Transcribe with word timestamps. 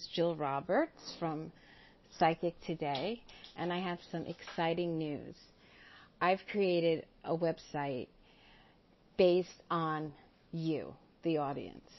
Is 0.00 0.06
Jill 0.14 0.34
Roberts 0.34 1.14
from 1.18 1.52
Psychic 2.18 2.54
Today, 2.64 3.20
and 3.54 3.70
I 3.70 3.80
have 3.80 3.98
some 4.10 4.24
exciting 4.24 4.96
news. 4.96 5.34
I've 6.22 6.40
created 6.50 7.04
a 7.22 7.36
website 7.36 8.08
based 9.18 9.62
on 9.70 10.14
you, 10.52 10.94
the 11.22 11.36
audience. 11.36 11.90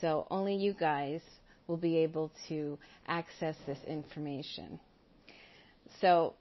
So 0.00 0.28
only 0.30 0.54
you 0.54 0.72
guys 0.72 1.20
will 1.66 1.78
be 1.78 1.96
able 1.96 2.30
to 2.48 2.78
access 3.08 3.56
this 3.66 3.78
information. 3.88 4.78
So 6.00 6.34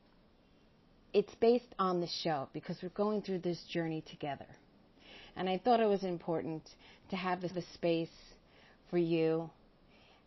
it's 1.13 1.33
based 1.35 1.73
on 1.79 1.99
the 1.99 2.09
show 2.23 2.47
because 2.53 2.77
we're 2.83 2.89
going 2.89 3.23
through 3.23 3.39
this 3.39 3.63
journey 3.71 4.03
together. 4.07 4.47
And 5.35 5.49
I 5.49 5.57
thought 5.57 5.79
it 5.79 5.89
was 5.89 6.03
important 6.03 6.61
to 7.09 7.15
have 7.15 7.41
the 7.41 7.63
space 7.73 8.09
for 8.91 8.99
you 8.99 9.49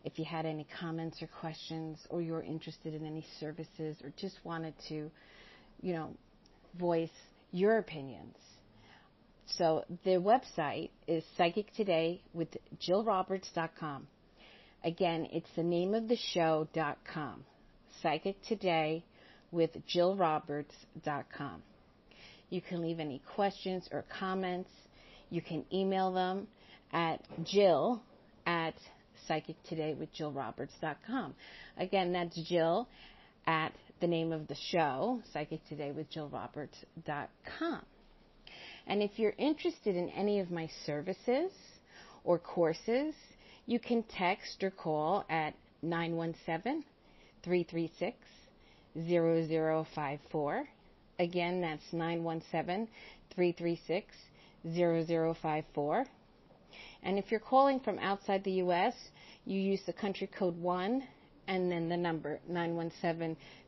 if 0.04 0.18
you 0.18 0.24
had 0.24 0.46
any 0.46 0.66
comments 0.80 1.22
or 1.22 1.28
questions 1.40 1.98
or 2.10 2.22
you're 2.22 2.42
interested 2.42 2.94
in 2.94 3.04
any 3.04 3.26
services 3.40 3.96
or 4.02 4.12
just 4.16 4.36
wanted 4.44 4.74
to, 4.88 5.10
you 5.82 5.92
know, 5.92 6.10
voice 6.78 7.10
your 7.52 7.78
opinions. 7.78 8.36
So 9.46 9.84
the 10.04 10.16
website 10.16 10.90
is 11.06 11.24
Psychic 11.36 11.72
Today 11.74 12.20
with 12.34 12.48
JillRoberts.com. 12.86 14.06
Again, 14.84 15.28
it's 15.32 15.48
the 15.56 15.62
name 15.62 15.94
of 15.94 16.06
the 16.06 16.16
show.com. 16.16 17.44
Psychic 18.02 18.36
Today 18.42 19.04
with 19.50 19.70
JillRoberts.com. 19.92 21.62
You 22.50 22.60
can 22.60 22.82
leave 22.82 23.00
any 23.00 23.20
questions 23.34 23.88
or 23.90 24.04
comments. 24.18 24.70
You 25.30 25.42
can 25.42 25.64
email 25.72 26.12
them 26.12 26.46
at 26.92 27.20
Jill 27.44 28.02
at 28.46 28.74
psychictodaywithjillroberts.com. 29.28 31.34
Again, 31.76 32.12
that's 32.12 32.40
Jill 32.48 32.88
at 33.46 33.72
the 34.00 34.06
name 34.06 34.32
of 34.32 34.46
the 34.48 34.56
show, 34.70 35.20
Psychic 35.32 35.60
Today 35.68 35.92
with 35.92 36.10
JillRoberts.com. 36.12 37.80
And 38.86 39.02
if 39.02 39.18
you're 39.18 39.34
interested 39.36 39.96
in 39.96 40.08
any 40.10 40.40
of 40.40 40.50
my 40.50 40.68
services 40.86 41.50
or 42.24 42.38
courses, 42.38 43.14
you 43.66 43.78
can 43.78 44.02
text 44.02 44.62
or 44.62 44.70
call 44.70 45.24
at 45.28 45.52
917 45.82 46.84
336 47.42 48.16
0054. 48.96 50.68
Again, 51.18 51.60
that's 51.60 51.92
917 51.92 52.88
336 53.34 54.14
0054. 54.74 56.06
And 57.02 57.18
if 57.18 57.30
you're 57.30 57.40
calling 57.40 57.80
from 57.80 57.98
outside 57.98 58.44
the 58.44 58.52
U.S., 58.52 58.94
you 59.44 59.60
use 59.60 59.80
the 59.86 59.92
country 59.92 60.26
code 60.26 60.56
1 60.58 61.02
and 61.46 61.72
then 61.72 61.88
the 61.88 61.96
number 61.96 62.40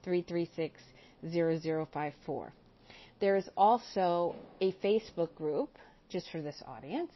917-336-0054. 0.05 2.51
There 3.21 3.37
is 3.37 3.49
also 3.57 4.35
a 4.61 4.73
Facebook 4.85 5.35
group, 5.35 5.71
just 6.09 6.31
for 6.31 6.43
this 6.43 6.63
audience, 6.67 7.13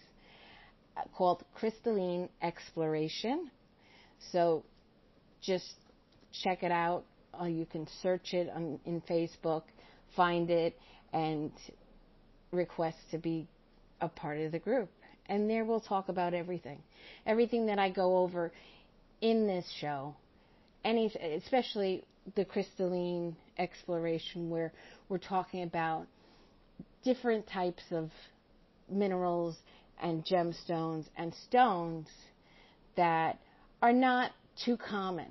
uh, 0.96 1.02
called 1.16 1.44
Crystalline 1.54 2.28
Exploration. 2.42 3.50
So 4.32 4.64
just 5.42 5.74
check 6.42 6.62
it 6.62 6.72
out. 6.72 7.04
Uh, 7.38 7.46
you 7.46 7.66
can 7.66 7.86
search 8.02 8.32
it 8.32 8.48
on, 8.54 8.78
in 8.84 9.00
Facebook, 9.02 9.62
find 10.14 10.50
it, 10.50 10.78
and 11.12 11.50
request 12.52 12.98
to 13.10 13.18
be 13.18 13.48
a 14.00 14.08
part 14.08 14.38
of 14.38 14.52
the 14.52 14.58
group 14.58 14.88
and 15.26 15.48
there 15.48 15.64
we'll 15.64 15.80
talk 15.80 16.08
about 16.08 16.34
everything. 16.34 16.78
Everything 17.26 17.66
that 17.66 17.78
I 17.78 17.90
go 17.90 18.18
over 18.18 18.52
in 19.20 19.46
this 19.46 19.64
show, 19.80 20.14
any, 20.84 21.06
especially 21.06 22.04
the 22.36 22.44
crystalline 22.44 23.36
exploration 23.58 24.50
where 24.50 24.72
we're 25.08 25.18
talking 25.18 25.62
about 25.62 26.06
different 27.02 27.46
types 27.46 27.82
of 27.90 28.10
minerals 28.90 29.56
and 30.02 30.24
gemstones 30.24 31.06
and 31.16 31.32
stones 31.46 32.08
that 32.96 33.38
are 33.82 33.92
not 33.92 34.32
too 34.64 34.76
common. 34.76 35.28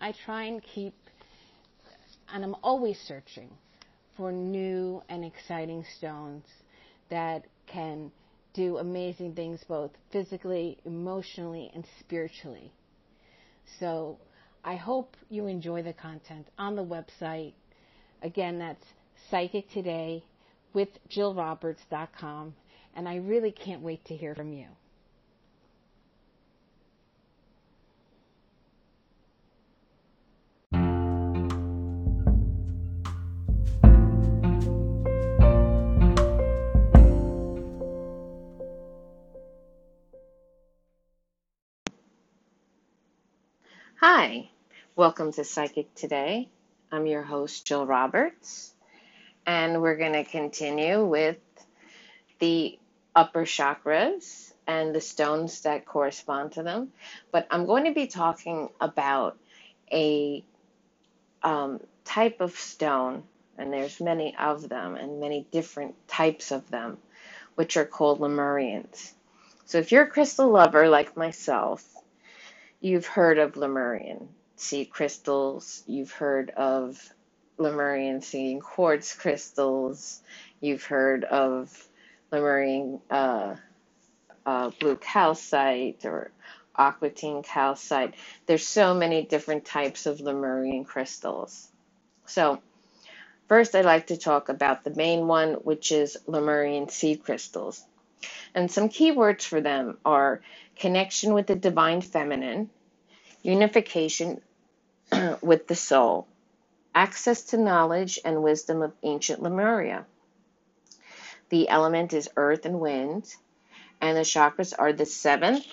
I 0.00 0.12
try 0.24 0.44
and 0.44 0.62
keep, 0.62 0.94
and 2.32 2.44
I'm 2.44 2.56
always 2.62 2.98
searching 3.06 3.50
for 4.16 4.32
new 4.32 5.02
and 5.08 5.24
exciting 5.24 5.84
stones 5.98 6.44
that 7.10 7.44
can 7.66 8.10
do 8.54 8.78
amazing 8.78 9.34
things 9.34 9.60
both 9.68 9.90
physically, 10.10 10.78
emotionally, 10.84 11.70
and 11.74 11.84
spiritually. 12.00 12.72
So 13.78 14.18
I 14.64 14.76
hope 14.76 15.16
you 15.28 15.46
enjoy 15.46 15.82
the 15.82 15.92
content 15.92 16.46
on 16.58 16.76
the 16.76 16.84
website. 16.84 17.52
Again, 18.22 18.58
that's 18.58 18.84
Psychic 19.30 19.68
Today 19.70 20.24
with 20.72 20.88
JillRoberts.com, 21.10 22.54
and 22.94 23.08
I 23.08 23.16
really 23.16 23.52
can't 23.52 23.82
wait 23.82 24.04
to 24.06 24.16
hear 24.16 24.34
from 24.34 24.52
you. 24.52 24.66
Hi, 44.06 44.50
welcome 44.96 45.32
to 45.32 45.44
Psychic 45.44 45.94
Today. 45.94 46.50
I'm 46.92 47.06
your 47.06 47.22
host, 47.22 47.66
Jill 47.66 47.86
Roberts, 47.86 48.74
and 49.46 49.80
we're 49.80 49.96
going 49.96 50.12
to 50.12 50.24
continue 50.24 51.02
with 51.02 51.38
the 52.38 52.78
upper 53.16 53.46
chakras 53.46 54.52
and 54.66 54.94
the 54.94 55.00
stones 55.00 55.62
that 55.62 55.86
correspond 55.86 56.52
to 56.52 56.62
them. 56.62 56.92
But 57.32 57.46
I'm 57.50 57.64
going 57.64 57.86
to 57.86 57.94
be 57.94 58.06
talking 58.06 58.68
about 58.78 59.38
a 59.90 60.44
um, 61.42 61.80
type 62.04 62.42
of 62.42 62.54
stone, 62.58 63.22
and 63.56 63.72
there's 63.72 64.02
many 64.02 64.36
of 64.36 64.68
them 64.68 64.96
and 64.96 65.18
many 65.18 65.46
different 65.50 65.94
types 66.08 66.50
of 66.52 66.68
them, 66.68 66.98
which 67.54 67.78
are 67.78 67.86
called 67.86 68.20
Lemurians. 68.20 69.12
So 69.64 69.78
if 69.78 69.92
you're 69.92 70.04
a 70.04 70.10
crystal 70.10 70.50
lover 70.50 70.90
like 70.90 71.16
myself, 71.16 71.82
You've 72.84 73.06
heard 73.06 73.38
of 73.38 73.56
Lemurian 73.56 74.28
seed 74.56 74.90
crystals. 74.90 75.82
You've 75.86 76.12
heard 76.12 76.50
of 76.50 77.02
Lemurian 77.56 78.20
seeing 78.20 78.60
quartz 78.60 79.14
crystals. 79.14 80.20
You've 80.60 80.84
heard 80.84 81.24
of 81.24 81.88
Lemurian 82.30 83.00
uh, 83.10 83.56
uh, 84.44 84.70
blue 84.78 84.96
calcite 84.96 86.04
or 86.04 86.30
aquatine 86.78 87.42
calcite. 87.42 88.16
There's 88.44 88.68
so 88.68 88.92
many 88.92 89.22
different 89.22 89.64
types 89.64 90.04
of 90.04 90.20
Lemurian 90.20 90.84
crystals. 90.84 91.66
So, 92.26 92.60
first 93.48 93.74
I'd 93.74 93.86
like 93.86 94.08
to 94.08 94.18
talk 94.18 94.50
about 94.50 94.84
the 94.84 94.94
main 94.94 95.26
one, 95.26 95.54
which 95.54 95.90
is 95.90 96.18
Lemurian 96.26 96.90
seed 96.90 97.24
crystals. 97.24 97.82
And 98.54 98.70
some 98.70 98.90
keywords 98.90 99.42
for 99.42 99.60
them 99.60 99.98
are 100.04 100.42
connection 100.76 101.34
with 101.34 101.46
the 101.46 101.54
divine 101.54 102.00
feminine, 102.00 102.70
unification 103.42 104.40
with 105.42 105.66
the 105.66 105.74
soul, 105.74 106.26
access 106.94 107.42
to 107.42 107.56
knowledge 107.56 108.18
and 108.24 108.42
wisdom 108.42 108.82
of 108.82 108.92
ancient 109.02 109.42
Lemuria. 109.42 110.06
The 111.50 111.68
element 111.68 112.12
is 112.12 112.28
earth 112.36 112.64
and 112.66 112.80
wind, 112.80 113.32
and 114.00 114.16
the 114.16 114.22
chakras 114.22 114.72
are 114.78 114.92
the 114.92 115.06
seventh, 115.06 115.66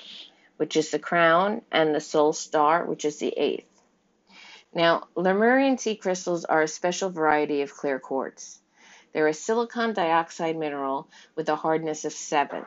which 0.57 0.75
is 0.75 0.91
the 0.91 0.99
crown, 0.99 1.61
and 1.71 1.95
the 1.95 2.01
soul 2.01 2.33
star, 2.33 2.85
which 2.85 3.05
is 3.05 3.17
the 3.17 3.33
eighth. 3.37 3.67
Now, 4.73 5.07
Lemurian 5.15 5.77
seed 5.77 6.01
crystals 6.01 6.45
are 6.45 6.61
a 6.61 6.67
special 6.67 7.09
variety 7.09 7.61
of 7.61 7.73
clear 7.73 7.99
quartz. 7.99 8.61
They're 9.11 9.27
a 9.27 9.33
silicon 9.33 9.93
dioxide 9.93 10.55
mineral 10.55 11.09
with 11.35 11.49
a 11.49 11.55
hardness 11.55 12.05
of 12.05 12.13
7. 12.13 12.65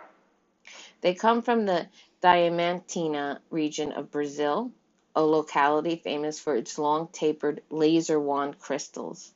They 1.00 1.14
come 1.14 1.40
from 1.40 1.64
the 1.64 1.86
Diamantina 2.24 3.40
region 3.50 3.92
of 3.92 4.10
Brazil, 4.10 4.70
a 5.14 5.22
locality 5.22 5.96
famous 5.96 6.40
for 6.40 6.56
its 6.56 6.78
long 6.78 7.08
tapered 7.08 7.62
laser 7.68 8.18
wand 8.18 8.58
crystals. 8.58 9.34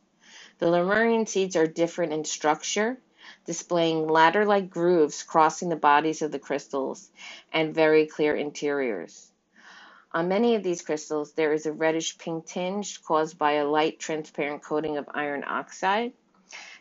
The 0.58 0.70
Lemurian 0.70 1.26
seeds 1.26 1.55
are 1.55 1.67
different 1.67 2.14
in 2.14 2.25
structure, 2.25 2.99
displaying 3.44 4.08
ladder 4.08 4.46
like 4.46 4.70
grooves 4.70 5.23
crossing 5.23 5.69
the 5.69 5.76
bodies 5.76 6.23
of 6.23 6.32
the 6.32 6.38
crystals 6.38 7.11
and 7.52 7.75
very 7.75 8.06
clear 8.06 8.35
interiors. 8.35 9.32
On 10.12 10.29
many 10.29 10.55
of 10.55 10.62
these 10.62 10.81
crystals, 10.81 11.32
there 11.32 11.52
is 11.52 11.67
a 11.67 11.73
reddish 11.75 12.17
pink 12.17 12.46
tinge 12.46 13.02
caused 13.05 13.37
by 13.37 13.52
a 13.52 13.69
light 13.69 13.99
transparent 13.99 14.62
coating 14.62 14.96
of 14.96 15.06
iron 15.12 15.44
oxide 15.46 16.14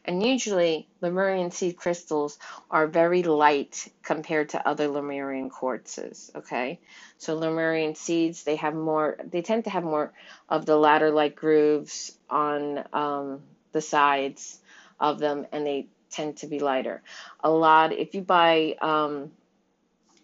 And 0.08 0.26
usually, 0.26 0.88
Lemurian 1.02 1.52
seed 1.52 1.76
crystals 1.76 2.40
are 2.72 2.88
very 2.88 3.24
light 3.24 3.92
compared 4.04 4.50
to 4.50 4.66
other 4.66 4.88
Lemurian 4.88 5.50
quartzes. 5.50 6.34
Okay, 6.34 6.80
so 7.18 7.36
Lemurian 7.36 7.94
seeds 7.94 8.46
they 8.46 8.56
have 8.56 8.74
more, 8.74 9.18
they 9.30 9.42
tend 9.42 9.66
to 9.66 9.70
have 9.70 9.84
more 9.84 10.14
of 10.48 10.66
the 10.66 10.78
ladder-like 10.78 11.36
grooves 11.36 12.18
on 12.30 12.86
um, 12.94 13.42
the 13.74 13.82
sides 13.82 14.60
of 14.98 15.20
them, 15.20 15.46
and 15.52 15.68
they 15.68 15.88
tend 16.10 16.38
to 16.38 16.48
be 16.48 16.60
lighter. 16.60 17.04
A 17.44 17.50
lot, 17.50 17.92
if 17.92 18.16
you 18.16 18.22
buy 18.22 18.78
um, 18.82 19.32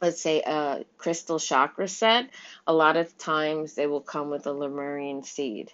let's 0.02 0.22
say 0.22 0.42
a 0.42 0.84
crystal 0.98 1.40
chakra 1.40 1.88
set, 1.88 2.30
a 2.68 2.74
lot 2.74 2.98
of 2.98 3.18
times 3.18 3.74
they 3.74 3.88
will 3.88 4.02
come 4.02 4.30
with 4.30 4.46
a 4.48 4.52
Lemurian 4.52 5.24
seed. 5.24 5.72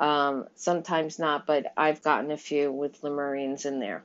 Um, 0.00 0.48
sometimes 0.56 1.18
not, 1.18 1.46
but 1.46 1.72
I've 1.76 2.02
gotten 2.02 2.32
a 2.32 2.36
few 2.36 2.72
with 2.72 3.02
Lemurians 3.02 3.66
in 3.66 3.78
there. 3.78 4.02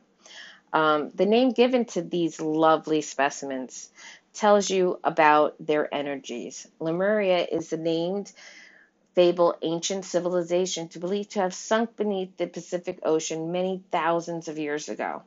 Um, 0.74 1.10
the 1.16 1.26
name 1.26 1.52
given 1.52 1.86
to 1.86 2.02
these 2.02 2.42
lovely 2.42 3.02
specimens 3.02 3.90
tells 4.34 4.70
you 4.70 5.00
about 5.06 5.56
their 5.58 5.92
energies. 5.94 6.68
Lemuria 6.82 7.48
is 7.50 7.70
the 7.70 7.78
named 7.78 8.32
fable 9.14 9.56
ancient 9.62 10.04
civilization 10.04 10.90
to 10.90 11.00
believed 11.00 11.32
to 11.32 11.40
have 11.40 11.54
sunk 11.54 11.96
beneath 11.96 12.36
the 12.36 12.48
Pacific 12.48 13.00
Ocean 13.04 13.54
many 13.54 13.82
thousands 13.90 14.50
of 14.50 14.60
years 14.60 14.90
ago. 14.90 15.24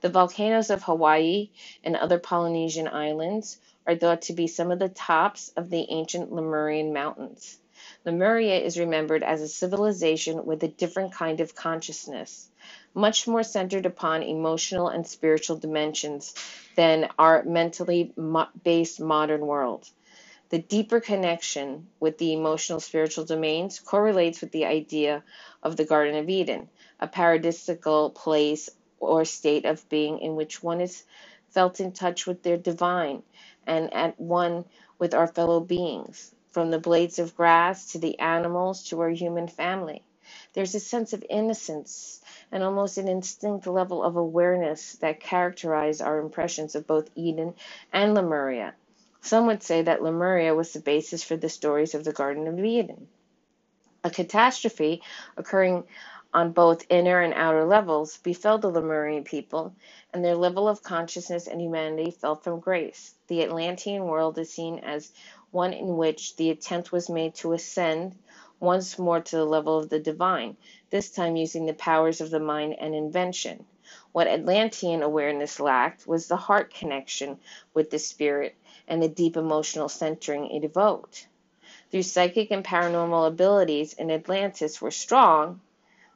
The 0.00 0.08
volcanoes 0.08 0.70
of 0.70 0.82
Hawaii 0.82 1.50
and 1.84 1.94
other 1.94 2.18
Polynesian 2.18 2.88
islands 2.88 3.58
are 3.86 3.94
thought 3.94 4.22
to 4.22 4.32
be 4.32 4.48
some 4.48 4.72
of 4.72 4.80
the 4.80 4.88
tops 4.88 5.52
of 5.56 5.70
the 5.70 5.86
ancient 5.90 6.32
Lemurian 6.32 6.92
mountains. 6.92 7.58
Lemuria 8.06 8.58
is 8.58 8.78
remembered 8.78 9.22
as 9.22 9.42
a 9.42 9.48
civilization 9.48 10.46
with 10.46 10.62
a 10.62 10.68
different 10.68 11.12
kind 11.12 11.40
of 11.40 11.54
consciousness, 11.54 12.48
much 12.94 13.28
more 13.28 13.42
centered 13.42 13.84
upon 13.84 14.22
emotional 14.22 14.88
and 14.88 15.06
spiritual 15.06 15.56
dimensions 15.56 16.34
than 16.76 17.10
our 17.18 17.42
mentally 17.42 18.12
based 18.62 19.00
modern 19.00 19.42
world. 19.42 19.86
The 20.48 20.58
deeper 20.58 20.98
connection 20.98 21.88
with 22.00 22.16
the 22.16 22.32
emotional 22.32 22.80
spiritual 22.80 23.26
domains 23.26 23.78
correlates 23.78 24.40
with 24.40 24.50
the 24.50 24.64
idea 24.64 25.22
of 25.62 25.76
the 25.76 25.84
Garden 25.84 26.16
of 26.16 26.28
Eden, 26.28 26.70
a 26.98 27.06
paradisical 27.06 28.14
place 28.14 28.70
or 28.98 29.24
state 29.24 29.64
of 29.66 29.88
being 29.88 30.20
in 30.20 30.36
which 30.36 30.62
one 30.62 30.80
is 30.80 31.04
felt 31.50 31.80
in 31.80 31.92
touch 31.92 32.26
with 32.26 32.42
their 32.42 32.56
divine 32.56 33.22
and 33.66 33.92
at 33.92 34.18
one 34.18 34.64
with 34.98 35.14
our 35.14 35.26
fellow 35.26 35.60
beings, 35.60 36.34
from 36.50 36.70
the 36.70 36.78
blades 36.78 37.18
of 37.18 37.36
grass 37.36 37.92
to 37.92 37.98
the 37.98 38.18
animals 38.18 38.84
to 38.84 39.00
our 39.00 39.10
human 39.10 39.48
family. 39.48 40.02
There's 40.52 40.74
a 40.74 40.80
sense 40.80 41.12
of 41.12 41.24
innocence 41.28 42.20
and 42.52 42.62
almost 42.62 42.98
an 42.98 43.08
instinct 43.08 43.66
level 43.66 44.02
of 44.02 44.16
awareness 44.16 44.94
that 44.96 45.20
characterize 45.20 46.00
our 46.00 46.18
impressions 46.18 46.74
of 46.74 46.86
both 46.86 47.10
Eden 47.14 47.54
and 47.92 48.14
Lemuria. 48.14 48.74
Some 49.22 49.46
would 49.46 49.62
say 49.62 49.82
that 49.82 50.02
Lemuria 50.02 50.54
was 50.54 50.72
the 50.72 50.80
basis 50.80 51.22
for 51.22 51.36
the 51.36 51.48
stories 51.48 51.94
of 51.94 52.04
the 52.04 52.12
Garden 52.12 52.46
of 52.46 52.58
Eden. 52.58 53.08
A 54.02 54.10
catastrophe 54.10 55.02
occurring 55.36 55.84
on 56.32 56.52
both 56.52 56.86
inner 56.88 57.20
and 57.20 57.34
outer 57.34 57.64
levels 57.64 58.16
befell 58.18 58.58
the 58.58 58.70
Lemurian 58.70 59.24
people, 59.24 59.74
and 60.12 60.24
their 60.24 60.36
level 60.36 60.68
of 60.68 60.82
consciousness 60.82 61.48
and 61.48 61.60
humanity 61.60 62.12
fell 62.12 62.36
from 62.36 62.60
grace. 62.60 63.14
The 63.26 63.42
Atlantean 63.42 64.04
world 64.04 64.38
is 64.38 64.52
seen 64.52 64.78
as 64.78 65.12
one 65.50 65.72
in 65.72 65.96
which 65.96 66.36
the 66.36 66.50
attempt 66.50 66.92
was 66.92 67.08
made 67.08 67.34
to 67.34 67.52
ascend 67.52 68.16
once 68.58 68.98
more 68.98 69.20
to 69.20 69.36
the 69.36 69.44
level 69.44 69.78
of 69.78 69.88
the 69.88 69.98
divine, 69.98 70.56
this 70.90 71.10
time 71.10 71.36
using 71.36 71.66
the 71.66 71.74
powers 71.74 72.20
of 72.20 72.30
the 72.30 72.40
mind 72.40 72.76
and 72.78 72.94
invention. 72.94 73.64
What 74.12 74.28
Atlantean 74.28 75.02
awareness 75.02 75.58
lacked 75.58 76.06
was 76.06 76.28
the 76.28 76.36
heart 76.36 76.72
connection 76.72 77.38
with 77.74 77.90
the 77.90 77.98
spirit 77.98 78.54
and 78.86 79.02
the 79.02 79.08
deep 79.08 79.36
emotional 79.36 79.88
centering 79.88 80.50
it 80.50 80.64
evoked. 80.64 81.26
Through 81.90 82.02
psychic 82.02 82.50
and 82.50 82.64
paranormal 82.64 83.26
abilities 83.26 83.94
in 83.94 84.10
Atlantis 84.10 84.80
were 84.80 84.90
strong, 84.90 85.60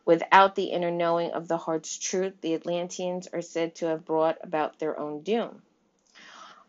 Without 0.07 0.55
the 0.55 0.65
inner 0.65 0.91
knowing 0.91 1.31
of 1.31 1.49
the 1.49 1.57
heart's 1.57 1.99
truth, 1.99 2.35
the 2.43 2.53
Atlanteans 2.53 3.27
are 3.29 3.41
said 3.41 3.75
to 3.75 3.87
have 3.87 4.05
brought 4.05 4.37
about 4.43 4.79
their 4.79 4.99
own 5.01 5.23
doom. 5.23 5.63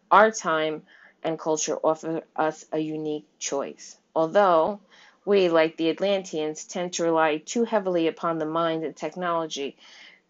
Our 0.10 0.32
time 0.32 0.84
and 1.25 1.38
culture 1.38 1.77
offer 1.83 2.24
us 2.36 2.66
a 2.72 2.80
unique 2.80 3.27
choice. 3.39 3.98
Although 4.16 4.80
we, 5.25 5.50
like 5.50 5.75
the 5.75 5.89
Atlanteans, 5.89 6.66
tend 6.66 6.94
to 6.94 7.04
rely 7.04 7.38
too 7.38 7.66
heavily 7.66 8.07
upon 8.07 8.38
the 8.38 8.45
mind 8.45 8.86
and 8.86 8.95
technology, 8.95 9.75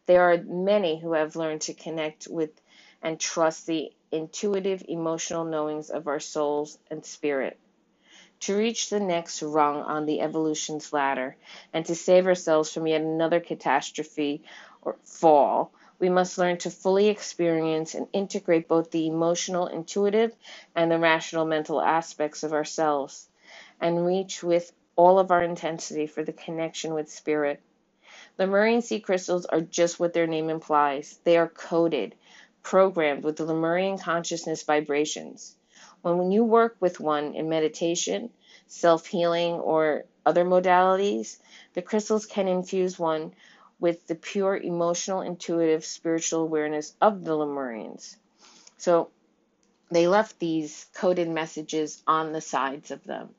there 0.08 0.24
are 0.32 0.38
many 0.42 1.00
who 1.00 1.14
have 1.14 1.36
learned 1.36 1.62
to 1.62 1.76
connect 1.76 2.28
with 2.28 2.50
and 3.04 3.20
trust 3.20 3.68
the 3.68 3.92
intuitive 4.12 4.84
emotional 4.88 5.46
knowings 5.46 5.92
of 5.92 6.08
our 6.08 6.20
souls 6.20 6.80
and 6.90 7.06
spirit 7.06 7.60
to 8.42 8.58
reach 8.58 8.90
the 8.90 9.00
next 9.00 9.42
rung 9.42 9.82
on 9.82 10.06
the 10.06 10.22
evolution's 10.22 10.94
ladder 10.94 11.36
and 11.74 11.86
to 11.86 11.96
save 11.96 12.28
ourselves 12.28 12.72
from 12.72 12.88
yet 12.88 13.02
another 13.02 13.40
catastrophe 13.40 14.44
or 14.82 14.96
fall, 15.04 15.72
we 16.00 16.10
must 16.10 16.38
learn 16.38 16.58
to 16.58 16.70
fully 16.70 17.08
experience 17.08 17.96
and 17.96 18.08
integrate 18.14 18.68
both 18.68 18.92
the 18.92 19.08
emotional, 19.08 19.68
intuitive, 19.68 20.36
and 20.76 20.92
the 20.92 21.00
rational 21.00 21.46
mental 21.46 21.82
aspects 21.82 22.44
of 22.44 22.54
ourselves 22.54 23.28
and 23.80 24.06
reach 24.06 24.44
with 24.44 24.72
all 24.96 25.20
of 25.20 25.32
our 25.32 25.44
intensity 25.44 26.08
for 26.08 26.24
the 26.24 26.34
connection 26.34 26.94
with 26.94 27.12
spirit. 27.12 27.62
The 28.38 28.46
Lemurian 28.46 28.82
seed 28.82 29.04
crystals 29.04 29.46
are 29.46 29.62
just 29.62 30.00
what 30.00 30.14
their 30.14 30.28
name 30.28 30.50
implies. 30.50 31.20
They 31.24 31.38
are 31.38 31.48
coded, 31.48 32.16
programmed 32.64 33.24
with 33.24 33.38
the 33.38 33.46
Lemurian 33.46 33.98
consciousness 33.98 34.64
vibrations. 34.64 35.56
When 36.02 36.32
you 36.32 36.44
work 36.44 36.76
with 36.80 37.00
one 37.00 37.34
in 37.34 37.50
meditation, 37.50 38.30
self 38.68 39.08
healing, 39.08 39.54
or 39.54 40.06
other 40.26 40.44
modalities, 40.44 41.38
the 41.74 41.82
crystals 41.82 42.26
can 42.26 42.48
infuse 42.48 43.00
one 43.00 43.34
with 43.80 44.08
the 44.08 44.16
pure 44.16 44.58
emotional, 44.58 45.22
intuitive, 45.22 45.86
spiritual 45.86 46.42
awareness 46.42 46.94
of 47.02 47.24
the 47.24 47.32
Lemurians. 47.32 48.16
So 48.78 49.10
they 49.92 50.08
left 50.08 50.40
these 50.40 50.86
coded 50.94 51.30
messages 51.30 52.02
on 52.08 52.32
the 52.32 52.42
sides 52.42 52.92
of 52.92 53.04
them. 53.04 53.30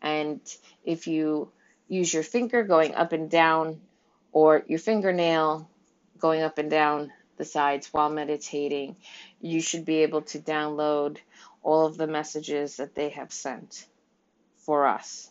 And 0.00 0.40
if 0.84 1.06
you 1.06 1.50
use 1.88 2.12
your 2.12 2.22
finger 2.22 2.62
going 2.62 2.94
up 2.94 3.12
and 3.12 3.30
down, 3.30 3.80
or 4.32 4.64
your 4.66 4.78
fingernail 4.78 5.68
going 6.18 6.42
up 6.42 6.58
and 6.58 6.70
down 6.70 7.12
the 7.36 7.44
sides 7.44 7.88
while 7.92 8.10
meditating, 8.10 8.96
you 9.40 9.60
should 9.60 9.84
be 9.84 9.98
able 9.98 10.22
to 10.22 10.38
download 10.38 11.18
all 11.62 11.86
of 11.86 11.96
the 11.96 12.06
messages 12.06 12.76
that 12.76 12.94
they 12.94 13.10
have 13.10 13.32
sent 13.32 13.86
for 14.56 14.86
us 14.86 15.28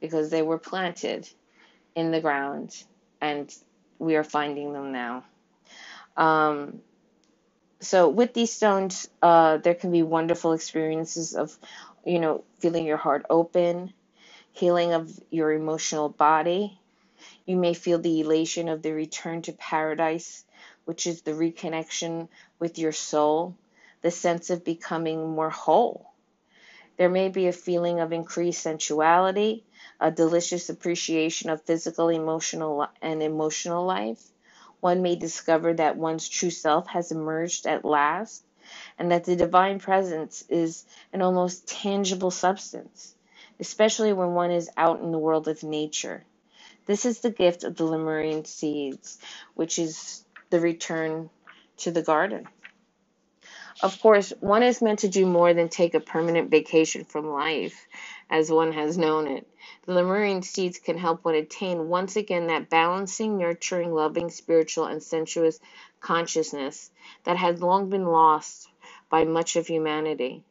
because 0.00 0.30
they 0.30 0.42
were 0.42 0.58
planted 0.58 1.28
in 1.94 2.10
the 2.10 2.20
ground 2.20 2.82
and 3.20 3.54
we 4.00 4.16
are 4.16 4.24
finding 4.24 4.72
them 4.72 4.90
now. 4.90 5.24
Um, 6.16 6.80
so 7.80 8.08
with 8.08 8.34
these 8.34 8.52
stones, 8.52 9.08
uh, 9.22 9.58
there 9.58 9.74
can 9.74 9.92
be 9.92 10.02
wonderful 10.02 10.52
experiences 10.52 11.34
of, 11.34 11.56
you 12.04 12.18
know, 12.18 12.44
feeling 12.58 12.84
your 12.84 12.96
heart 12.96 13.24
open, 13.30 13.92
healing 14.52 14.92
of 14.92 15.08
your 15.30 15.52
emotional 15.52 16.08
body. 16.08 16.80
You 17.46 17.56
may 17.56 17.74
feel 17.74 18.00
the 18.00 18.20
elation 18.20 18.68
of 18.68 18.82
the 18.82 18.92
return 18.92 19.42
to 19.42 19.52
paradise, 19.52 20.44
which 20.84 21.06
is 21.06 21.22
the 21.22 21.32
reconnection 21.32 22.28
with 22.58 22.78
your 22.78 22.92
soul 22.92 23.54
the 24.02 24.10
sense 24.10 24.50
of 24.50 24.64
becoming 24.64 25.30
more 25.30 25.50
whole. 25.50 26.12
There 26.96 27.08
may 27.08 27.28
be 27.28 27.46
a 27.46 27.52
feeling 27.52 28.00
of 28.00 28.12
increased 28.12 28.62
sensuality, 28.62 29.64
a 30.00 30.10
delicious 30.10 30.68
appreciation 30.70 31.50
of 31.50 31.62
physical, 31.62 32.08
emotional, 32.08 32.88
and 33.02 33.22
emotional 33.22 33.84
life. 33.84 34.22
One 34.80 35.02
may 35.02 35.16
discover 35.16 35.74
that 35.74 35.96
one's 35.96 36.28
true 36.28 36.50
self 36.50 36.86
has 36.88 37.12
emerged 37.12 37.66
at 37.66 37.84
last, 37.84 38.44
and 38.98 39.12
that 39.12 39.24
the 39.24 39.36
divine 39.36 39.78
presence 39.78 40.44
is 40.48 40.86
an 41.12 41.22
almost 41.22 41.68
tangible 41.68 42.30
substance, 42.30 43.14
especially 43.58 44.12
when 44.12 44.34
one 44.34 44.50
is 44.50 44.70
out 44.76 45.00
in 45.00 45.12
the 45.12 45.18
world 45.18 45.48
of 45.48 45.62
nature. 45.62 46.24
This 46.86 47.04
is 47.04 47.20
the 47.20 47.30
gift 47.30 47.64
of 47.64 47.76
the 47.76 47.84
Lemurian 47.84 48.44
seeds, 48.44 49.18
which 49.54 49.78
is 49.78 50.24
the 50.48 50.60
return 50.60 51.28
to 51.78 51.90
the 51.90 52.02
garden. 52.02 52.48
Of 53.82 54.00
course, 54.00 54.32
one 54.40 54.62
is 54.62 54.82
meant 54.82 55.00
to 55.00 55.08
do 55.08 55.24
more 55.26 55.54
than 55.54 55.68
take 55.68 55.94
a 55.94 56.00
permanent 56.00 56.50
vacation 56.50 57.04
from 57.04 57.30
life, 57.30 57.86
as 58.30 58.50
one 58.52 58.72
has 58.72 58.98
known 58.98 59.28
it. 59.28 59.48
The 59.86 59.94
Lemurian 59.94 60.42
seeds 60.42 60.80
can 60.80 60.98
help 60.98 61.24
one 61.24 61.36
attain 61.36 61.88
once 61.88 62.16
again 62.16 62.48
that 62.48 62.70
balancing, 62.70 63.38
nurturing, 63.38 63.94
loving, 63.94 64.30
spiritual, 64.30 64.86
and 64.86 65.02
sensuous 65.02 65.60
consciousness 66.00 66.90
that 67.24 67.38
has 67.38 67.62
long 67.62 67.90
been 67.90 68.06
lost 68.06 68.68
by 69.10 69.24
much 69.24 69.56
of 69.56 69.68
humanity, 69.68 70.44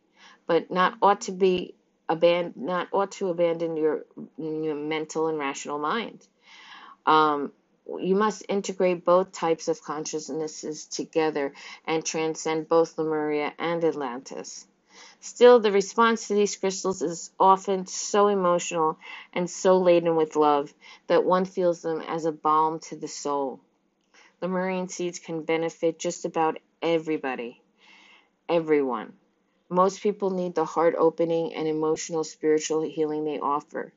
but 0.47 0.71
not 0.71 0.95
ought 1.01 1.23
to 1.23 1.33
be 1.33 1.75
abandoned, 2.09 2.57
not 2.57 2.89
ought 2.93 3.13
to 3.13 3.29
abandon 3.29 3.77
your, 3.77 4.05
your 4.37 4.75
mental 4.75 5.27
and 5.27 5.39
rational 5.39 5.79
mind. 5.79 6.27
Um, 7.07 7.53
you 7.99 8.15
must 8.15 8.45
integrate 8.49 9.05
both 9.05 9.33
types 9.33 9.67
of 9.69 9.83
consciousnesses 9.83 10.85
together 10.87 11.53
and 11.85 12.05
transcend 12.05 12.69
both 12.69 12.97
Lemuria 12.97 13.53
and 13.59 13.83
Atlantis. 13.83 14.67
Still, 15.21 15.59
the 15.59 15.71
response 15.71 16.27
to 16.27 16.33
these 16.33 16.55
crystals 16.55 17.01
is 17.01 17.31
often 17.39 17.85
so 17.87 18.27
emotional 18.27 18.97
and 19.33 19.49
so 19.49 19.77
laden 19.77 20.15
with 20.15 20.37
love 20.37 20.73
that 21.07 21.25
one 21.25 21.43
feels 21.45 21.81
them 21.81 21.99
as 22.01 22.23
a 22.25 22.31
balm 22.31 22.79
to 22.79 22.95
the 22.95 23.07
soul. 23.07 23.59
Lemurian 24.41 24.87
seeds 24.87 25.19
can 25.19 25.43
benefit 25.43 25.99
just 25.99 26.23
about 26.23 26.57
everybody, 26.81 27.61
everyone. 28.47 29.13
Most 29.69 30.01
people 30.01 30.29
need 30.29 30.55
the 30.55 30.65
heart 30.65 30.95
opening 30.97 31.53
and 31.53 31.67
emotional 31.67 32.23
spiritual 32.23 32.81
healing 32.81 33.25
they 33.25 33.39
offer. 33.39 33.93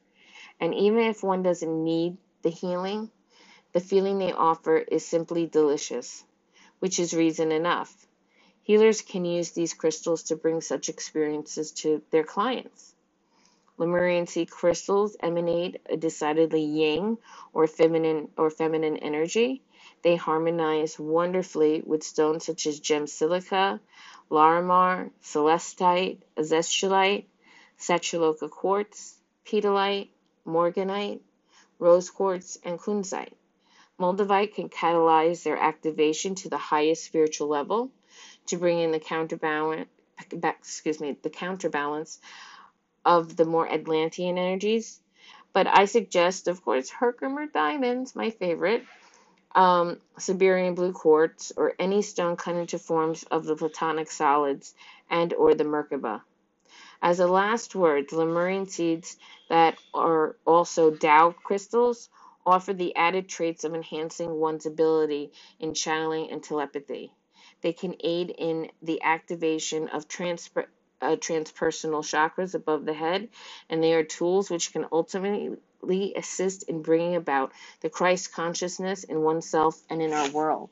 And 0.61 0.75
even 0.75 1.01
if 1.01 1.23
one 1.23 1.43
doesn't 1.43 1.85
need 1.85 2.17
the 2.43 2.51
healing, 2.51 3.11
the 3.73 3.81
feeling 3.81 4.19
they 4.19 4.33
offer 4.33 4.79
is 4.79 5.07
simply 5.07 5.47
delicious, 5.47 6.25
which 6.81 6.99
is 6.99 7.15
reason 7.15 7.53
enough. 7.53 8.07
Healers 8.65 9.03
can 9.03 9.25
use 9.25 9.51
these 9.51 9.75
crystals 9.75 10.23
to 10.25 10.37
bring 10.37 10.61
such 10.61 10.89
experiences 10.89 11.73
to 11.73 12.01
their 12.11 12.23
clients. 12.23 12.95
Lemurian 13.77 14.29
seed 14.29 14.53
crystals 14.53 15.17
emanate 15.19 15.81
a 15.87 15.97
decidedly 15.97 16.63
yang 16.63 17.19
or 17.53 17.67
feminine 17.67 18.31
or 18.37 18.51
feminine 18.51 18.99
energy. 18.99 19.63
They 20.03 20.15
harmonize 20.15 20.97
wonderfully 20.97 21.83
with 21.85 22.05
stones 22.05 22.47
such 22.47 22.67
as 22.67 22.79
gem 22.79 23.09
silica, 23.09 23.81
larimar, 24.31 25.11
celestite, 25.25 26.19
azeztulite, 26.37 27.25
Satyaloka 27.81 28.49
quartz, 28.49 29.19
petalite, 29.45 30.11
morganite, 30.47 31.21
rose 31.81 32.11
quartz, 32.11 32.59
and 32.63 32.79
kunzite. 32.79 33.35
Moldavite 33.99 34.55
can 34.55 34.69
catalyze 34.69 35.43
their 35.43 35.59
activation 35.59 36.37
to 36.37 36.49
the 36.49 36.59
highest 36.59 37.05
spiritual 37.05 37.49
level 37.49 37.91
to 38.47 38.57
bring 38.57 38.79
in 38.79 38.91
the 38.91 39.01
counterbalance, 39.01 39.89
excuse 40.43 41.01
me, 41.01 41.17
the 41.23 41.31
counterbalance 41.31 42.21
of 43.05 43.37
the 43.37 43.45
more 43.45 43.69
Atlantean 43.71 44.39
energies. 44.39 45.01
But 45.53 45.67
I 45.67 45.85
suggest, 45.85 46.49
of 46.49 46.65
course, 46.65 46.91
Herkimer 46.91 47.47
diamonds, 47.47 48.17
my 48.17 48.31
favorite, 48.31 48.85
um, 49.55 50.01
Siberian 50.19 50.75
blue 50.75 50.93
quartz, 50.93 51.53
or 51.57 51.75
any 51.79 52.03
stone 52.03 52.37
cut 52.37 52.57
into 52.57 52.79
forms 52.79 53.25
of 53.25 53.45
the 53.45 53.57
platonic 53.57 54.11
solids 54.11 54.75
and 55.11 55.35
or 55.35 55.55
the 55.55 55.65
Merkaba. 55.65 56.23
As 57.03 57.21
a 57.21 57.27
last 57.27 57.75
word, 57.75 58.09
the 58.09 58.17
Lemurian 58.17 58.67
seeds 58.69 59.17
that 59.49 59.77
are 59.93 60.37
also 60.47 60.91
Dow 60.91 61.33
crystals 61.33 62.09
offer 62.47 62.73
the 62.73 62.95
added 62.97 63.29
traits 63.29 63.65
of 63.65 63.75
enhancing 63.75 64.31
one's 64.31 64.67
ability 64.67 65.33
in 65.61 65.75
channeling 65.75 66.31
and 66.31 66.43
telepathy. 66.43 67.13
They 67.63 67.73
can 67.75 67.97
aid 68.01 68.35
in 68.37 68.71
the 68.83 69.03
activation 69.03 69.89
of 69.89 70.09
transper- 70.09 70.67
uh, 71.03 71.17
transpersonal 71.17 72.03
chakras 72.05 72.55
above 72.55 72.85
the 72.87 72.95
head, 72.95 73.29
and 73.71 73.83
they 73.83 73.95
are 73.95 74.05
tools 74.05 74.51
which 74.51 74.73
can 74.73 74.87
ultimately 74.93 76.15
assist 76.17 76.65
in 76.65 76.83
bringing 76.83 77.17
about 77.17 77.53
the 77.83 77.91
Christ 77.91 78.33
consciousness 78.35 79.05
in 79.05 79.23
oneself 79.23 79.81
and 79.91 80.03
in 80.03 80.13
our 80.13 80.31
world. 80.31 80.71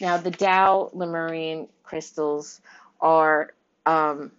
Now, 0.00 0.18
the 0.18 0.32
Dow 0.32 0.90
Lemurian 0.94 1.68
crystals 1.84 2.60
are. 3.00 3.54
Um, 3.86 4.32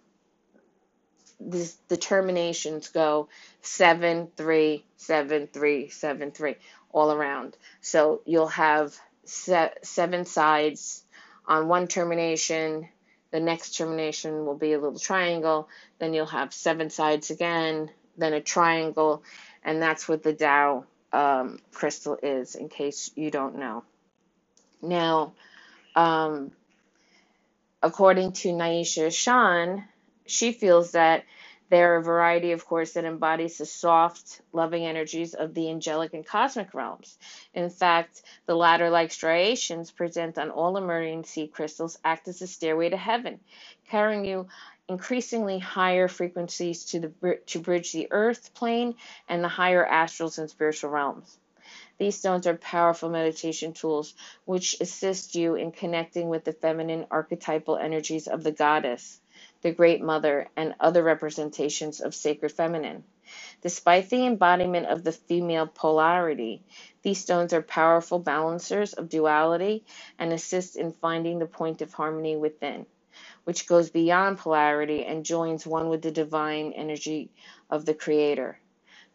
these 1.40 1.74
determinations 1.88 2.88
go 2.88 3.28
seven, 3.62 4.28
three, 4.36 4.84
seven, 4.96 5.48
three, 5.52 5.88
seven, 5.90 6.32
three, 6.32 6.56
all 6.92 7.12
around. 7.12 7.56
So 7.80 8.22
you'll 8.26 8.48
have 8.48 8.96
se- 9.24 9.74
seven 9.82 10.24
sides 10.26 11.04
on 11.46 11.68
one 11.68 11.88
termination. 11.88 12.88
The 13.30 13.40
next 13.40 13.76
termination 13.76 14.46
will 14.46 14.56
be 14.56 14.72
a 14.72 14.80
little 14.80 14.98
triangle. 14.98 15.68
Then 15.98 16.14
you'll 16.14 16.26
have 16.26 16.52
seven 16.52 16.90
sides 16.90 17.30
again, 17.30 17.90
then 18.16 18.32
a 18.32 18.40
triangle, 18.40 19.22
and 19.64 19.82
that's 19.82 20.08
what 20.08 20.22
the 20.22 20.32
Dow 20.32 20.84
um, 21.12 21.58
crystal 21.72 22.18
is, 22.22 22.54
in 22.54 22.68
case 22.68 23.10
you 23.14 23.30
don't 23.30 23.58
know. 23.58 23.84
Now, 24.80 25.32
um, 25.94 26.52
according 27.82 28.32
to 28.32 28.48
Naisha 28.48 29.06
Ahsian, 29.06 29.84
she 30.26 30.52
feels 30.52 30.92
that 30.92 31.24
there 31.68 31.94
are 31.94 31.96
a 31.96 32.02
variety, 32.02 32.52
of 32.52 32.64
course, 32.64 32.92
that 32.92 33.04
embodies 33.04 33.58
the 33.58 33.66
soft, 33.66 34.40
loving 34.52 34.86
energies 34.86 35.34
of 35.34 35.52
the 35.52 35.68
angelic 35.68 36.14
and 36.14 36.24
cosmic 36.24 36.74
realms. 36.74 37.18
In 37.54 37.70
fact, 37.70 38.22
the 38.46 38.54
ladder-like 38.54 39.10
striations 39.10 39.90
present 39.90 40.38
on 40.38 40.50
all 40.50 40.72
Lemurian 40.72 41.24
seed 41.24 41.52
crystals 41.52 41.98
act 42.04 42.28
as 42.28 42.40
a 42.40 42.46
stairway 42.46 42.90
to 42.90 42.96
heaven, 42.96 43.40
carrying 43.88 44.24
you 44.24 44.46
increasingly 44.88 45.58
higher 45.58 46.06
frequencies 46.06 46.84
to 46.84 47.00
the 47.00 47.40
to 47.46 47.58
bridge 47.58 47.92
the 47.92 48.06
earth 48.12 48.54
plane 48.54 48.94
and 49.28 49.42
the 49.42 49.48
higher 49.48 49.84
astrals 49.84 50.38
and 50.38 50.48
spiritual 50.48 50.90
realms. 50.90 51.36
These 51.98 52.18
stones 52.18 52.46
are 52.46 52.56
powerful 52.56 53.08
meditation 53.08 53.72
tools 53.72 54.14
which 54.44 54.76
assist 54.80 55.34
you 55.34 55.56
in 55.56 55.72
connecting 55.72 56.28
with 56.28 56.44
the 56.44 56.52
feminine 56.52 57.06
archetypal 57.10 57.76
energies 57.76 58.28
of 58.28 58.44
the 58.44 58.52
goddess 58.52 59.20
the 59.62 59.72
Great 59.72 60.02
Mother, 60.02 60.48
and 60.56 60.74
other 60.80 61.02
representations 61.02 62.00
of 62.00 62.14
sacred 62.14 62.52
feminine. 62.52 63.04
Despite 63.60 64.10
the 64.10 64.24
embodiment 64.24 64.86
of 64.86 65.02
the 65.02 65.12
female 65.12 65.66
polarity, 65.66 66.62
these 67.02 67.18
stones 67.18 67.52
are 67.52 67.62
powerful 67.62 68.18
balancers 68.18 68.92
of 68.92 69.08
duality 69.08 69.84
and 70.18 70.32
assist 70.32 70.76
in 70.76 70.92
finding 70.92 71.38
the 71.38 71.46
point 71.46 71.82
of 71.82 71.92
harmony 71.92 72.36
within, 72.36 72.86
which 73.44 73.66
goes 73.66 73.90
beyond 73.90 74.38
polarity 74.38 75.04
and 75.04 75.24
joins 75.24 75.66
one 75.66 75.88
with 75.88 76.02
the 76.02 76.12
divine 76.12 76.72
energy 76.72 77.30
of 77.68 77.84
the 77.84 77.94
Creator. 77.94 78.60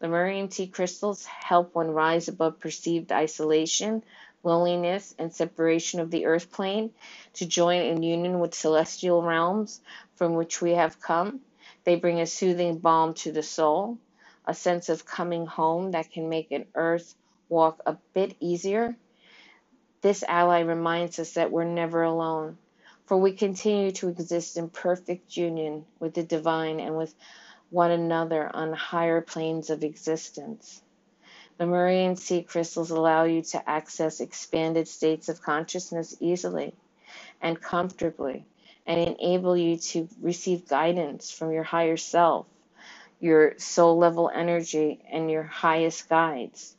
Lemurian 0.02 0.50
seed 0.50 0.72
crystals 0.72 1.24
help 1.24 1.74
one 1.74 1.92
rise 1.92 2.26
above 2.26 2.58
perceived 2.58 3.12
isolation, 3.12 4.02
loneliness, 4.42 5.14
and 5.18 5.32
separation 5.32 6.00
of 6.00 6.10
the 6.10 6.26
earth 6.26 6.50
plane 6.50 6.90
to 7.34 7.46
join 7.46 7.82
in 7.82 8.02
union 8.02 8.40
with 8.40 8.54
celestial 8.54 9.22
realms 9.22 9.80
from 10.16 10.34
which 10.34 10.60
we 10.60 10.72
have 10.72 11.00
come. 11.00 11.40
They 11.84 11.96
bring 11.96 12.20
a 12.20 12.26
soothing 12.26 12.78
balm 12.78 13.14
to 13.14 13.32
the 13.32 13.42
soul, 13.42 13.98
a 14.46 14.54
sense 14.54 14.88
of 14.88 15.06
coming 15.06 15.46
home 15.46 15.92
that 15.92 16.10
can 16.10 16.28
make 16.28 16.50
an 16.50 16.66
earth 16.74 17.14
walk 17.48 17.80
a 17.86 17.96
bit 18.14 18.36
easier. 18.40 18.96
This 20.00 20.24
ally 20.26 20.60
reminds 20.60 21.18
us 21.18 21.34
that 21.34 21.52
we're 21.52 21.64
never 21.64 22.02
alone, 22.02 22.58
for 23.06 23.16
we 23.16 23.32
continue 23.32 23.92
to 23.92 24.08
exist 24.08 24.56
in 24.56 24.68
perfect 24.68 25.36
union 25.36 25.84
with 26.00 26.14
the 26.14 26.22
divine 26.24 26.80
and 26.80 26.96
with 26.96 27.14
one 27.70 27.90
another 27.90 28.50
on 28.54 28.72
higher 28.72 29.20
planes 29.20 29.70
of 29.70 29.84
existence. 29.84 30.82
Lemurian 31.58 32.16
seed 32.16 32.48
crystals 32.48 32.90
allow 32.90 33.24
you 33.24 33.42
to 33.42 33.68
access 33.68 34.20
expanded 34.20 34.88
states 34.88 35.28
of 35.28 35.42
consciousness 35.42 36.16
easily 36.20 36.74
and 37.40 37.60
comfortably 37.60 38.46
and 38.86 39.00
enable 39.00 39.56
you 39.56 39.76
to 39.76 40.08
receive 40.20 40.68
guidance 40.68 41.30
from 41.30 41.52
your 41.52 41.62
higher 41.62 41.96
self, 41.96 42.46
your 43.20 43.58
soul 43.58 43.98
level 43.98 44.30
energy, 44.34 45.00
and 45.10 45.30
your 45.30 45.44
highest 45.44 46.08
guides. 46.08 46.74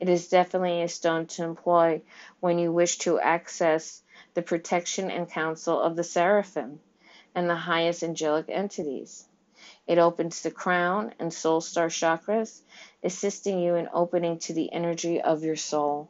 It 0.00 0.08
is 0.08 0.28
definitely 0.28 0.82
a 0.82 0.88
stone 0.88 1.26
to 1.28 1.44
employ 1.44 2.02
when 2.40 2.58
you 2.58 2.72
wish 2.72 2.98
to 2.98 3.20
access 3.20 4.02
the 4.34 4.42
protection 4.42 5.10
and 5.10 5.30
counsel 5.30 5.80
of 5.80 5.96
the 5.96 6.04
seraphim 6.04 6.80
and 7.34 7.48
the 7.48 7.54
highest 7.54 8.02
angelic 8.02 8.46
entities. 8.48 9.26
It 9.86 9.98
opens 9.98 10.42
the 10.42 10.50
crown 10.50 11.14
and 11.18 11.32
soul 11.32 11.60
star 11.60 11.88
chakras, 11.88 12.60
assisting 13.04 13.60
you 13.60 13.74
in 13.74 13.88
opening 13.92 14.38
to 14.38 14.52
the 14.54 14.72
energy 14.72 15.20
of 15.20 15.44
your 15.44 15.56
soul. 15.56 16.08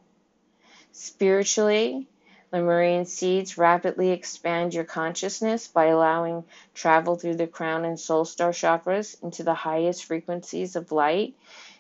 Spiritually, 0.93 2.07
Lemurian 2.53 3.05
seeds 3.05 3.59
rapidly 3.59 4.11
expand 4.11 4.75
your 4.75 4.85
consciousness 4.85 5.67
by 5.67 5.87
allowing 5.87 6.45
travel 6.73 7.17
through 7.17 7.35
the 7.35 7.49
crown 7.49 7.85
and 7.85 7.99
soul 7.99 8.25
star 8.25 8.53
chakras 8.53 9.21
into 9.23 9.43
the 9.43 9.55
highest 9.55 10.05
frequencies 10.05 10.77
of 10.77 10.93
light 10.93 11.35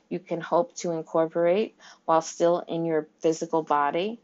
you 0.08 0.18
can 0.18 0.40
hope 0.40 0.74
to 0.76 0.92
incorporate 0.92 1.76
while 2.04 2.20
still 2.20 2.60
in 2.68 2.84
your 2.84 3.08
physical 3.20 3.62
body. 3.62 4.20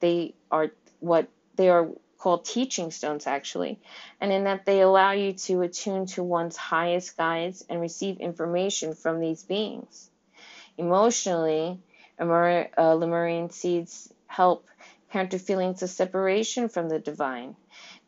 They 0.00 0.34
are 0.50 0.70
what 1.00 1.28
they 1.56 1.70
are 1.70 1.88
called 2.18 2.44
teaching 2.44 2.90
stones 2.90 3.26
actually, 3.26 3.78
and 4.20 4.32
in 4.32 4.44
that 4.44 4.64
they 4.64 4.80
allow 4.80 5.12
you 5.12 5.32
to 5.32 5.62
attune 5.62 6.06
to 6.06 6.22
one's 6.22 6.56
highest 6.56 7.16
guides 7.16 7.64
and 7.68 7.80
receive 7.80 8.18
information 8.20 8.94
from 8.94 9.20
these 9.20 9.42
beings. 9.42 10.10
Emotionally, 10.76 11.80
uh, 12.18 12.94
Lemurian 12.94 13.48
seeds 13.48 14.12
help 14.26 14.66
counter 15.12 15.38
feelings 15.38 15.82
of 15.82 15.90
separation 15.90 16.68
from 16.68 16.88
the 16.88 16.98
divine. 16.98 17.54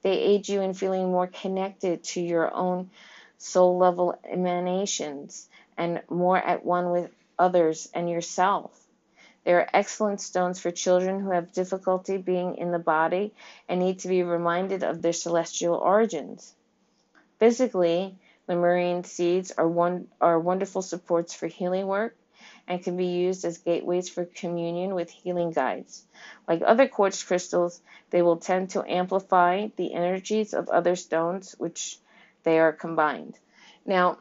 They 0.03 0.19
aid 0.19 0.49
you 0.49 0.61
in 0.63 0.75
feeling 0.75 1.13
more 1.13 1.29
connected 1.29 2.03
to 2.05 2.21
your 2.21 2.53
own 2.53 2.91
soul 3.39 3.79
level 3.79 4.19
emanations 4.25 5.49
and 5.77 6.03
more 6.11 6.39
at 6.39 6.65
one 6.65 6.91
with 6.91 7.13
others 7.39 7.89
and 7.95 8.11
yourself. 8.11 8.85
They 9.45 9.55
are 9.55 9.69
excellent 9.73 10.21
stones 10.21 10.59
for 10.59 10.73
children 10.73 11.21
who 11.21 11.31
have 11.31 11.53
difficulty 11.53 12.17
being 12.17 12.57
in 12.57 12.73
the 12.73 12.81
body 12.81 13.33
and 13.69 13.79
need 13.79 14.01
to 14.01 14.09
be 14.09 14.25
reminded 14.25 14.83
of 14.83 15.03
their 15.03 15.13
celestial 15.13 15.77
origins. 15.77 16.53
Physically, 17.39 18.19
Lemurian 18.49 19.05
seeds 19.05 19.53
are, 19.53 19.69
one, 19.69 20.09
are 20.21 20.41
wonderful 20.41 20.83
supports 20.83 21.33
for 21.33 21.47
healing 21.47 21.87
work 21.87 22.17
and 22.69 22.83
can 22.83 22.97
be 22.97 23.07
used 23.07 23.45
as 23.45 23.59
gateways 23.59 24.09
for 24.09 24.25
communion 24.25 24.95
with 24.95 25.11
healing 25.11 25.53
guides. 25.53 26.05
Like 26.49 26.63
other 26.65 26.89
quartz 26.89 27.23
crystals, 27.23 27.81
they 28.11 28.23
will 28.23 28.39
tend 28.39 28.71
to 28.71 28.85
amplify 28.91 29.69
the 29.77 29.95
energies 29.95 30.55
of 30.55 30.69
other 30.69 30.97
stones 30.97 31.55
which 31.59 31.99
they 32.43 32.59
are 32.59 32.73
combined. 32.73 33.39
Now, 33.85 34.19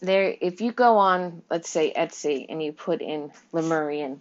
there 0.00 0.34
if 0.40 0.60
you 0.60 0.72
go 0.72 0.98
on, 0.98 1.42
let's 1.50 1.68
say 1.68 1.92
Etsy 1.94 2.46
and 2.48 2.62
you 2.62 2.72
put 2.72 3.02
in 3.02 3.32
Lemurian 3.52 4.20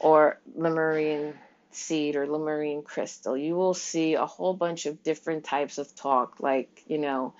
or 0.00 0.38
Lemurian 0.54 1.34
seed 1.70 2.16
or 2.16 2.26
Lemurian 2.26 2.82
crystal, 2.82 3.36
you 3.36 3.54
will 3.54 3.74
see 3.74 4.14
a 4.14 4.26
whole 4.26 4.54
bunch 4.54 4.86
of 4.86 5.02
different 5.02 5.44
types 5.44 5.78
of 5.78 5.94
talk 5.94 6.40
like, 6.40 6.82
you 6.86 6.98
know, 6.98 7.34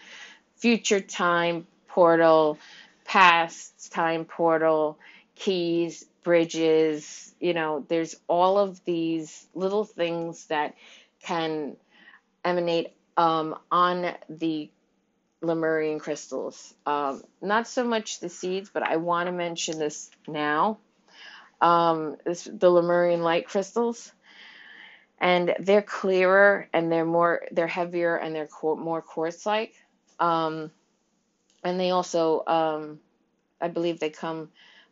future 0.57 1.01
time 1.01 1.67
portal, 1.89 2.59
past 3.07 3.93
time 3.93 4.25
portal, 4.25 4.99
keys, 5.35 6.05
bridges, 6.23 7.35
you 7.41 7.55
know, 7.55 7.85
there's 7.89 8.17
all 8.27 8.59
of 8.59 8.85
these 8.85 9.47
little 9.55 9.85
things 9.85 10.47
that 10.47 10.75
can 11.23 11.77
emanate 12.45 12.93
um, 13.17 13.57
on 13.71 14.15
the 14.29 14.71
Lemurian 15.43 15.99
crystals. 15.99 16.75
Um, 16.85 17.23
not 17.41 17.69
so 17.69 17.85
much 17.85 18.21
the 18.21 18.29
seeds, 18.29 18.71
but 18.73 18.83
I 18.83 18.97
want 18.97 19.27
to 19.29 19.33
mention 19.33 19.79
this 19.79 20.11
now. 20.27 20.79
Um, 21.61 22.17
this, 22.25 22.45
the 22.45 22.71
Lemurian 22.71 23.23
light 23.23 23.47
crystals, 23.47 24.13
and 25.19 25.55
they're 25.61 25.83
clearer 25.83 26.69
and 26.73 26.93
they're 26.93 27.07
more, 27.07 27.43
they're 27.53 27.67
heavier 27.67 28.17
and 28.17 28.35
they're 28.35 28.49
more 28.63 29.01
quartz-like. 29.01 29.75
Um, 30.19 30.71
and 31.67 31.79
they 31.79 31.91
also, 31.91 32.45
um, 32.47 33.01
I 33.61 33.69
believe, 33.69 34.01
they 34.01 34.11
come 34.11 34.51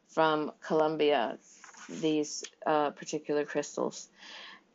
from 0.09 0.53
Colombia. 0.61 1.39
These 1.89 2.45
uh, 2.67 2.91
particular 2.91 3.45
crystals, 3.45 4.09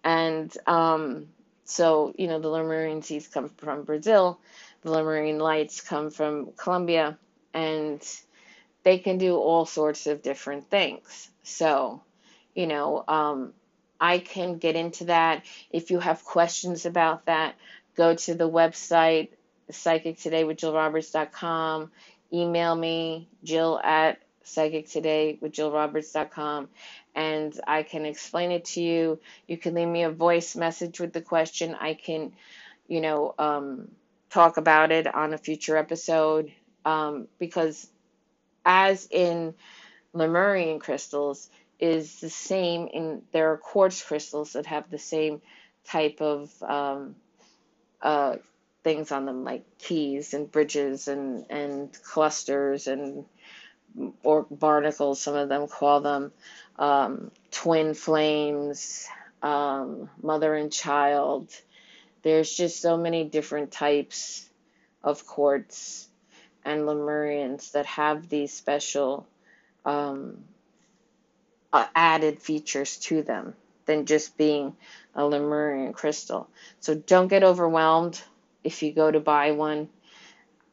and 0.03 0.55
um, 0.67 1.27
so 1.65 2.13
you 2.17 2.27
know 2.27 2.39
the 2.39 2.49
Lemurian 2.49 3.01
seeds 3.01 3.27
come 3.27 3.49
from 3.49 3.83
Brazil 3.83 4.39
the 4.81 4.91
Lemurian 4.91 5.39
lights 5.39 5.81
come 5.81 6.09
from 6.09 6.51
Colombia, 6.53 7.17
and 7.53 8.01
they 8.83 8.97
can 8.99 9.17
do 9.17 9.35
all 9.35 9.65
sorts 9.65 10.07
of 10.07 10.21
different 10.21 10.69
things. 10.69 11.29
So, 11.43 12.01
you 12.55 12.67
know, 12.67 13.03
um, 13.07 13.53
I 13.99 14.19
can 14.19 14.57
get 14.57 14.75
into 14.75 15.05
that. 15.05 15.45
If 15.69 15.91
you 15.91 15.99
have 15.99 16.23
questions 16.23 16.85
about 16.85 17.25
that, 17.25 17.55
go 17.95 18.15
to 18.15 18.35
the 18.35 18.49
website, 18.49 19.29
Psychic 19.71 20.17
Today 20.17 20.43
with 20.43 20.57
JillRoberts.com. 20.57 21.91
Email 22.31 22.75
me, 22.75 23.27
Jill 23.43 23.79
at 23.83 24.19
Psychic 24.43 24.89
Today 24.89 25.37
with 25.41 25.51
JillRoberts.com, 25.51 26.69
and 27.15 27.59
I 27.67 27.83
can 27.83 28.05
explain 28.05 28.51
it 28.51 28.65
to 28.65 28.81
you. 28.81 29.19
You 29.47 29.57
can 29.57 29.73
leave 29.75 29.87
me 29.87 30.03
a 30.03 30.11
voice 30.11 30.55
message 30.55 30.99
with 30.99 31.13
the 31.13 31.21
question. 31.21 31.75
I 31.79 31.93
can, 31.93 32.33
you 32.87 33.01
know, 33.01 33.35
um, 33.37 33.89
talk 34.29 34.57
about 34.57 34.91
it 34.91 35.13
on 35.13 35.33
a 35.33 35.37
future 35.37 35.77
episode 35.77 36.51
um, 36.85 37.27
because, 37.37 37.87
as 38.65 39.07
in 39.11 39.53
Lemurian 40.13 40.79
crystals, 40.79 41.49
is 41.79 42.19
the 42.19 42.29
same 42.29 42.87
in 42.87 43.21
there 43.31 43.53
are 43.53 43.57
quartz 43.57 44.01
crystals 44.03 44.53
that 44.53 44.65
have 44.65 44.89
the 44.89 44.97
same 44.97 45.41
type 45.85 46.21
of 46.21 46.51
um, 46.61 47.15
uh, 48.01 48.35
things 48.83 49.11
on 49.11 49.25
them, 49.25 49.43
like 49.43 49.63
keys 49.77 50.33
and 50.33 50.51
bridges 50.51 51.07
and 51.07 51.45
and 51.49 51.97
clusters 52.03 52.87
and 52.87 53.25
or 54.23 54.45
barnacles. 54.49 55.21
Some 55.21 55.35
of 55.35 55.49
them 55.49 55.67
call 55.67 56.01
them 56.01 56.31
um, 56.77 57.31
twin 57.51 57.93
flames, 57.93 59.07
um, 59.41 60.09
mother 60.21 60.53
and 60.55 60.71
child. 60.71 61.49
There's 62.21 62.53
just 62.53 62.81
so 62.81 62.97
many 62.97 63.23
different 63.23 63.71
types 63.71 64.47
of 65.03 65.25
quartz 65.25 66.07
and 66.65 66.81
Lemurians 66.81 67.71
that 67.71 67.85
have 67.85 68.29
these 68.29 68.53
special 68.53 69.25
um, 69.85 70.43
uh, 71.71 71.85
added 71.95 72.39
features 72.39 72.97
to 72.97 73.23
them 73.23 73.55
than 73.85 74.05
just 74.05 74.37
being 74.37 74.75
a 75.15 75.25
Lemurian 75.25 75.93
crystal. 75.93 76.47
So 76.79 76.95
don't 76.95 77.27
get 77.27 77.43
overwhelmed 77.43 78.21
if 78.63 78.83
you 78.83 78.93
go 78.93 79.09
to 79.09 79.19
buy 79.19 79.51
one. 79.51 79.89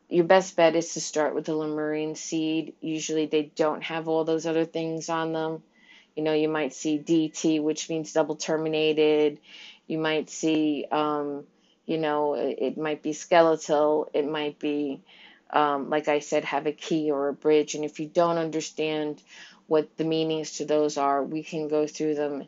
Your 0.09 0.25
best 0.25 0.55
bet 0.55 0.77
is 0.77 0.95
to 0.95 1.01
start 1.01 1.35
with 1.35 1.47
the 1.47 1.55
Lemurian 1.55 2.15
seed. 2.15 2.75
Usually 2.81 3.27
they 3.27 3.51
don't 3.57 3.83
have 3.83 4.07
all 4.07 4.25
those 4.25 4.47
other 4.47 4.65
things 4.65 5.09
on 5.09 5.33
them. 5.33 5.63
You 6.15 6.23
know, 6.23 6.33
you 6.33 6.49
might 6.49 6.73
see 6.73 6.99
DT, 6.99 7.63
which 7.63 7.89
means 7.89 8.13
double 8.13 8.37
terminated. 8.37 9.41
You 9.87 9.99
might 9.99 10.31
see, 10.31 10.87
um, 10.91 11.45
you 11.85 11.99
know, 11.99 12.35
it, 12.35 12.59
it, 12.61 12.79
might 12.79 13.03
be 13.03 13.13
skeletal. 13.13 14.09
It 14.15 14.27
might 14.27 14.59
be, 14.59 15.03
um, 15.51 15.91
like 15.91 16.09
I 16.09 16.21
said, 16.21 16.45
have 16.45 16.67
a 16.67 16.73
key 16.73 17.11
or 17.11 17.29
a 17.29 17.35
bridge. 17.35 17.75
And 17.75 17.85
if 17.85 18.01
you 18.01 18.07
don't 18.07 18.39
understand 18.39 19.23
what 19.67 19.97
the 19.97 20.05
meanings 20.05 20.53
to 20.53 20.65
those 20.65 20.97
are, 20.97 21.23
we 21.23 21.43
can 21.43 21.69
go 21.69 21.87
through 21.87 22.15
them 22.15 22.47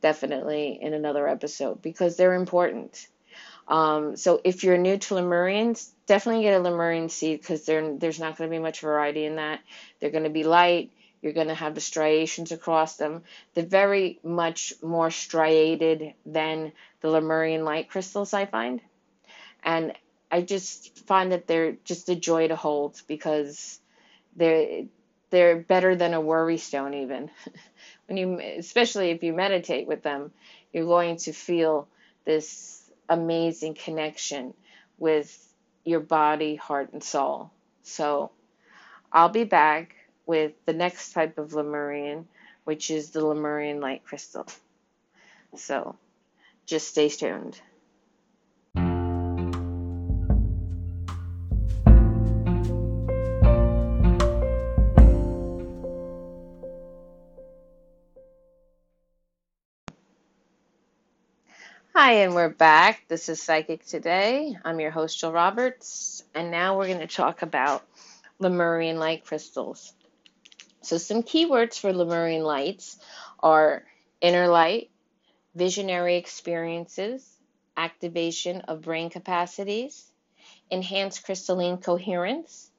definitely 0.00 0.78
in 0.80 0.94
another 0.94 1.28
episode 1.28 1.82
because 1.82 2.16
they're 2.16 2.34
important. 2.34 3.06
Um, 3.70 4.16
so 4.16 4.40
if 4.42 4.64
you're 4.64 4.76
new 4.76 4.98
to 4.98 5.14
Lemurians, 5.14 5.90
definitely 6.06 6.42
get 6.42 6.60
a 6.60 6.62
Lemurian 6.62 7.08
seed 7.08 7.40
because 7.40 7.64
there's 7.64 8.18
not 8.18 8.36
going 8.36 8.50
to 8.50 8.54
be 8.54 8.60
much 8.60 8.80
variety 8.80 9.24
in 9.24 9.36
that. 9.36 9.60
They're 10.00 10.10
going 10.10 10.24
to 10.24 10.30
be 10.30 10.42
light. 10.42 10.90
You're 11.22 11.34
going 11.34 11.48
to 11.48 11.54
have 11.54 11.76
the 11.76 11.80
striations 11.80 12.50
across 12.50 12.96
them. 12.96 13.22
They're 13.54 13.64
very 13.64 14.18
much 14.24 14.72
more 14.82 15.12
striated 15.12 16.14
than 16.26 16.72
the 17.00 17.10
Lemurian 17.10 17.64
light 17.64 17.88
crystals 17.88 18.34
I 18.34 18.46
find. 18.46 18.80
And 19.62 19.92
I 20.32 20.42
just 20.42 21.06
find 21.06 21.30
that 21.30 21.46
they're 21.46 21.76
just 21.84 22.08
a 22.08 22.16
joy 22.16 22.48
to 22.48 22.56
hold 22.56 23.00
because 23.06 23.78
they're 24.34 24.86
they're 25.30 25.58
better 25.58 25.94
than 25.94 26.14
a 26.14 26.20
worry 26.20 26.56
stone 26.56 26.94
even. 26.94 27.30
when 28.06 28.16
you 28.16 28.40
especially 28.58 29.10
if 29.10 29.22
you 29.22 29.32
meditate 29.32 29.86
with 29.86 30.02
them, 30.02 30.32
you're 30.72 30.86
going 30.86 31.18
to 31.18 31.32
feel 31.32 31.86
this 32.24 32.89
amazing 33.10 33.74
connection 33.74 34.54
with 34.98 35.52
your 35.84 36.00
body, 36.00 36.56
heart 36.56 36.92
and 36.94 37.04
soul. 37.04 37.50
So 37.82 38.30
I'll 39.12 39.28
be 39.28 39.44
back 39.44 39.94
with 40.26 40.52
the 40.64 40.72
next 40.72 41.12
type 41.12 41.38
of 41.38 41.52
Lemurian, 41.52 42.28
which 42.64 42.90
is 42.90 43.10
the 43.10 43.26
Lemurian 43.26 43.80
light 43.80 44.04
crystal. 44.04 44.46
So 45.56 45.96
just 46.66 46.88
stay 46.88 47.08
tuned. 47.08 47.60
Hi, 62.10 62.22
and 62.24 62.34
we're 62.34 62.48
back. 62.48 63.04
This 63.06 63.28
is 63.28 63.40
Psychic 63.40 63.86
Today. 63.86 64.56
I'm 64.64 64.80
your 64.80 64.90
host, 64.90 65.20
Jill 65.20 65.30
Roberts, 65.30 66.24
and 66.34 66.50
now 66.50 66.76
we're 66.76 66.88
going 66.88 66.98
to 66.98 67.06
talk 67.06 67.42
about 67.42 67.86
Lemurian 68.40 68.98
light 68.98 69.24
crystals. 69.24 69.92
So, 70.82 70.98
some 70.98 71.22
keywords 71.22 71.78
for 71.78 71.92
Lemurian 71.92 72.42
lights 72.42 72.98
are 73.38 73.84
inner 74.20 74.48
light, 74.48 74.90
visionary 75.54 76.16
experiences, 76.16 77.24
activation 77.76 78.62
of 78.62 78.82
brain 78.82 79.08
capacities, 79.08 80.10
enhanced 80.68 81.24
crystalline 81.24 81.78
coherence, 81.78 82.72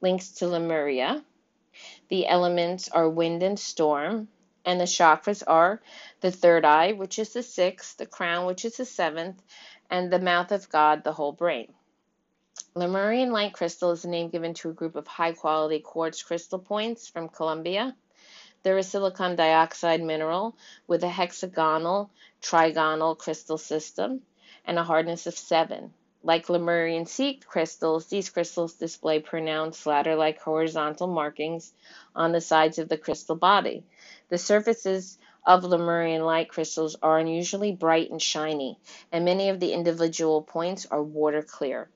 links 0.00 0.30
to 0.34 0.46
Lemuria. 0.46 1.24
The 2.08 2.28
elements 2.28 2.88
are 2.88 3.10
wind 3.10 3.42
and 3.42 3.58
storm, 3.58 4.28
and 4.66 4.80
the 4.80 4.84
chakras 4.84 5.44
are 5.46 5.80
the 6.20 6.32
third 6.32 6.64
eye, 6.64 6.92
which 6.92 7.18
is 7.20 7.32
the 7.32 7.42
sixth, 7.42 7.96
the 7.96 8.04
crown, 8.04 8.46
which 8.46 8.64
is 8.64 8.76
the 8.76 8.84
seventh, 8.84 9.40
and 9.88 10.12
the 10.12 10.18
mouth 10.18 10.50
of 10.50 10.68
God, 10.68 11.04
the 11.04 11.12
whole 11.12 11.32
brain. 11.32 11.72
Lemurian 12.74 13.30
light 13.30 13.54
crystal 13.54 13.92
is 13.92 14.04
a 14.04 14.08
name 14.08 14.28
given 14.28 14.52
to 14.54 14.70
a 14.70 14.74
group 14.74 14.96
of 14.96 15.06
high 15.06 15.32
quality 15.32 15.78
quartz 15.78 16.22
crystal 16.22 16.58
points 16.58 17.08
from 17.08 17.28
Colombia. 17.28 17.96
They're 18.62 18.76
a 18.76 18.82
silicon 18.82 19.36
dioxide 19.36 20.02
mineral 20.02 20.56
with 20.88 21.04
a 21.04 21.08
hexagonal, 21.08 22.10
trigonal 22.42 23.16
crystal 23.16 23.58
system 23.58 24.22
and 24.66 24.78
a 24.78 24.84
hardness 24.84 25.26
of 25.26 25.38
7. 25.38 25.94
Like 26.26 26.48
Lemurian 26.48 27.06
seed 27.06 27.46
crystals, 27.46 28.06
these 28.06 28.30
crystals 28.30 28.74
display 28.74 29.20
pronounced 29.20 29.86
ladder 29.86 30.16
like 30.16 30.40
horizontal 30.40 31.06
markings 31.06 31.72
on 32.16 32.32
the 32.32 32.40
sides 32.40 32.80
of 32.80 32.88
the 32.88 32.98
crystal 32.98 33.36
body. 33.36 33.84
The 34.28 34.36
surfaces 34.36 35.18
of 35.46 35.62
Lemurian 35.62 36.24
light 36.24 36.48
crystals 36.48 36.96
are 37.00 37.20
unusually 37.20 37.70
bright 37.70 38.10
and 38.10 38.20
shiny, 38.20 38.76
and 39.12 39.24
many 39.24 39.50
of 39.50 39.60
the 39.60 39.72
individual 39.72 40.42
points 40.42 40.84
are 40.86 41.00
water 41.00 41.42
clear. 41.42 41.88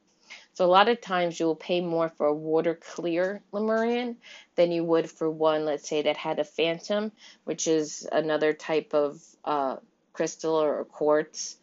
So, 0.53 0.65
a 0.65 0.71
lot 0.71 0.89
of 0.89 1.01
times 1.01 1.41
you 1.41 1.47
will 1.47 1.57
pay 1.57 1.81
more 1.81 2.09
for 2.11 2.27
a 2.27 2.33
water 2.33 2.77
clear 2.77 3.43
Lemurian 3.51 4.17
than 4.55 4.71
you 4.71 4.85
would 4.85 5.11
for 5.11 5.29
one, 5.29 5.65
let's 5.65 5.89
say, 5.89 6.03
that 6.03 6.17
had 6.17 6.39
a 6.39 6.45
phantom, 6.45 7.11
which 7.43 7.67
is 7.67 8.07
another 8.13 8.53
type 8.53 8.95
of 8.95 9.21
uh, 9.45 9.79
crystal 10.13 10.55
or 10.55 10.85
quartz 10.85 11.57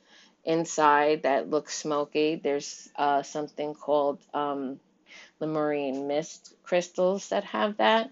inside 0.47 1.23
that 1.23 1.49
looks 1.49 1.77
smoky. 1.77 2.39
There's 2.41 2.89
uh, 2.95 3.21
something 3.21 3.75
called 3.75 4.17
um, 4.33 4.79
Lemurian 5.39 6.07
mist 6.07 6.55
crystals 6.63 7.29
that 7.29 7.43
have 7.43 7.77
that, 7.77 8.09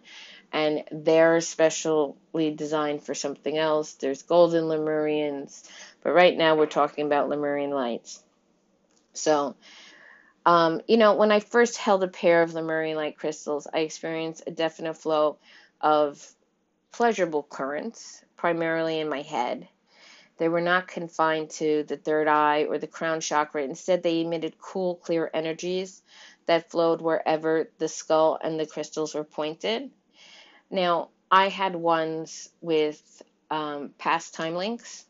and 0.51 0.83
they're 0.91 1.41
specially 1.41 2.53
designed 2.55 3.03
for 3.03 3.15
something 3.15 3.57
else. 3.57 3.93
There's 3.93 4.21
golden 4.21 4.65
Lemurians, 4.65 5.63
but 6.03 6.11
right 6.11 6.37
now 6.37 6.55
we're 6.55 6.65
talking 6.67 7.05
about 7.05 7.29
Lemurian 7.29 7.71
lights. 7.71 8.21
So, 9.13 9.55
um, 10.45 10.81
you 10.87 10.97
know, 10.97 11.15
when 11.15 11.31
I 11.31 11.39
first 11.39 11.77
held 11.77 12.03
a 12.03 12.07
pair 12.09 12.43
of 12.43 12.53
Lemurian 12.53 12.97
light 12.97 13.17
crystals, 13.17 13.65
I 13.73 13.79
experienced 13.79 14.43
a 14.45 14.51
definite 14.51 14.95
flow 14.95 15.37
of 15.79 16.21
pleasurable 16.91 17.43
currents, 17.43 18.23
primarily 18.35 18.99
in 18.99 19.09
my 19.09 19.21
head. 19.21 19.69
They 20.37 20.49
were 20.49 20.61
not 20.61 20.87
confined 20.87 21.49
to 21.51 21.83
the 21.83 21.97
third 21.97 22.27
eye 22.27 22.65
or 22.65 22.77
the 22.77 22.87
crown 22.87 23.21
chakra. 23.21 23.63
Instead, 23.63 24.03
they 24.03 24.21
emitted 24.21 24.59
cool, 24.59 24.95
clear 24.95 25.29
energies 25.33 26.01
that 26.45 26.69
flowed 26.69 27.01
wherever 27.01 27.69
the 27.77 27.87
skull 27.87 28.37
and 28.41 28.59
the 28.59 28.65
crystals 28.65 29.15
were 29.15 29.23
pointed. 29.23 29.91
Now, 30.69 31.09
I 31.31 31.49
had 31.49 31.75
ones 31.75 32.49
with 32.61 33.21
um, 33.49 33.93
past 33.97 34.33
time 34.33 34.55
links 34.55 35.05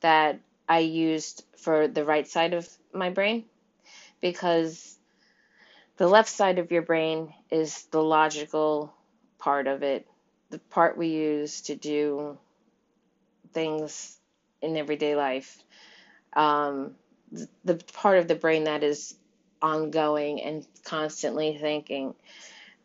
that 0.00 0.40
I 0.68 0.80
used 0.80 1.44
for 1.56 1.88
the 1.88 2.04
right 2.04 2.26
side 2.26 2.54
of 2.54 2.68
my 2.92 3.10
brain 3.10 3.44
because 4.20 4.96
the 5.96 6.06
left 6.06 6.28
side 6.28 6.58
of 6.58 6.70
your 6.70 6.82
brain 6.82 7.32
is 7.50 7.84
the 7.86 8.02
logical 8.02 8.92
part 9.38 9.66
of 9.66 9.82
it, 9.82 10.06
the 10.50 10.58
part 10.58 10.96
we 10.96 11.08
use 11.08 11.62
to 11.62 11.74
do 11.74 12.38
things 13.52 14.18
in 14.62 14.76
everyday 14.76 15.16
life. 15.16 15.62
Um, 16.32 16.94
the 17.64 17.74
part 17.92 18.18
of 18.18 18.28
the 18.28 18.34
brain 18.34 18.64
that 18.64 18.82
is 18.82 19.14
ongoing 19.60 20.42
and 20.42 20.66
constantly 20.84 21.58
thinking. 21.60 22.14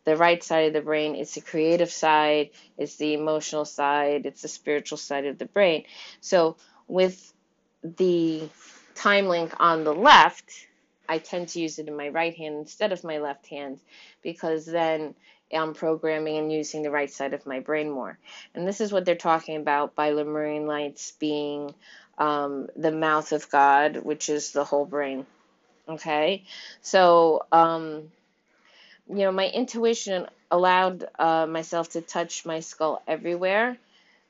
The 0.04 0.16
right 0.16 0.42
side 0.42 0.66
of 0.66 0.72
the 0.72 0.80
brain 0.80 1.14
is 1.14 1.34
the 1.34 1.40
creative 1.40 1.90
side, 1.90 2.50
it's 2.76 2.96
the 2.96 3.14
emotional 3.14 3.64
side, 3.64 4.26
it's 4.26 4.42
the 4.42 4.48
spiritual 4.48 4.98
side 4.98 5.26
of 5.26 5.38
the 5.38 5.46
brain. 5.46 5.84
So 6.20 6.56
with 6.88 7.32
the 7.84 8.48
time 8.96 9.26
link 9.26 9.52
on 9.60 9.84
the 9.84 9.94
left, 9.94 10.50
I 11.08 11.18
tend 11.18 11.48
to 11.50 11.60
use 11.60 11.78
it 11.78 11.88
in 11.88 11.96
my 11.96 12.08
right 12.08 12.34
hand 12.34 12.56
instead 12.56 12.90
of 12.92 13.04
my 13.04 13.18
left 13.18 13.46
hand 13.46 13.78
because 14.22 14.66
then 14.66 15.14
I'm 15.52 15.74
programming 15.74 16.38
and 16.38 16.52
using 16.52 16.82
the 16.82 16.90
right 16.90 17.10
side 17.10 17.34
of 17.34 17.46
my 17.46 17.60
brain 17.60 17.90
more. 17.90 18.18
And 18.54 18.66
this 18.66 18.80
is 18.80 18.92
what 18.92 19.04
they're 19.04 19.14
talking 19.14 19.56
about 19.56 19.94
by 19.94 20.10
Lemurian 20.10 20.66
lights 20.66 21.12
being 21.12 21.74
um, 22.18 22.68
the 22.76 22.92
mouth 22.92 23.32
of 23.32 23.50
God, 23.50 23.96
which 23.96 24.28
is 24.28 24.52
the 24.52 24.64
whole 24.64 24.84
brain. 24.84 25.26
Okay, 25.88 26.44
so 26.80 27.44
um, 27.50 28.10
you 29.08 29.16
know, 29.16 29.32
my 29.32 29.48
intuition 29.48 30.26
allowed 30.50 31.08
uh, 31.18 31.46
myself 31.46 31.90
to 31.90 32.00
touch 32.00 32.46
my 32.46 32.60
skull 32.60 33.02
everywhere, 33.06 33.76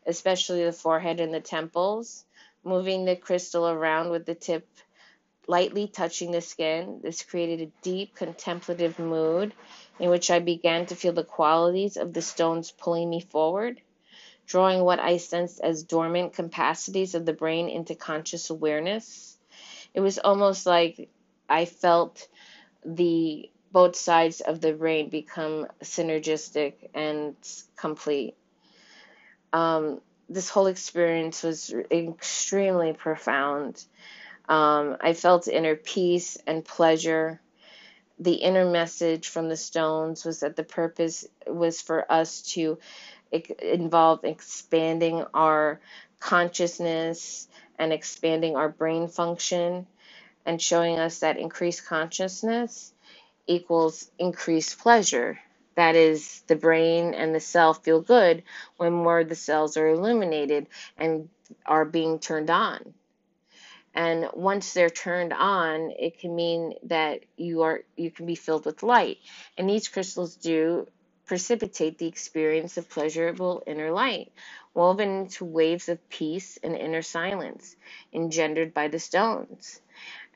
especially 0.07 0.65
the 0.65 0.73
forehead 0.73 1.21
and 1.21 1.35
the 1.35 1.41
temples, 1.41 2.25
moving 2.65 3.05
the 3.05 3.17
crystal 3.17 3.69
around 3.69 4.11
with 4.11 4.25
the 4.25 4.35
tip 4.35 4.67
lightly 5.47 5.89
touching 5.89 6.31
the 6.31 6.41
skin. 6.41 7.01
This 7.03 7.23
created 7.23 7.61
a 7.61 7.83
deep 7.83 8.15
contemplative 8.15 8.99
mood 8.99 9.53
in 9.99 10.11
which 10.11 10.31
I 10.31 10.39
began 10.39 10.87
to 10.87 10.97
feel 10.97 11.13
the 11.13 11.25
qualities 11.25 11.97
of 11.97 12.13
the 12.13 12.23
stones 12.23 12.71
pulling 12.71 13.09
me 13.09 13.21
forward, 13.21 13.81
drawing 14.47 14.83
what 14.83 14.99
I 14.99 15.19
sensed 15.19 15.61
as 15.61 15.83
dormant 15.83 16.35
capacities 16.35 17.15
of 17.15 17.25
the 17.27 17.33
brain 17.33 17.69
into 17.69 17.95
conscious 17.95 18.51
awareness. 18.51 19.37
It 19.95 20.01
was 20.01 20.19
almost 20.19 20.67
like 20.67 21.09
I 21.49 21.65
felt 21.65 22.29
the 22.85 23.51
both 23.71 23.97
sides 23.97 24.41
of 24.41 24.61
the 24.61 24.73
brain 24.73 25.09
become 25.09 25.67
synergistic 25.83 26.91
and 26.95 27.37
complete. 27.77 28.37
Um, 29.53 30.01
this 30.29 30.51
whole 30.51 30.67
experience 30.67 31.43
was 31.43 31.75
extremely 31.91 32.93
profound 32.93 33.85
um, 34.49 34.97
I 35.01 35.13
felt 35.13 35.49
inner 35.49 35.77
peace 35.77 36.37
and 36.47 36.65
pleasure. 36.65 37.41
The 38.19 38.35
inner 38.35 38.71
message 38.71 39.29
from 39.29 39.49
the 39.49 39.57
stones 39.57 40.25
was 40.25 40.41
that 40.41 40.57
the 40.57 40.65
purpose 40.65 41.27
was 41.47 41.81
for 41.81 42.11
us 42.11 42.43
to 42.53 42.79
involve 43.61 44.25
expanding 44.25 45.25
our 45.35 45.81
consciousness 46.21 47.49
and 47.79 47.93
expanding 47.93 48.57
our 48.57 48.69
brain 48.69 49.09
function 49.09 49.87
and 50.47 50.61
showing 50.61 50.99
us 50.99 51.21
that 51.21 51.39
increased 51.39 51.87
consciousness 51.87 52.93
equals 53.47 54.11
increased 54.19 54.79
pleasure. 54.79 55.39
That 55.75 55.97
is, 55.97 56.43
the 56.47 56.57
brain 56.57 57.15
and 57.15 57.35
the 57.35 57.41
cell 57.41 57.75
feel 57.75 58.01
good 58.01 58.43
when 58.77 58.93
more 58.93 59.21
of 59.21 59.29
the 59.29 59.35
cells 59.35 59.77
are 59.77 59.89
illuminated 59.89 60.67
and 60.99 61.29
are 61.67 61.85
being 61.85 62.19
turned 62.19 62.51
on. 62.51 62.95
And 63.95 64.29
once 64.35 64.73
they're 64.73 64.91
turned 64.91 65.33
on, 65.33 65.93
it 65.99 66.19
can 66.19 66.35
mean 66.35 66.75
that 66.85 67.21
you 67.37 67.63
are 67.63 67.83
you 67.97 68.11
can 68.11 68.27
be 68.27 68.35
filled 68.35 68.65
with 68.67 68.83
light. 68.83 69.19
And 69.59 69.69
these 69.69 69.89
crystals 69.89 70.37
do 70.37 70.87
precipitate 71.27 71.99
the 71.99 72.07
experience 72.07 72.77
of 72.77 72.89
pleasurable 72.89 73.63
inner 73.67 73.93
light, 73.93 74.33
woven 74.75 75.23
into 75.23 75.45
waves 75.45 75.89
of 75.89 76.09
peace 76.09 76.59
and 76.63 76.77
inner 76.77 77.03
silence, 77.03 77.77
engendered 78.13 78.75
by 78.75 78.89
the 78.89 78.99
stones. 78.99 79.81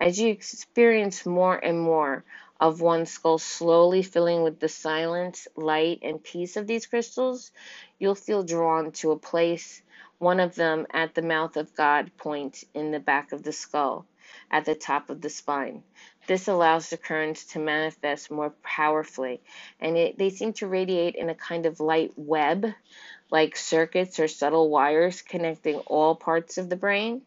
As 0.01 0.21
you 0.21 0.29
experience 0.31 1.25
more 1.25 1.57
and 1.57 1.81
more 1.81 2.25
of 2.61 2.81
one 2.81 3.07
skull 3.07 3.39
slowly 3.39 4.03
filling 4.03 4.43
with 4.43 4.61
the 4.61 4.69
silence, 4.69 5.49
light, 5.57 6.01
and 6.03 6.23
peace 6.23 6.57
of 6.57 6.67
these 6.67 6.87
crystals, 6.87 7.51
you'll 7.99 8.15
feel 8.15 8.43
drawn 8.43 8.93
to 8.93 9.13
a 9.13 9.19
place 9.19 9.83
one 10.19 10.41
of 10.41 10.55
them 10.55 10.87
at 10.93 11.15
the 11.15 11.23
mouth 11.23 11.57
of 11.57 11.75
God 11.75 12.11
point 12.17 12.65
in 12.75 12.91
the 12.91 13.01
back 13.01 13.33
of 13.33 13.43
the 13.43 13.53
skull, 13.53 14.07
at 14.51 14.65
the 14.65 14.75
top 14.75 15.11
of 15.11 15.21
the 15.21 15.31
spine. 15.31 15.83
This 16.27 16.49
allows 16.49 16.91
the 16.91 16.97
currents 16.97 17.45
to 17.53 17.59
manifest 17.59 18.31
more 18.31 18.53
powerfully, 18.63 19.41
and 19.81 19.97
it, 19.97 20.19
they 20.19 20.31
seem 20.31 20.53
to 20.55 20.67
radiate 20.67 21.15
in 21.15 21.29
a 21.29 21.35
kind 21.35 21.67
of 21.67 21.81
light 21.81 22.13
web, 22.17 22.67
like 23.31 23.57
circuits 23.57 24.19
or 24.19 24.29
subtle 24.29 24.71
wires 24.71 25.23
connecting 25.23 25.77
all 25.87 26.15
parts 26.15 26.59
of 26.59 26.69
the 26.69 26.77
brain. 26.77 27.23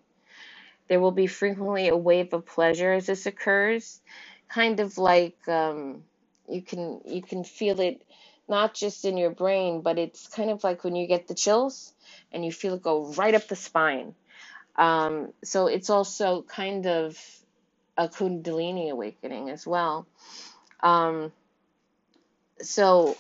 There 0.88 1.00
will 1.00 1.12
be 1.12 1.28
frequently 1.28 1.88
a 1.88 1.96
wave 1.96 2.34
of 2.34 2.46
pleasure 2.46 2.94
as 2.94 3.06
this 3.06 3.26
occurs, 3.26 4.02
kind 4.50 4.80
of 4.80 4.98
like 4.98 5.38
um, 5.48 6.04
you 6.50 6.62
can 6.62 7.02
you 7.06 7.22
can 7.22 7.44
feel 7.44 7.80
it 7.80 8.02
not 8.50 8.74
just 8.74 9.06
in 9.06 9.16
your 9.16 9.30
brain, 9.30 9.82
but 9.82 10.00
it's 10.00 10.28
kind 10.28 10.50
of 10.50 10.64
like 10.64 10.84
when 10.84 10.96
you 10.96 11.08
get 11.08 11.28
the 11.28 11.36
chills 11.36 11.94
and 12.32 12.46
you 12.46 12.52
feel 12.52 12.76
it 12.76 12.84
go 12.84 13.06
right 13.14 13.36
up 13.36 13.48
the 13.48 13.56
spine. 13.56 14.16
Um, 14.76 15.34
so 15.44 15.68
it's 15.68 15.90
also 15.90 16.42
kind 16.44 16.88
of 16.88 17.18
a 17.98 18.08
Kundalini 18.08 18.92
awakening 18.92 19.50
as 19.50 19.68
well. 19.68 20.08
Um, 20.82 21.32
so 22.62 23.18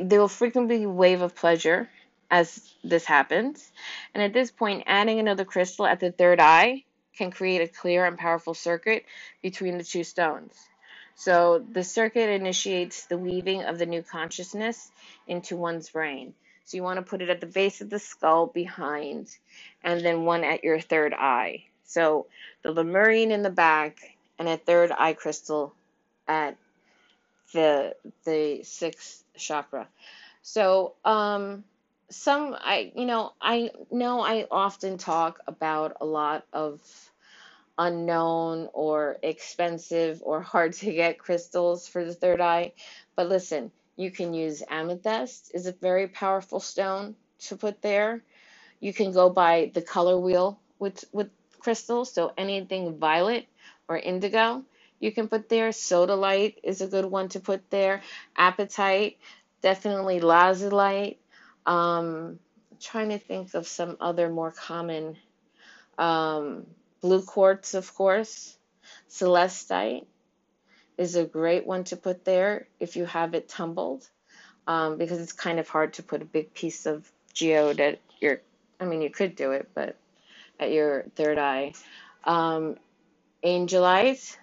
there 0.00 0.20
will 0.20 0.28
frequently 0.28 0.78
be 0.78 0.84
a 0.84 0.88
wave 0.88 1.20
of 1.20 1.34
pleasure 1.34 1.88
as 2.30 2.72
this 2.84 3.04
happens. 3.04 3.70
And 4.14 4.22
at 4.22 4.32
this 4.32 4.50
point, 4.50 4.84
adding 4.86 5.18
another 5.18 5.44
crystal 5.44 5.86
at 5.86 6.00
the 6.00 6.12
third 6.12 6.40
eye 6.40 6.84
can 7.16 7.30
create 7.30 7.60
a 7.60 7.68
clear 7.68 8.06
and 8.06 8.16
powerful 8.16 8.54
circuit 8.54 9.04
between 9.42 9.76
the 9.76 9.84
two 9.84 10.04
stones. 10.04 10.54
So 11.16 11.64
the 11.70 11.84
circuit 11.84 12.30
initiates 12.30 13.04
the 13.06 13.18
weaving 13.18 13.64
of 13.64 13.78
the 13.78 13.84
new 13.84 14.02
consciousness 14.02 14.90
into 15.26 15.56
one's 15.56 15.90
brain. 15.90 16.32
So 16.70 16.76
you 16.76 16.84
want 16.84 16.98
to 16.98 17.02
put 17.02 17.20
it 17.20 17.28
at 17.30 17.40
the 17.40 17.48
base 17.48 17.80
of 17.80 17.90
the 17.90 17.98
skull 17.98 18.46
behind, 18.46 19.36
and 19.82 20.02
then 20.02 20.24
one 20.24 20.44
at 20.44 20.62
your 20.62 20.78
third 20.78 21.12
eye. 21.12 21.64
So 21.82 22.26
the 22.62 22.70
Lemurian 22.70 23.32
in 23.32 23.42
the 23.42 23.50
back, 23.50 23.98
and 24.38 24.48
a 24.48 24.56
third 24.56 24.92
eye 24.96 25.14
crystal 25.14 25.74
at 26.28 26.56
the 27.52 27.96
the 28.24 28.62
sixth 28.62 29.24
chakra. 29.36 29.88
So 30.42 30.94
um, 31.04 31.64
some 32.08 32.54
I 32.56 32.92
you 32.94 33.04
know 33.04 33.32
I 33.42 33.72
know 33.90 34.20
I 34.20 34.46
often 34.48 34.96
talk 34.96 35.40
about 35.48 35.96
a 36.00 36.06
lot 36.06 36.46
of 36.52 36.80
unknown 37.78 38.68
or 38.72 39.16
expensive 39.24 40.22
or 40.24 40.40
hard 40.40 40.74
to 40.74 40.92
get 40.92 41.18
crystals 41.18 41.88
for 41.88 42.04
the 42.04 42.14
third 42.14 42.40
eye. 42.40 42.74
But 43.16 43.28
listen, 43.28 43.72
you 44.00 44.10
can 44.10 44.32
use 44.32 44.62
amethyst 44.68 45.50
is 45.52 45.66
a 45.66 45.72
very 45.72 46.08
powerful 46.08 46.58
stone 46.58 47.14
to 47.38 47.56
put 47.56 47.82
there. 47.82 48.22
You 48.80 48.94
can 48.94 49.12
go 49.12 49.28
by 49.28 49.70
the 49.74 49.82
color 49.82 50.18
wheel 50.18 50.58
with 50.78 51.04
with 51.12 51.28
crystals, 51.58 52.12
so 52.12 52.32
anything 52.38 52.98
violet 52.98 53.46
or 53.88 53.98
indigo 53.98 54.64
you 55.00 55.12
can 55.12 55.28
put 55.28 55.48
there. 55.48 55.70
Sodalite 55.70 56.56
is 56.62 56.80
a 56.80 56.86
good 56.86 57.04
one 57.04 57.28
to 57.30 57.40
put 57.40 57.70
there. 57.70 58.02
Apatite, 58.38 59.16
definitely 59.62 60.20
lazulite. 60.20 61.16
Um, 61.66 62.38
trying 62.80 63.10
to 63.10 63.18
think 63.18 63.54
of 63.54 63.66
some 63.66 63.96
other 64.00 64.30
more 64.30 64.50
common 64.50 65.16
um, 65.98 66.66
blue 67.00 67.22
quartz, 67.22 67.74
of 67.74 67.94
course. 67.94 68.56
Celestite 69.10 70.06
is 71.00 71.16
a 71.16 71.24
great 71.24 71.66
one 71.66 71.82
to 71.84 71.96
put 71.96 72.26
there 72.26 72.66
if 72.78 72.94
you 72.94 73.06
have 73.06 73.32
it 73.32 73.48
tumbled, 73.48 74.06
um, 74.66 74.98
because 74.98 75.18
it's 75.18 75.32
kind 75.32 75.58
of 75.58 75.66
hard 75.66 75.94
to 75.94 76.02
put 76.02 76.20
a 76.20 76.26
big 76.26 76.52
piece 76.52 76.84
of 76.84 77.10
geode 77.32 77.80
at 77.80 78.00
your. 78.20 78.42
I 78.78 78.84
mean, 78.84 79.00
you 79.00 79.08
could 79.08 79.34
do 79.34 79.52
it, 79.52 79.70
but 79.74 79.96
at 80.58 80.72
your 80.72 81.06
third 81.16 81.38
eye. 81.38 81.72
Um, 82.24 82.76
angelite, 83.42 84.36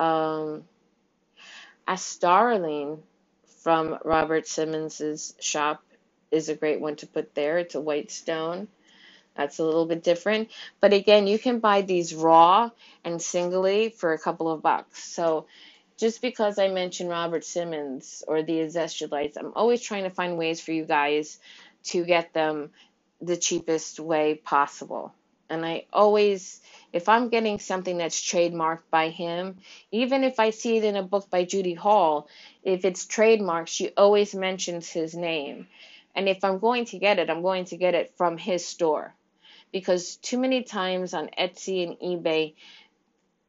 um, 0.00 0.64
Astaraline 1.86 3.00
from 3.62 3.98
Robert 4.04 4.48
Simmons's 4.48 5.34
shop 5.38 5.84
is 6.30 6.48
a 6.48 6.54
great 6.54 6.80
one 6.80 6.96
to 6.96 7.06
put 7.06 7.34
there. 7.34 7.58
It's 7.58 7.74
a 7.74 7.80
white 7.80 8.10
stone. 8.10 8.68
That's 9.36 9.58
a 9.58 9.64
little 9.64 9.84
bit 9.84 10.02
different. 10.02 10.50
But 10.80 10.94
again, 10.94 11.26
you 11.26 11.38
can 11.38 11.58
buy 11.58 11.82
these 11.82 12.14
raw 12.14 12.70
and 13.04 13.20
singly 13.20 13.90
for 13.90 14.14
a 14.14 14.18
couple 14.18 14.50
of 14.50 14.62
bucks. 14.62 15.02
So 15.04 15.46
just 15.96 16.20
because 16.22 16.58
I 16.58 16.68
mentioned 16.68 17.10
Robert 17.10 17.44
Simmons 17.44 18.24
or 18.26 18.42
the 18.42 18.60
Azeztulites, 18.60 19.36
I'm 19.38 19.52
always 19.54 19.80
trying 19.80 20.04
to 20.04 20.10
find 20.10 20.36
ways 20.36 20.60
for 20.60 20.72
you 20.72 20.84
guys 20.84 21.38
to 21.84 22.04
get 22.04 22.32
them 22.32 22.70
the 23.20 23.36
cheapest 23.36 24.00
way 24.00 24.34
possible. 24.34 25.14
And 25.48 25.64
I 25.64 25.86
always, 25.92 26.60
if 26.92 27.08
I'm 27.08 27.28
getting 27.28 27.58
something 27.58 27.98
that's 27.98 28.20
trademarked 28.20 28.90
by 28.90 29.10
him, 29.10 29.58
even 29.92 30.24
if 30.24 30.40
I 30.40 30.50
see 30.50 30.78
it 30.78 30.84
in 30.84 30.96
a 30.96 31.02
book 31.02 31.30
by 31.30 31.44
Judy 31.44 31.74
Hall, 31.74 32.28
if 32.62 32.84
it's 32.84 33.06
trademarked, 33.06 33.68
she 33.68 33.90
always 33.96 34.34
mentions 34.34 34.88
his 34.88 35.14
name. 35.14 35.68
And 36.14 36.28
if 36.28 36.44
I'm 36.44 36.58
going 36.58 36.86
to 36.86 36.98
get 36.98 37.18
it, 37.18 37.30
I'm 37.30 37.42
going 37.42 37.66
to 37.66 37.76
get 37.76 37.94
it 37.94 38.14
from 38.16 38.38
his 38.38 38.66
store. 38.66 39.14
Because 39.70 40.16
too 40.16 40.38
many 40.38 40.62
times 40.62 41.14
on 41.14 41.30
Etsy 41.38 41.86
and 41.86 41.98
eBay, 41.98 42.54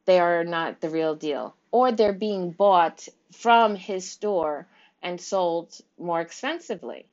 they 0.04 0.20
are 0.20 0.44
not 0.44 0.80
the 0.80 0.90
real 0.90 1.14
deal. 1.14 1.54
Or 1.70 1.92
they're 1.92 2.12
being 2.12 2.52
bought 2.52 3.08
from 3.32 3.76
his 3.76 4.10
store 4.10 4.66
and 5.02 5.20
sold 5.20 5.76
more 5.98 6.20
expensively. 6.20 7.06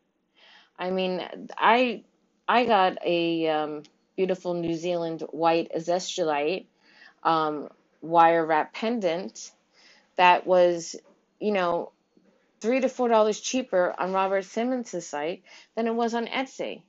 I 0.78 0.90
mean, 0.90 1.22
I 1.58 2.04
I 2.48 2.66
got 2.66 2.98
a 3.06 3.48
um, 3.48 3.84
beautiful 4.16 4.54
New 4.54 4.74
Zealand 4.74 5.22
white 5.32 5.72
azeztulite 5.76 6.66
um, 7.24 7.70
wire 8.02 8.46
wrap 8.46 8.74
pendant 8.74 9.52
that 10.16 10.46
was, 10.46 10.96
you 11.40 11.52
know, 11.52 11.92
three 12.62 12.80
to 12.80 12.90
four 12.90 13.08
dollars 13.10 13.40
cheaper 13.40 13.94
on 13.98 14.14
Robert 14.14 14.46
Simmons' 14.46 15.06
site 15.06 15.44
than 15.76 15.88
it 15.88 15.96
was 15.96 16.14
on 16.14 16.28
Etsy. 16.28 16.82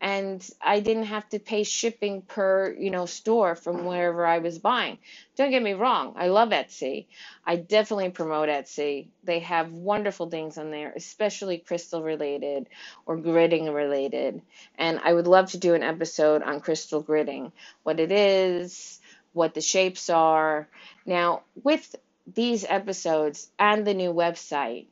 And 0.00 0.48
I 0.62 0.80
didn't 0.80 1.04
have 1.04 1.28
to 1.30 1.38
pay 1.38 1.64
shipping 1.64 2.22
per, 2.22 2.74
you 2.78 2.90
know, 2.90 3.06
store 3.06 3.54
from 3.54 3.84
wherever 3.84 4.24
I 4.24 4.38
was 4.38 4.58
buying. 4.58 4.98
Don't 5.36 5.50
get 5.50 5.62
me 5.62 5.74
wrong, 5.74 6.14
I 6.16 6.28
love 6.28 6.50
Etsy. 6.50 7.06
I 7.44 7.56
definitely 7.56 8.10
promote 8.10 8.48
Etsy. 8.48 9.08
They 9.24 9.40
have 9.40 9.72
wonderful 9.72 10.30
things 10.30 10.56
on 10.56 10.70
there, 10.70 10.92
especially 10.96 11.58
crystal 11.58 12.02
related 12.02 12.68
or 13.04 13.18
gridding 13.18 13.74
related. 13.74 14.40
And 14.78 15.00
I 15.04 15.12
would 15.12 15.26
love 15.26 15.50
to 15.50 15.58
do 15.58 15.74
an 15.74 15.82
episode 15.82 16.42
on 16.42 16.60
crystal 16.60 17.02
gridding, 17.02 17.52
what 17.82 18.00
it 18.00 18.10
is, 18.10 19.00
what 19.32 19.54
the 19.54 19.60
shapes 19.60 20.08
are. 20.08 20.66
Now, 21.04 21.42
with 21.62 21.94
these 22.34 22.64
episodes 22.68 23.50
and 23.58 23.86
the 23.86 23.94
new 23.94 24.12
website. 24.12 24.86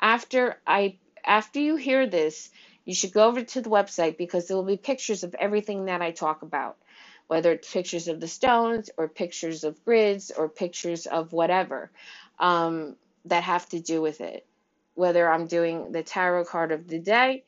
After 0.00 0.56
I 0.66 0.98
after 1.24 1.60
you 1.60 1.76
hear 1.76 2.06
this, 2.06 2.50
you 2.84 2.94
should 2.94 3.12
go 3.12 3.28
over 3.28 3.42
to 3.44 3.60
the 3.62 3.70
website 3.70 4.18
because 4.18 4.48
there 4.48 4.56
will 4.56 4.64
be 4.64 4.76
pictures 4.78 5.24
of 5.24 5.34
everything 5.38 5.86
that 5.86 6.02
I 6.02 6.12
talk 6.12 6.42
about, 6.42 6.78
whether 7.28 7.52
it's 7.52 7.72
pictures 7.72 8.08
of 8.08 8.20
the 8.20 8.28
stones 8.28 8.90
or 8.98 9.08
pictures 9.08 9.64
of 9.64 9.84
grids 9.84 10.32
or 10.36 10.48
pictures 10.48 11.06
of 11.06 11.32
whatever 11.32 11.90
um, 12.40 12.96
that 13.26 13.44
have 13.44 13.68
to 13.70 13.80
do 13.80 14.02
with 14.02 14.20
it. 14.20 14.46
Whether 14.94 15.30
I'm 15.30 15.46
doing 15.48 15.92
the 15.92 16.02
tarot 16.04 16.46
card 16.46 16.72
of 16.72 16.88
the 16.88 17.00
day 17.00 17.44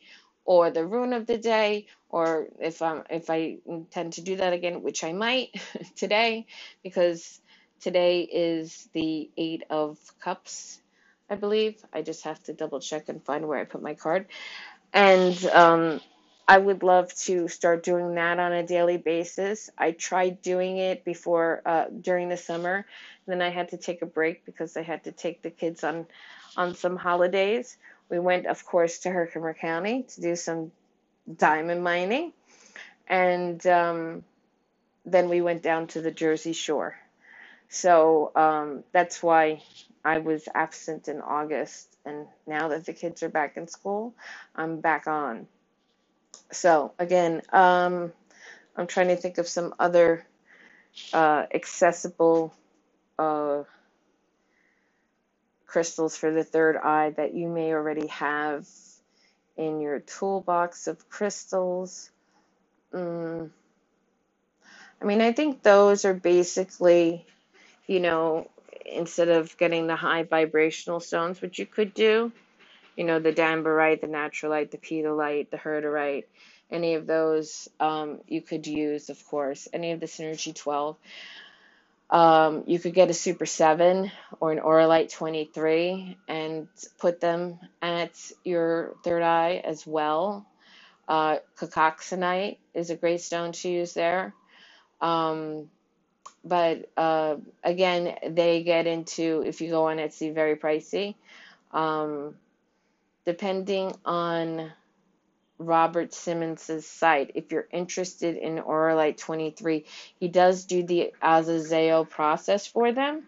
or 0.47 0.71
the 0.71 0.87
rune 0.87 1.13
of 1.15 1.27
the 1.27 1.39
day, 1.39 1.87
or 2.11 2.49
if 2.61 2.83
I'm 2.83 3.05
if 3.11 3.31
I 3.31 3.59
intend 3.67 4.15
to 4.15 4.23
do 4.23 4.37
that 4.37 4.53
again, 4.55 4.83
which 4.83 5.05
I 5.05 5.13
might 5.13 5.51
today, 5.97 6.47
because 6.83 7.33
Today 7.81 8.23
is 8.23 8.89
the 8.95 9.31
Eight 9.37 9.65
of 9.71 9.99
Cups, 10.21 10.81
I 11.29 11.35
believe. 11.37 11.85
I 11.93 12.03
just 12.03 12.25
have 12.25 12.43
to 12.45 12.55
double 12.55 12.81
check 12.81 13.09
and 13.09 13.23
find 13.23 13.47
where 13.47 13.59
I 13.59 13.65
put 13.65 13.83
my 13.83 13.95
card. 13.95 14.27
And 14.95 15.45
um, 15.49 16.03
I 16.49 16.59
would 16.59 16.85
love 16.85 17.15
to 17.27 17.49
start 17.49 17.85
doing 17.85 18.17
that 18.17 18.41
on 18.41 18.53
a 18.53 18.65
daily 18.67 18.99
basis. 18.99 19.71
I 19.79 19.93
tried 19.93 20.43
doing 20.43 20.79
it 20.79 21.07
before 21.07 21.63
uh, 21.67 21.87
during 22.03 22.31
the 22.31 22.39
summer, 22.39 22.87
then 23.29 23.43
I 23.43 23.51
had 23.51 23.71
to 23.71 23.79
take 23.79 24.03
a 24.03 24.07
break 24.09 24.47
because 24.47 24.77
I 24.77 24.83
had 24.83 25.05
to 25.07 25.13
take 25.13 25.43
the 25.43 25.51
kids 25.53 25.85
on 25.85 26.09
on 26.59 26.75
some 26.77 26.99
holidays. 26.99 27.79
We 28.11 28.21
went, 28.21 28.47
of 28.49 28.67
course, 28.67 29.01
to 29.01 29.11
Herkimer 29.13 29.55
County 29.55 30.05
to 30.17 30.23
do 30.23 30.37
some 30.37 30.73
diamond 31.37 31.85
mining, 31.85 32.33
and 33.09 33.67
um, 33.67 34.25
then 35.07 35.29
we 35.31 35.43
went 35.43 35.63
down 35.63 35.89
to 35.89 36.03
the 36.03 36.13
Jersey 36.13 36.55
Shore. 36.55 36.97
So 37.71 38.33
um, 38.37 38.85
that's 38.93 39.23
why 39.23 39.63
I 40.05 40.19
was 40.19 40.49
absent 40.55 41.09
in 41.09 41.21
August. 41.21 41.94
And 42.05 42.27
now 42.47 42.69
that 42.69 42.85
the 42.85 42.93
kids 42.93 43.23
are 43.23 43.29
back 43.29 43.57
in 43.57 43.67
school, 43.69 44.15
I'm 44.55 44.81
back 44.81 45.07
on. 45.07 45.47
So 46.53 46.93
again, 46.99 47.43
um, 47.53 48.13
I'm 48.77 48.87
trying 48.87 49.09
to 49.09 49.17
think 49.17 49.39
of 49.39 49.49
some 49.49 49.75
other 49.79 50.27
uh, 51.13 51.47
accessible 51.53 52.55
uh, 53.19 53.63
crystals 55.67 56.17
for 56.17 56.31
the 56.31 56.45
third 56.45 56.77
eye 56.77 57.11
that 57.17 57.35
you 57.35 57.49
may 57.49 57.73
already 57.73 58.07
have 58.09 58.67
in 59.57 59.81
your 59.81 60.01
toolbox 60.01 60.87
of 60.87 61.09
crystals. 61.09 62.11
Mm. 62.93 63.51
I 65.01 65.05
mean, 65.05 65.21
I 65.21 65.33
think 65.33 65.63
those 65.63 66.05
are 66.05 66.15
basically 66.15 67.27
you 67.87 68.01
know, 68.01 68.51
instead 68.85 69.29
of 69.29 69.57
getting 69.57 69.87
the 69.87 69.97
high 69.97 70.23
vibrational 70.23 71.01
stones, 71.01 71.41
which 71.41 71.59
you 71.59 71.67
could 71.67 71.95
do, 71.95 72.33
you 72.97 73.05
know, 73.05 73.19
the 73.19 73.33
danburite, 73.33 74.01
the 74.01 74.07
natrolite, 74.07 74.71
the 74.71 74.79
petalite, 74.79 75.51
the 75.51 75.57
herderite, 75.57 76.25
any 76.71 76.95
of 76.95 77.07
those 77.07 77.69
um, 77.81 78.21
you 78.29 78.41
could 78.41 78.67
use, 78.67 79.11
of 79.11 79.25
course, 79.27 79.69
any 79.73 79.93
of 79.93 80.01
the 80.01 80.07
Synergy 80.07 80.55
12. 80.55 80.97
Um, 82.11 82.65
you 82.67 82.79
could 82.79 82.95
get 82.95 83.11
a 83.11 83.15
Super 83.15 83.47
7 83.47 84.11
or 84.41 84.53
an 84.53 84.61
Auralite 84.61 85.11
23 85.13 86.17
and 86.29 86.69
put 86.99 87.21
them 87.21 87.59
at 87.83 88.13
your 88.45 88.95
third 89.03 89.23
eye 89.23 89.63
as 89.65 89.87
well. 89.87 90.47
Uh, 91.09 91.39
Cacoxenite 91.59 92.59
is 92.73 92.91
a 92.91 92.97
great 92.97 93.21
stone 93.21 93.53
to 93.53 93.69
use 93.69 93.95
there. 93.95 94.35
Um, 95.01 95.69
but 96.45 96.91
uh, 96.97 97.37
again, 97.63 98.17
they 98.29 98.63
get 98.63 98.87
into 98.87 99.43
if 99.47 99.61
you 99.61 99.71
go 99.71 99.89
on 99.89 99.97
Etsy, 99.97 100.35
very 100.35 100.57
pricey. 100.57 101.15
Um, 101.73 102.35
depending 103.25 103.95
on 104.05 104.71
Robert 105.59 106.13
Simmons's 106.13 106.87
site, 106.87 107.33
if 107.35 107.51
you're 107.51 107.69
interested 107.73 108.37
in 108.37 108.57
Auralite 108.57 109.17
23, 109.17 109.87
he 110.21 110.29
does 110.29 110.65
do 110.65 110.83
the 110.83 111.13
Azozeo 111.23 112.09
process 112.09 112.67
for 112.67 112.93
them. 112.93 113.25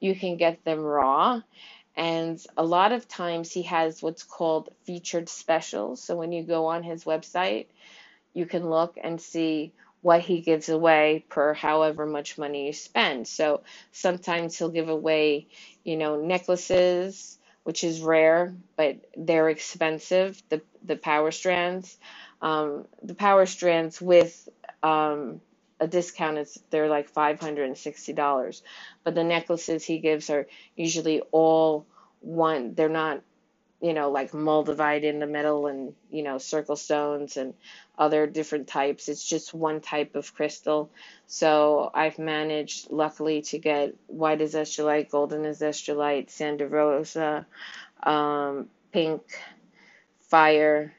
You 0.00 0.14
can 0.14 0.36
get 0.36 0.64
them 0.64 0.80
raw. 0.80 1.42
And 1.96 2.44
a 2.56 2.64
lot 2.64 2.92
of 2.92 3.08
times 3.08 3.52
he 3.52 3.62
has 3.62 4.02
what's 4.02 4.22
called 4.22 4.70
featured 4.84 5.28
specials. 5.28 6.02
So 6.02 6.16
when 6.16 6.32
you 6.32 6.42
go 6.42 6.66
on 6.66 6.82
his 6.82 7.04
website, 7.04 7.66
you 8.34 8.44
can 8.44 8.68
look 8.68 8.98
and 9.02 9.18
see 9.18 9.72
what 10.06 10.20
he 10.20 10.40
gives 10.40 10.68
away 10.68 11.24
per 11.28 11.52
however 11.52 12.06
much 12.06 12.38
money 12.38 12.68
you 12.68 12.72
spend. 12.72 13.26
So 13.26 13.62
sometimes 13.90 14.56
he'll 14.56 14.68
give 14.70 14.88
away, 14.88 15.48
you 15.82 15.96
know, 15.96 16.14
necklaces, 16.22 17.40
which 17.64 17.82
is 17.82 18.00
rare, 18.00 18.54
but 18.76 18.98
they're 19.16 19.48
expensive. 19.48 20.40
The 20.48 20.62
the 20.84 20.94
power 20.94 21.32
strands, 21.32 21.98
um, 22.40 22.86
the 23.02 23.16
power 23.16 23.46
strands 23.46 24.00
with 24.00 24.48
um, 24.84 25.40
a 25.80 25.88
discount 25.88 26.38
it's 26.38 26.56
they're 26.70 26.88
like 26.88 27.12
$560 27.12 28.62
but 29.04 29.14
the 29.16 29.24
necklaces 29.24 29.84
he 29.84 29.98
gives 29.98 30.30
are 30.30 30.46
usually 30.76 31.20
all 31.32 31.84
one 32.20 32.74
they're 32.74 32.88
not 32.88 33.22
you 33.80 33.92
know 33.92 34.10
like 34.10 34.32
moldavite 34.32 35.02
in 35.02 35.18
the 35.18 35.26
middle 35.26 35.66
and 35.66 35.94
you 36.10 36.22
know 36.22 36.38
circle 36.38 36.76
stones 36.76 37.36
and 37.36 37.54
other 37.98 38.26
different 38.26 38.66
types 38.68 39.08
it's 39.08 39.24
just 39.24 39.52
one 39.52 39.80
type 39.80 40.14
of 40.14 40.34
crystal 40.34 40.90
so 41.26 41.90
i've 41.94 42.18
managed 42.18 42.90
luckily 42.90 43.42
to 43.42 43.58
get 43.58 43.94
white 44.06 44.40
azeztulite 44.40 45.10
golden 45.10 45.42
azeztulite 45.42 46.28
Sanda 46.28 46.70
Rosa 46.70 47.46
um, 48.02 48.68
pink 48.92 49.22
fire 50.20 50.94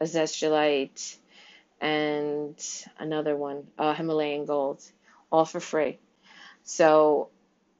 azeztulite 0.00 1.16
and 1.80 2.56
another 2.98 3.36
one, 3.36 3.66
uh, 3.78 3.94
Himalayan 3.94 4.46
Gold, 4.46 4.82
all 5.30 5.44
for 5.44 5.60
free. 5.60 5.98
So, 6.64 7.28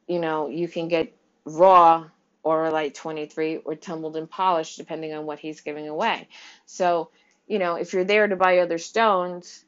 you 0.07 0.19
know, 0.19 0.49
you 0.49 0.69
can 0.69 0.88
get 0.88 1.16
raw 1.45 2.09
Auralite 2.47 2.95
23 2.95 3.59
or 3.59 3.75
tumbled 3.75 4.17
and 4.17 4.31
polished, 4.31 4.79
depending 4.79 5.13
on 5.13 5.27
what 5.27 5.41
he's 5.41 5.61
giving 5.61 5.89
away. 5.89 6.29
So, 6.65 7.11
you 7.47 7.59
know, 7.59 7.75
if 7.75 7.93
you're 7.93 8.05
there 8.05 8.27
to 8.27 8.37
buy 8.37 8.59
other 8.59 8.79
stones, 8.79 9.65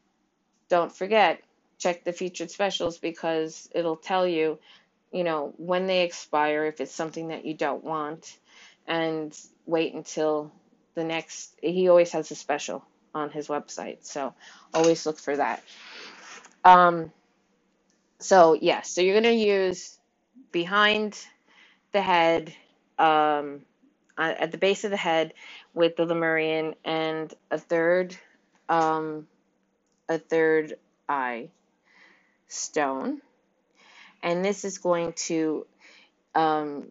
don't 0.69 0.95
forget, 0.95 1.43
check 1.79 2.05
the 2.05 2.13
featured 2.13 2.51
specials 2.51 2.99
because 2.99 3.69
it'll 3.75 3.97
tell 3.97 4.27
you, 4.27 4.59
you 5.13 5.25
know, 5.25 5.53
when 5.57 5.87
they 5.87 6.03
expire, 6.03 6.67
if 6.67 6.81
it's 6.81 6.95
something 6.95 7.29
that 7.29 7.45
you 7.45 7.55
don't 7.55 7.85
want, 7.85 8.39
and 8.87 9.39
wait 9.67 9.95
until 9.95 10.53
the 10.95 11.05
next. 11.05 11.55
He 11.63 11.89
always 11.89 12.13
has 12.13 12.31
a 12.31 12.35
special 12.35 12.85
on 13.15 13.31
his 13.31 13.49
website. 13.49 13.99
So 14.05 14.35
always 14.73 15.07
look 15.07 15.19
for 15.19 15.37
that. 15.37 15.63
Um, 16.65 17.13
so 18.19 18.55
yes, 18.55 18.63
yeah, 18.63 18.81
so 18.83 19.01
you're 19.03 19.21
going 19.21 19.37
to 19.37 19.45
use 19.45 19.99
behind 20.51 21.19
the 21.93 22.03
head, 22.03 22.53
um, 22.99 23.61
at 24.17 24.51
the 24.51 24.59
base 24.59 24.85
of 24.85 24.91
the 24.91 24.97
head 24.97 25.35
with 25.75 25.97
the 25.97 26.05
Lemurian 26.05 26.75
and 26.85 27.33
a 27.51 27.59
third, 27.59 28.17
um, 28.69 29.27
a 30.09 30.19
third 30.19 30.75
eye 31.09 31.51
stone. 32.49 33.21
And 34.23 34.45
this 34.45 34.65
is 34.65 34.79
going 34.79 35.13
to 35.27 35.67
um, 36.35 36.89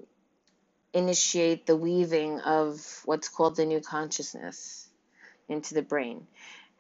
initiate 0.93 1.65
the 1.65 1.75
weaving 1.75 2.39
of 2.39 3.01
what's 3.05 3.27
called 3.27 3.57
the 3.57 3.65
new 3.65 3.81
consciousness 3.81 4.87
into 5.49 5.73
the 5.73 5.81
brain. 5.81 6.25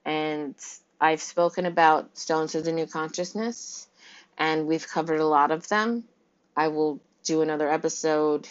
And 0.05 0.55
I've 0.99 1.21
spoken 1.21 1.65
about 1.65 2.17
stones 2.17 2.55
of 2.55 2.63
the 2.63 2.71
new 2.71 2.87
consciousness, 2.87 3.87
and 4.37 4.65
we've 4.65 4.87
covered 4.87 5.19
a 5.19 5.27
lot 5.27 5.51
of 5.51 5.67
them. 5.67 6.05
I 6.55 6.69
will 6.69 6.99
do 7.23 7.41
another 7.41 7.69
episode 7.69 8.47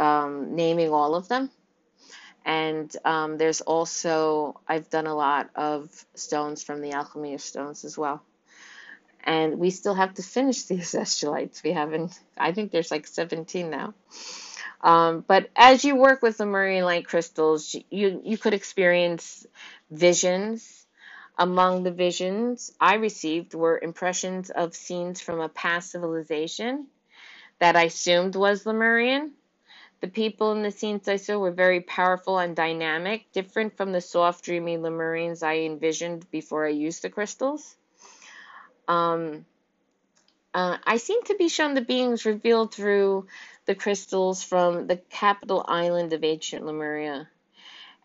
um, 0.00 0.56
naming 0.56 0.90
all 0.92 1.14
of 1.14 1.28
them. 1.28 1.50
And 2.44 2.94
um, 3.04 3.36
there's 3.38 3.60
also, 3.60 4.60
I've 4.66 4.90
done 4.90 5.06
a 5.06 5.14
lot 5.14 5.50
of 5.54 5.90
stones 6.14 6.62
from 6.62 6.80
the 6.80 6.92
alchemy 6.92 7.34
of 7.34 7.42
stones 7.42 7.84
as 7.84 7.98
well. 7.98 8.22
And 9.22 9.58
we 9.58 9.70
still 9.70 9.94
have 9.94 10.14
to 10.14 10.22
finish 10.22 10.62
the 10.64 10.76
azeztulites. 10.76 11.62
We 11.62 11.72
haven't, 11.72 12.18
I 12.38 12.52
think 12.52 12.72
there's 12.72 12.90
like 12.90 13.06
17 13.06 13.70
now. 13.70 13.94
Um, 14.82 15.24
but 15.26 15.50
as 15.56 15.84
you 15.84 15.96
work 15.96 16.22
with 16.22 16.38
the 16.38 16.44
Lemurian 16.44 16.84
light 16.84 17.06
crystals, 17.06 17.76
you, 17.90 18.22
you 18.24 18.38
could 18.38 18.54
experience 18.54 19.46
visions. 19.90 20.86
Among 21.38 21.84
the 21.84 21.90
visions 21.92 22.72
I 22.80 22.96
received 22.96 23.54
were 23.54 23.78
impressions 23.82 24.50
of 24.50 24.74
scenes 24.74 25.20
from 25.22 25.40
a 25.40 25.48
past 25.48 25.90
civilization 25.90 26.86
that 27.60 27.76
I 27.76 27.84
assumed 27.84 28.36
was 28.36 28.66
Lemurian. 28.66 29.32
The 30.00 30.08
people 30.08 30.52
in 30.52 30.62
the 30.62 30.70
scenes 30.70 31.08
I 31.08 31.16
saw 31.16 31.38
were 31.38 31.50
very 31.50 31.82
powerful 31.82 32.38
and 32.38 32.56
dynamic, 32.56 33.30
different 33.32 33.76
from 33.76 33.92
the 33.92 34.00
soft, 34.00 34.44
dreamy 34.44 34.78
Lemurians 34.78 35.42
I 35.42 35.58
envisioned 35.58 36.30
before 36.30 36.64
I 36.64 36.70
used 36.70 37.02
the 37.02 37.10
crystals. 37.10 37.76
Um, 38.88 39.44
uh, 40.54 40.78
I 40.84 40.96
seem 40.96 41.22
to 41.24 41.36
be 41.36 41.48
shown 41.48 41.74
the 41.74 41.82
beings 41.82 42.24
revealed 42.24 42.74
through 42.74 43.26
the 43.66 43.74
crystals 43.74 44.42
from 44.42 44.86
the 44.86 44.96
capital 44.96 45.64
island 45.68 46.12
of 46.14 46.24
ancient 46.24 46.64
Lemuria, 46.64 47.28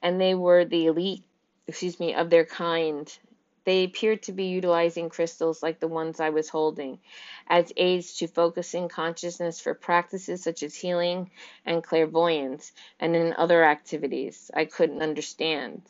and 0.01 0.19
they 0.19 0.36
were 0.36 0.65
the 0.65 0.88
elite, 0.88 1.23
excuse 1.65 1.99
me, 1.99 2.13
of 2.13 2.29
their 2.29 2.45
kind. 2.45 3.17
They 3.65 3.84
appeared 3.84 4.23
to 4.23 4.32
be 4.32 4.45
utilizing 4.45 5.10
crystals 5.10 5.63
like 5.63 5.80
the 5.80 5.88
ones 5.88 6.19
I 6.19 6.30
was 6.30 6.49
holding 6.49 6.99
as 7.47 7.73
aids 7.78 8.17
to 8.17 8.28
focusing 8.28 8.89
consciousness 8.89 9.60
for 9.60 9.73
practices 9.73 10.43
such 10.43 10.63
as 10.63 10.75
healing 10.75 11.32
and 11.65 11.84
clairvoyance 11.84 12.71
and 12.99 13.15
in 13.15 13.34
other 13.34 13.63
activities 13.63 14.51
I 14.54 14.65
couldn't 14.65 15.01
understand. 15.01 15.82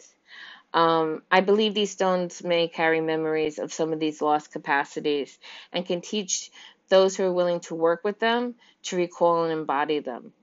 Um, 0.74 1.24
I 1.32 1.42
believe 1.42 1.74
these 1.74 1.92
stones 1.92 2.44
may 2.44 2.68
carry 2.68 3.02
memories 3.02 3.60
of 3.60 3.74
some 3.74 3.94
of 3.94 4.00
these 4.00 4.22
lost 4.22 4.52
capacities 4.52 5.38
and 5.72 5.86
can 5.86 6.02
teach 6.02 6.52
those 6.90 7.16
who 7.16 7.24
are 7.24 7.34
willing 7.34 7.62
to 7.62 7.76
work 7.76 8.04
with 8.04 8.20
them 8.20 8.56
to 8.84 8.98
recall 8.98 9.44
and 9.44 9.54
embody 9.54 10.00
them. 10.00 10.34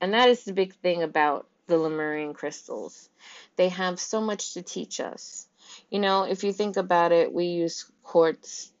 And 0.00 0.14
that 0.14 0.30
is 0.30 0.44
the 0.44 0.52
big 0.54 0.74
thing 0.76 1.02
about 1.02 1.46
the 1.66 1.78
Lemurian 1.78 2.34
crystals. 2.34 3.08
They 3.56 3.68
have 3.68 4.00
so 4.00 4.20
much 4.20 4.54
to 4.54 4.62
teach 4.62 5.00
us. 5.00 5.46
You 5.92 5.98
know, 5.98 6.22
if 6.22 6.42
you 6.42 6.54
think 6.54 6.78
about 6.78 7.12
it, 7.12 7.34
we 7.34 7.44
use 7.48 7.84
quartz 8.02 8.72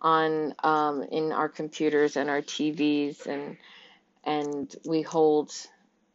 on 0.00 0.54
um, 0.62 1.02
in 1.10 1.32
our 1.32 1.48
computers 1.48 2.16
and 2.16 2.30
our 2.30 2.40
TVs, 2.40 3.26
and 3.26 3.56
and 4.22 4.72
we 4.84 5.02
hold 5.02 5.52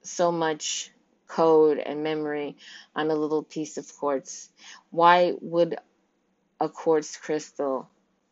so 0.04 0.32
much 0.32 0.90
code 1.28 1.80
and 1.80 2.02
memory 2.02 2.56
on 2.96 3.12
a 3.12 3.16
little 3.16 3.44
piece 3.44 3.78
of 3.78 3.94
quartz. 3.98 4.48
Why 4.90 5.34
would 5.42 5.78
a 6.62 6.70
quartz 6.70 7.18
crystal 7.18 7.90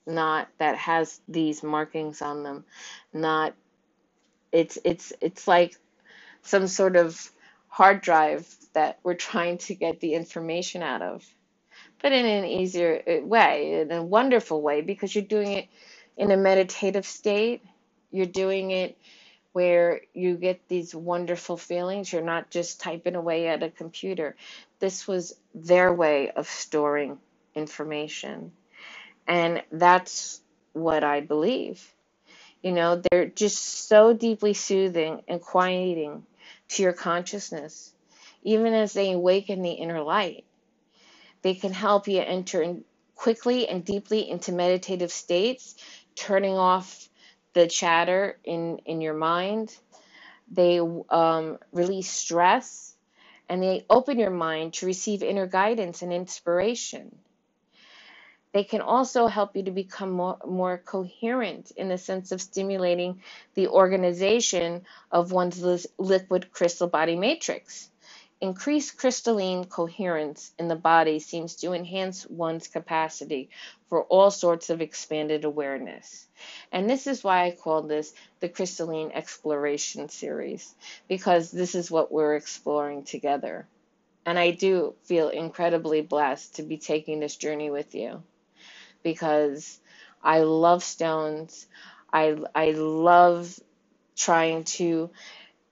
not 0.07 0.47
that 0.57 0.77
has 0.77 1.19
these 1.27 1.63
markings 1.63 2.21
on 2.21 2.43
them 2.43 2.63
not 3.11 3.53
it's 4.53 4.77
it's 4.85 5.11
it's 5.19 5.47
like 5.47 5.75
some 6.43 6.67
sort 6.67 6.95
of 6.95 7.29
hard 7.67 7.99
drive 7.99 8.47
that 8.73 8.99
we're 9.03 9.15
trying 9.15 9.57
to 9.57 9.75
get 9.75 9.99
the 9.99 10.13
information 10.13 10.81
out 10.81 11.01
of 11.01 11.25
but 12.01 12.11
in 12.11 12.25
an 12.25 12.45
easier 12.45 13.01
uh, 13.07 13.25
way 13.25 13.81
in 13.81 13.91
a 13.91 14.03
wonderful 14.03 14.61
way 14.61 14.81
because 14.81 15.15
you're 15.15 15.23
doing 15.23 15.53
it 15.53 15.67
in 16.17 16.31
a 16.31 16.37
meditative 16.37 17.05
state 17.05 17.61
you're 18.11 18.25
doing 18.25 18.71
it 18.71 18.97
where 19.53 20.01
you 20.13 20.35
get 20.35 20.67
these 20.67 20.93
wonderful 20.95 21.57
feelings 21.57 22.11
you're 22.11 22.21
not 22.21 22.49
just 22.49 22.79
typing 22.79 23.15
away 23.15 23.47
at 23.47 23.63
a 23.63 23.69
computer 23.69 24.35
this 24.79 25.07
was 25.07 25.35
their 25.53 25.93
way 25.93 26.29
of 26.31 26.47
storing 26.47 27.17
information 27.55 28.51
and 29.27 29.63
that's 29.71 30.41
what 30.73 31.03
I 31.03 31.21
believe. 31.21 31.93
You 32.61 32.71
know, 32.71 33.01
they're 33.11 33.27
just 33.27 33.87
so 33.87 34.13
deeply 34.13 34.53
soothing 34.53 35.23
and 35.27 35.41
quieting 35.41 36.25
to 36.69 36.83
your 36.83 36.93
consciousness, 36.93 37.93
even 38.43 38.73
as 38.73 38.93
they 38.93 39.11
awaken 39.11 39.61
the 39.61 39.71
inner 39.71 40.01
light. 40.01 40.45
They 41.45 41.53
can 41.53 41.73
help 41.73 42.07
you 42.07 42.21
enter 42.21 42.77
quickly 43.13 43.69
and 43.69 43.85
deeply 43.85 44.27
into 44.27 44.51
meditative 44.51 45.11
states, 45.11 45.75
turning 46.15 46.55
off 46.55 47.07
the 47.53 47.67
chatter 47.67 48.39
in, 48.43 48.79
in 48.87 48.99
your 48.99 49.13
mind. 49.13 49.77
They 50.51 50.79
um, 50.79 51.59
release 51.71 52.09
stress 52.09 52.95
and 53.47 53.61
they 53.61 53.85
open 53.91 54.17
your 54.17 54.31
mind 54.31 54.73
to 54.73 54.87
receive 54.87 55.21
inner 55.21 55.45
guidance 55.45 56.01
and 56.01 56.11
inspiration. 56.11 57.15
They 58.51 58.63
can 58.63 58.81
also 58.81 59.27
help 59.27 59.55
you 59.55 59.61
to 59.65 59.71
become 59.71 60.09
more, 60.09 60.39
more 60.47 60.79
coherent 60.79 61.69
in 61.77 61.89
the 61.89 61.99
sense 61.99 62.31
of 62.31 62.41
stimulating 62.41 63.21
the 63.53 63.67
organization 63.67 64.81
of 65.11 65.31
one's 65.31 65.85
liquid 65.99 66.51
crystal 66.51 66.87
body 66.87 67.15
matrix. 67.15 67.91
Increased 68.41 68.97
crystalline 68.97 69.65
coherence 69.65 70.53
in 70.59 70.67
the 70.67 70.75
body 70.75 71.19
seems 71.19 71.55
to 71.57 71.73
enhance 71.73 72.27
one's 72.27 72.67
capacity 72.67 73.49
for 73.89 74.03
all 74.03 74.31
sorts 74.31 74.69
of 74.69 74.81
expanded 74.81 75.43
awareness. 75.45 76.27
And 76.71 76.89
this 76.89 77.07
is 77.07 77.23
why 77.23 77.45
I 77.45 77.51
called 77.51 77.89
this 77.89 78.13
the 78.41 78.49
Crystalline 78.49 79.11
Exploration 79.13 80.09
Series, 80.09 80.75
because 81.07 81.51
this 81.51 81.75
is 81.75 81.91
what 81.91 82.11
we're 82.11 82.35
exploring 82.35 83.03
together. 83.05 83.67
And 84.25 84.39
I 84.39 84.51
do 84.51 84.95
feel 85.03 85.29
incredibly 85.29 86.01
blessed 86.01 86.55
to 86.57 86.63
be 86.63 86.77
taking 86.77 87.19
this 87.19 87.35
journey 87.37 87.71
with 87.71 87.95
you 87.95 88.23
because 89.03 89.79
I 90.23 90.39
love 90.41 90.83
stones. 90.83 91.67
I 92.13 92.37
I 92.55 92.71
love 92.71 93.59
trying 94.17 94.65
to 94.65 95.11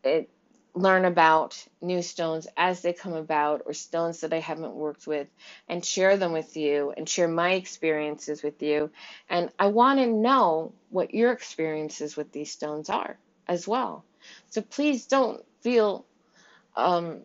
it, 0.03 0.29
learn 0.75 1.05
about 1.05 1.63
new 1.81 2.01
stones 2.01 2.47
as 2.57 2.81
they 2.81 2.93
come 2.93 3.13
about 3.13 3.61
or 3.65 3.73
stones 3.73 4.21
that 4.21 4.33
I 4.33 4.39
haven't 4.39 4.73
worked 4.73 5.05
with 5.05 5.27
and 5.69 5.85
share 5.85 6.17
them 6.17 6.31
with 6.31 6.57
you 6.57 6.93
and 6.95 7.07
share 7.07 7.27
my 7.27 7.53
experiences 7.53 8.41
with 8.41 8.61
you. 8.61 8.89
And 9.29 9.51
I 9.59 9.67
want 9.67 9.99
to 9.99 10.07
know 10.07 10.73
what 10.89 11.13
your 11.13 11.31
experiences 11.31 12.17
with 12.17 12.31
these 12.31 12.51
stones 12.51 12.89
are 12.89 13.17
as 13.47 13.67
well. 13.67 14.03
So 14.49 14.61
please 14.61 15.05
don't 15.05 15.43
feel 15.61 16.05
um, 16.75 17.21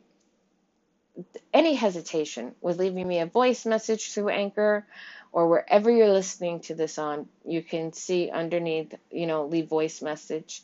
any 1.53 1.74
hesitation 1.74 2.55
with 2.61 2.78
leaving 2.78 3.07
me 3.09 3.20
a 3.20 3.26
voice 3.26 3.64
message 3.64 4.12
through 4.12 4.28
Anchor 4.28 4.86
or 5.32 5.49
wherever 5.49 5.90
you're 5.90 6.12
listening 6.12 6.61
to 6.61 6.74
this 6.74 6.99
on. 6.99 7.28
You 7.44 7.62
can 7.62 7.92
see 7.92 8.30
underneath, 8.30 8.94
you 9.11 9.26
know, 9.26 9.46
leave 9.46 9.68
voice 9.68 10.03
message. 10.03 10.62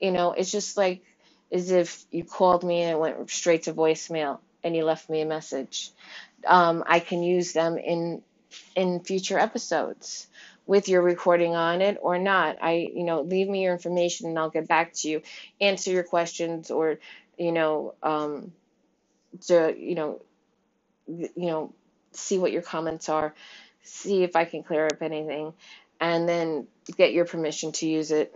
You 0.00 0.12
know, 0.12 0.32
it's 0.32 0.50
just 0.50 0.76
like 0.76 1.04
as 1.52 1.70
if 1.70 2.04
you 2.10 2.24
called 2.24 2.64
me 2.64 2.82
and 2.82 2.92
it 2.92 2.98
went 2.98 3.30
straight 3.30 3.64
to 3.64 3.74
voicemail 3.74 4.40
and 4.64 4.76
you 4.76 4.84
left 4.84 5.10
me 5.10 5.20
a 5.20 5.26
message. 5.26 5.90
Um, 6.46 6.84
I 6.86 7.00
can 7.00 7.22
use 7.22 7.52
them 7.52 7.78
in 7.78 8.22
in 8.76 9.00
future 9.00 9.38
episodes 9.38 10.26
with 10.66 10.88
your 10.88 11.02
recording 11.02 11.54
on 11.54 11.80
it 11.82 11.98
or 12.00 12.18
not. 12.18 12.56
I, 12.62 12.90
you 12.94 13.04
know, 13.04 13.22
leave 13.22 13.48
me 13.48 13.62
your 13.64 13.72
information 13.72 14.28
and 14.28 14.38
I'll 14.38 14.50
get 14.50 14.68
back 14.68 14.94
to 14.94 15.08
you, 15.08 15.22
answer 15.60 15.90
your 15.90 16.04
questions 16.04 16.70
or, 16.70 16.98
you 17.38 17.52
know, 17.52 17.94
um, 18.02 18.52
to, 19.46 19.74
you 19.76 19.94
know, 19.94 20.22
you 21.06 21.30
know, 21.36 21.74
see 22.12 22.38
what 22.38 22.52
your 22.52 22.62
comments 22.62 23.08
are, 23.08 23.34
see 23.82 24.22
if 24.22 24.36
I 24.36 24.44
can 24.44 24.62
clear 24.62 24.86
up 24.86 25.02
anything, 25.02 25.52
and 26.00 26.28
then 26.28 26.66
get 26.96 27.12
your 27.12 27.24
permission 27.24 27.72
to 27.72 27.86
use 27.88 28.10
it 28.10 28.34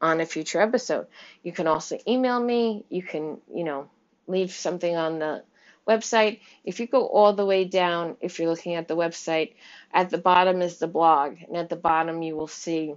on 0.00 0.20
a 0.20 0.26
future 0.26 0.60
episode. 0.60 1.06
You 1.42 1.52
can 1.52 1.66
also 1.66 1.98
email 2.06 2.40
me. 2.40 2.84
You 2.88 3.02
can, 3.02 3.38
you 3.52 3.64
know, 3.64 3.88
leave 4.26 4.52
something 4.52 4.96
on 4.96 5.18
the 5.18 5.42
website. 5.88 6.40
If 6.64 6.80
you 6.80 6.86
go 6.86 7.06
all 7.06 7.32
the 7.32 7.46
way 7.46 7.64
down, 7.64 8.16
if 8.20 8.38
you're 8.38 8.50
looking 8.50 8.74
at 8.74 8.88
the 8.88 8.96
website, 8.96 9.54
at 9.92 10.10
the 10.10 10.18
bottom 10.18 10.62
is 10.62 10.78
the 10.78 10.86
blog, 10.86 11.38
and 11.46 11.56
at 11.56 11.68
the 11.68 11.76
bottom 11.76 12.22
you 12.22 12.36
will 12.36 12.48
see 12.48 12.94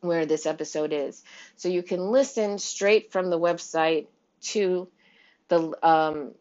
where 0.00 0.26
this 0.26 0.44
episode 0.44 0.92
is. 0.92 1.22
So 1.56 1.68
you 1.68 1.82
can 1.82 2.10
listen 2.10 2.58
straight 2.58 3.12
from 3.12 3.30
the 3.30 3.38
website 3.38 4.06
to 4.42 4.88
the 5.48 5.72
um, 5.82 6.32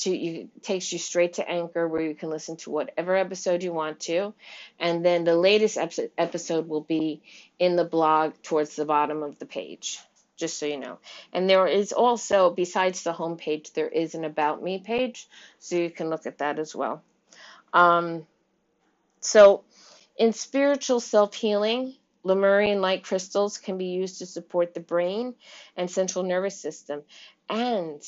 to 0.00 0.16
you 0.16 0.48
takes 0.62 0.92
you 0.92 0.98
straight 0.98 1.34
to 1.34 1.48
Anchor 1.48 1.86
where 1.86 2.02
you 2.02 2.14
can 2.14 2.30
listen 2.30 2.56
to 2.58 2.70
whatever 2.70 3.14
episode 3.14 3.62
you 3.62 3.72
want 3.72 4.00
to, 4.00 4.32
and 4.78 5.04
then 5.04 5.24
the 5.24 5.36
latest 5.36 5.78
episode 6.18 6.68
will 6.68 6.80
be 6.80 7.22
in 7.58 7.76
the 7.76 7.84
blog 7.84 8.34
towards 8.42 8.74
the 8.76 8.84
bottom 8.84 9.22
of 9.22 9.38
the 9.38 9.46
page. 9.46 10.00
Just 10.36 10.58
so 10.58 10.66
you 10.66 10.78
know. 10.78 10.98
And 11.32 11.48
there 11.48 11.66
is 11.66 11.92
also, 11.92 12.50
besides 12.50 13.02
the 13.02 13.12
homepage, 13.12 13.74
there 13.74 13.88
is 13.88 14.14
an 14.14 14.24
About 14.24 14.62
Me 14.62 14.78
page, 14.78 15.28
so 15.58 15.76
you 15.76 15.90
can 15.90 16.08
look 16.08 16.26
at 16.26 16.38
that 16.38 16.58
as 16.58 16.74
well. 16.74 17.02
Um, 17.72 18.26
so, 19.20 19.62
in 20.16 20.32
spiritual 20.32 21.00
self 21.00 21.34
healing, 21.34 21.94
Lemurian 22.24 22.80
light 22.80 23.04
crystals 23.04 23.58
can 23.58 23.78
be 23.78 23.86
used 23.86 24.18
to 24.18 24.26
support 24.26 24.74
the 24.74 24.80
brain 24.80 25.34
and 25.76 25.90
central 25.90 26.24
nervous 26.24 26.58
system. 26.58 27.02
And 27.48 28.00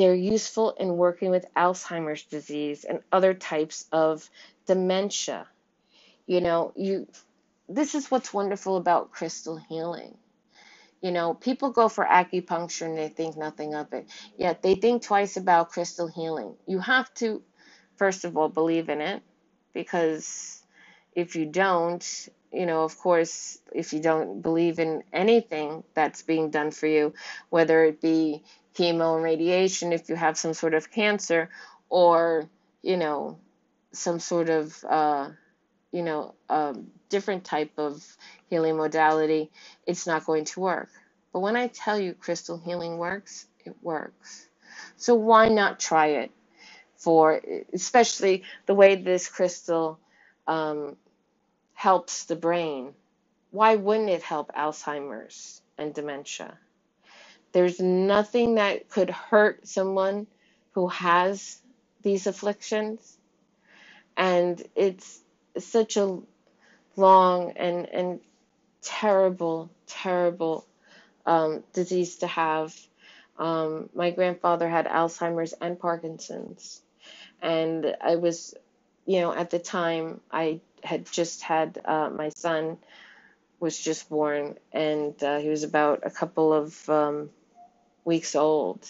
they're 0.00 0.14
useful 0.14 0.72
in 0.72 0.96
working 0.98 1.30
with 1.30 1.46
Alzheimer's 1.56 2.24
disease 2.24 2.84
and 2.84 3.00
other 3.12 3.34
types 3.34 3.86
of 3.92 4.28
dementia. 4.66 5.48
You 6.26 6.40
know, 6.40 6.72
you 6.76 7.08
this 7.68 7.94
is 7.94 8.10
what's 8.10 8.34
wonderful 8.34 8.76
about 8.76 9.12
crystal 9.12 9.56
healing. 9.58 10.16
You 11.02 11.12
know, 11.12 11.34
people 11.34 11.70
go 11.70 11.88
for 11.88 12.04
acupuncture 12.04 12.86
and 12.86 12.98
they 12.98 13.08
think 13.08 13.36
nothing 13.36 13.74
of 13.74 13.92
it. 13.92 14.08
Yet 14.38 14.62
they 14.62 14.74
think 14.76 15.02
twice 15.02 15.36
about 15.36 15.70
crystal 15.70 16.08
healing. 16.08 16.56
You 16.66 16.80
have 16.80 17.12
to 17.14 17.42
first 17.96 18.24
of 18.24 18.36
all 18.36 18.48
believe 18.50 18.88
in 18.90 19.00
it 19.00 19.22
because 19.74 20.62
if 21.14 21.36
you 21.36 21.46
don't, 21.46 22.28
you 22.52 22.66
know, 22.66 22.84
of 22.84 22.98
course, 22.98 23.58
if 23.74 23.92
you 23.92 24.00
don't 24.00 24.42
believe 24.42 24.78
in 24.78 25.02
anything 25.12 25.84
that's 25.94 26.22
being 26.22 26.50
done 26.50 26.70
for 26.72 26.86
you, 26.86 27.14
whether 27.50 27.84
it 27.84 28.00
be 28.00 28.42
chemo 28.76 29.14
and 29.16 29.24
radiation 29.24 29.92
if 29.92 30.08
you 30.08 30.16
have 30.16 30.38
some 30.38 30.54
sort 30.54 30.74
of 30.74 30.90
cancer 30.90 31.50
or, 31.88 32.48
you 32.82 32.96
know, 32.96 33.38
some 33.92 34.20
sort 34.20 34.48
of, 34.48 34.84
uh, 34.88 35.28
you 35.92 36.02
know, 36.02 36.34
um, 36.48 36.88
different 37.08 37.44
type 37.44 37.72
of 37.78 38.04
healing 38.48 38.76
modality, 38.76 39.50
it's 39.86 40.06
not 40.06 40.24
going 40.24 40.44
to 40.44 40.60
work. 40.60 40.90
But 41.32 41.40
when 41.40 41.56
I 41.56 41.68
tell 41.68 41.98
you 41.98 42.14
crystal 42.14 42.58
healing 42.58 42.98
works, 42.98 43.46
it 43.64 43.74
works. 43.82 44.46
So 44.96 45.14
why 45.14 45.48
not 45.48 45.80
try 45.80 46.08
it 46.08 46.30
for, 46.96 47.40
especially 47.72 48.44
the 48.66 48.74
way 48.74 48.96
this 48.96 49.28
crystal 49.28 49.98
um, 50.46 50.96
helps 51.74 52.24
the 52.26 52.36
brain? 52.36 52.94
Why 53.50 53.76
wouldn't 53.76 54.10
it 54.10 54.22
help 54.22 54.52
Alzheimer's 54.54 55.62
and 55.78 55.94
dementia? 55.94 56.58
There's 57.52 57.80
nothing 57.80 58.56
that 58.56 58.88
could 58.88 59.10
hurt 59.10 59.66
someone 59.66 60.26
who 60.72 60.88
has 60.88 61.60
these 62.02 62.26
afflictions. 62.26 63.16
And 64.16 64.62
it's 64.76 65.20
such 65.58 65.96
a 65.96 66.18
long 66.96 67.52
and, 67.56 67.88
and 67.88 68.20
terrible, 68.82 69.70
terrible 69.86 70.66
um, 71.26 71.64
disease 71.72 72.16
to 72.16 72.26
have. 72.26 72.74
Um, 73.38 73.88
my 73.94 74.10
grandfather 74.10 74.68
had 74.68 74.86
Alzheimer's 74.86 75.54
and 75.54 75.78
Parkinson's. 75.78 76.82
And 77.40 77.96
I 78.00 78.16
was, 78.16 78.54
you 79.06 79.20
know, 79.20 79.32
at 79.32 79.50
the 79.50 79.58
time 79.58 80.20
I 80.30 80.60
had 80.84 81.10
just 81.10 81.42
had 81.42 81.80
uh, 81.84 82.10
my 82.10 82.28
son 82.30 82.78
was 83.58 83.78
just 83.78 84.08
born, 84.08 84.56
and 84.72 85.22
uh, 85.22 85.38
he 85.38 85.48
was 85.48 85.64
about 85.64 86.00
a 86.04 86.10
couple 86.10 86.52
of 86.52 86.88
um, 86.88 87.30
weeks 88.04 88.34
old. 88.36 88.86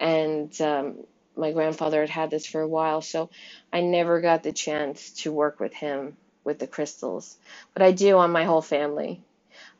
And 0.00 0.58
um, 0.60 1.04
my 1.36 1.52
grandfather 1.52 2.00
had 2.02 2.10
had 2.10 2.30
this 2.30 2.46
for 2.46 2.60
a 2.60 2.68
while, 2.68 3.02
so 3.02 3.30
I 3.72 3.80
never 3.82 4.20
got 4.20 4.42
the 4.42 4.52
chance 4.52 5.12
to 5.22 5.32
work 5.32 5.60
with 5.60 5.74
him 5.74 6.16
with 6.44 6.58
the 6.58 6.66
crystals. 6.66 7.36
But 7.74 7.82
I 7.82 7.92
do 7.92 8.18
on 8.18 8.32
my 8.32 8.44
whole 8.44 8.62
family. 8.62 9.22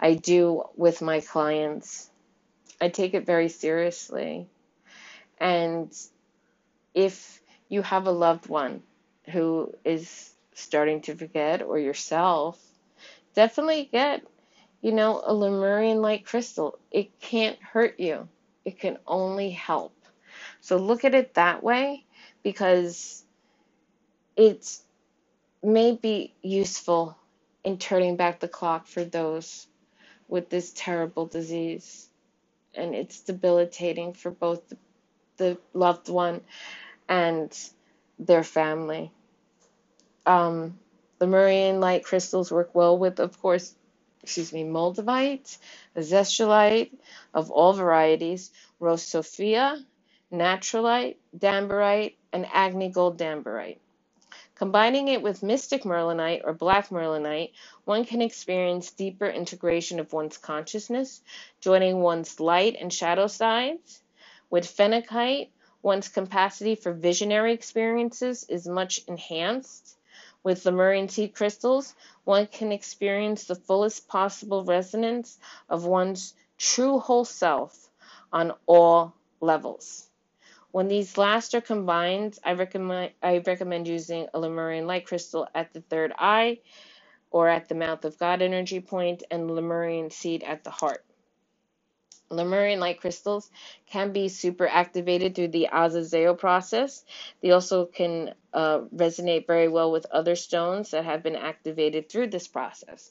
I 0.01 0.15
do 0.15 0.65
with 0.77 1.03
my 1.03 1.21
clients. 1.21 2.11
I 2.81 2.89
take 2.89 3.15
it 3.15 3.27
very 3.27 3.49
seriously. 3.49 4.49
And 5.39 5.93
if 6.95 7.41
you 7.69 7.83
have 7.83 8.07
a 8.07 8.13
loved 8.13 8.49
one 8.49 8.83
who 9.33 9.75
is 9.85 10.31
starting 10.55 11.03
to 11.03 11.17
forget 11.17 11.63
or 11.63 11.79
yourself, 11.79 12.61
definitely 13.35 13.89
get, 13.93 14.23
you 14.83 14.93
know, 14.93 15.23
a 15.25 15.35
Lemurian 15.35 16.03
light 16.03 16.27
crystal. 16.27 16.79
It 16.91 17.21
can't 17.21 17.59
hurt 17.63 18.01
you. 18.01 18.29
It 18.69 18.79
can 18.79 18.99
only 19.07 19.49
help. 19.49 19.95
So 20.61 20.77
look 20.77 21.07
at 21.07 21.15
it 21.15 21.33
that 21.35 21.63
way 21.63 22.05
because 22.43 23.25
it 24.37 24.79
may 25.63 25.93
be 25.97 26.35
useful 26.43 27.17
in 27.65 27.79
turning 27.79 28.17
back 28.17 28.41
the 28.41 28.47
clock 28.47 28.87
for 28.87 29.05
those 29.05 29.67
with 30.29 30.51
this 30.51 30.71
terrible 30.77 31.25
disease. 31.25 32.11
And 32.75 32.95
it's 32.95 33.21
debilitating 33.21 34.13
for 34.13 34.31
both 34.31 34.61
the 35.39 35.57
loved 35.73 36.11
one 36.11 36.43
and 37.09 37.51
their 38.19 38.45
family. 38.45 39.11
Um, 40.27 40.79
Lemurian 41.21 41.81
light 41.81 42.05
crystals 42.05 42.53
work 42.53 42.75
well 42.75 42.99
with, 42.99 43.19
of 43.19 43.41
course, 43.41 43.75
excuse 44.23 44.53
me, 44.53 44.65
moldavite, 44.65 45.59
azeztulite 45.97 46.91
of 47.35 47.51
all 47.51 47.73
varieties, 47.73 48.51
rose 48.81 49.03
sophia, 49.03 49.85
natrolite, 50.33 51.17
danburite, 51.37 52.15
and 52.33 52.47
agni 52.53 52.89
gold 52.89 53.19
danburite. 53.19 53.79
Combining 54.55 55.07
it 55.07 55.23
with 55.23 55.43
mystic 55.43 55.85
merlinite 55.85 56.43
or 56.45 56.53
black 56.53 56.89
merlinite, 56.89 57.53
one 57.85 58.05
can 58.05 58.21
experience 58.21 58.91
deeper 58.91 59.27
integration 59.27 60.01
of 60.01 60.13
one's 60.13 60.37
consciousness, 60.37 61.23
joining 61.61 62.01
one's 62.01 62.41
light 62.41 62.77
and 62.81 62.93
shadow 62.93 63.29
sides. 63.29 64.03
With 64.51 64.65
phenakite, 64.65 65.51
one's 65.83 66.09
capacity 66.09 66.75
for 66.75 66.93
visionary 66.93 67.53
experiences 67.53 68.45
is 68.49 68.67
much 68.67 69.01
enhanced. 69.07 69.98
With 70.49 70.63
the 70.63 70.71
Lemurian 70.71 71.11
seed 71.11 71.35
crystals, 71.35 71.95
one 72.25 72.47
can 72.47 72.73
experience 72.73 73.45
the 73.45 73.55
fullest 73.55 74.09
possible 74.09 74.65
resonance 74.65 75.39
of 75.69 75.85
one's 75.85 76.33
true 76.57 77.01
whole 77.01 77.27
self 77.27 77.91
on 78.33 78.55
all 78.65 79.13
levels. 79.43 80.09
When 80.71 80.89
these 80.89 81.19
last 81.19 81.55
are 81.55 81.61
combined, 81.61 82.39
I 82.43 82.55
recommend, 82.55 83.13
I 83.23 83.43
recommend 83.47 83.89
using 83.89 84.29
a 84.33 84.41
Lemurian 84.41 84.87
light 84.87 85.05
crystal 85.05 85.47
at 85.55 85.75
the 85.75 85.83
third 85.83 86.15
eye 86.19 86.61
or 87.31 87.51
at 87.51 87.69
the 87.69 87.75
mouth 87.75 88.07
of 88.07 88.19
God 88.19 88.41
energy 88.41 88.81
point 88.81 89.25
and 89.31 89.51
Lemurian 89.51 90.11
seed 90.11 90.43
at 90.45 90.65
the 90.65 90.71
heart. 90.71 91.05
Lemurian 92.31 92.81
light 92.81 93.01
crystals 93.01 93.51
can 93.87 94.13
be 94.13 94.29
super 94.29 94.67
activated 94.67 95.35
through 95.35 95.49
the 95.49 95.69
Azozeo 95.73 96.37
process. 96.39 97.05
They 97.43 97.51
also 97.53 97.87
can 97.87 98.35
uh, 98.53 98.81
resonate 98.95 99.47
very 99.47 99.69
well 99.69 99.91
with 99.93 100.07
other 100.11 100.37
stones 100.37 100.91
that 100.91 101.05
have 101.05 101.23
been 101.23 101.37
activated 101.37 102.09
through 102.09 102.29
this 102.29 102.49
process. 102.49 103.11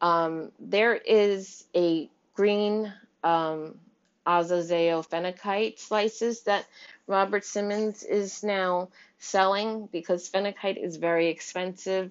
Um, 0.00 0.52
there 0.58 0.94
is 0.94 1.64
a 1.74 2.10
green 2.34 2.92
um, 3.24 3.78
Azozeo 4.26 5.06
phenakite 5.06 5.78
slices 5.78 6.42
that 6.42 6.66
Robert 7.06 7.44
Simmons 7.44 8.02
is 8.02 8.42
now 8.42 8.88
selling 9.18 9.88
because 9.92 10.28
phenakite 10.30 10.82
is 10.82 10.96
very 10.96 11.28
expensive 11.28 12.10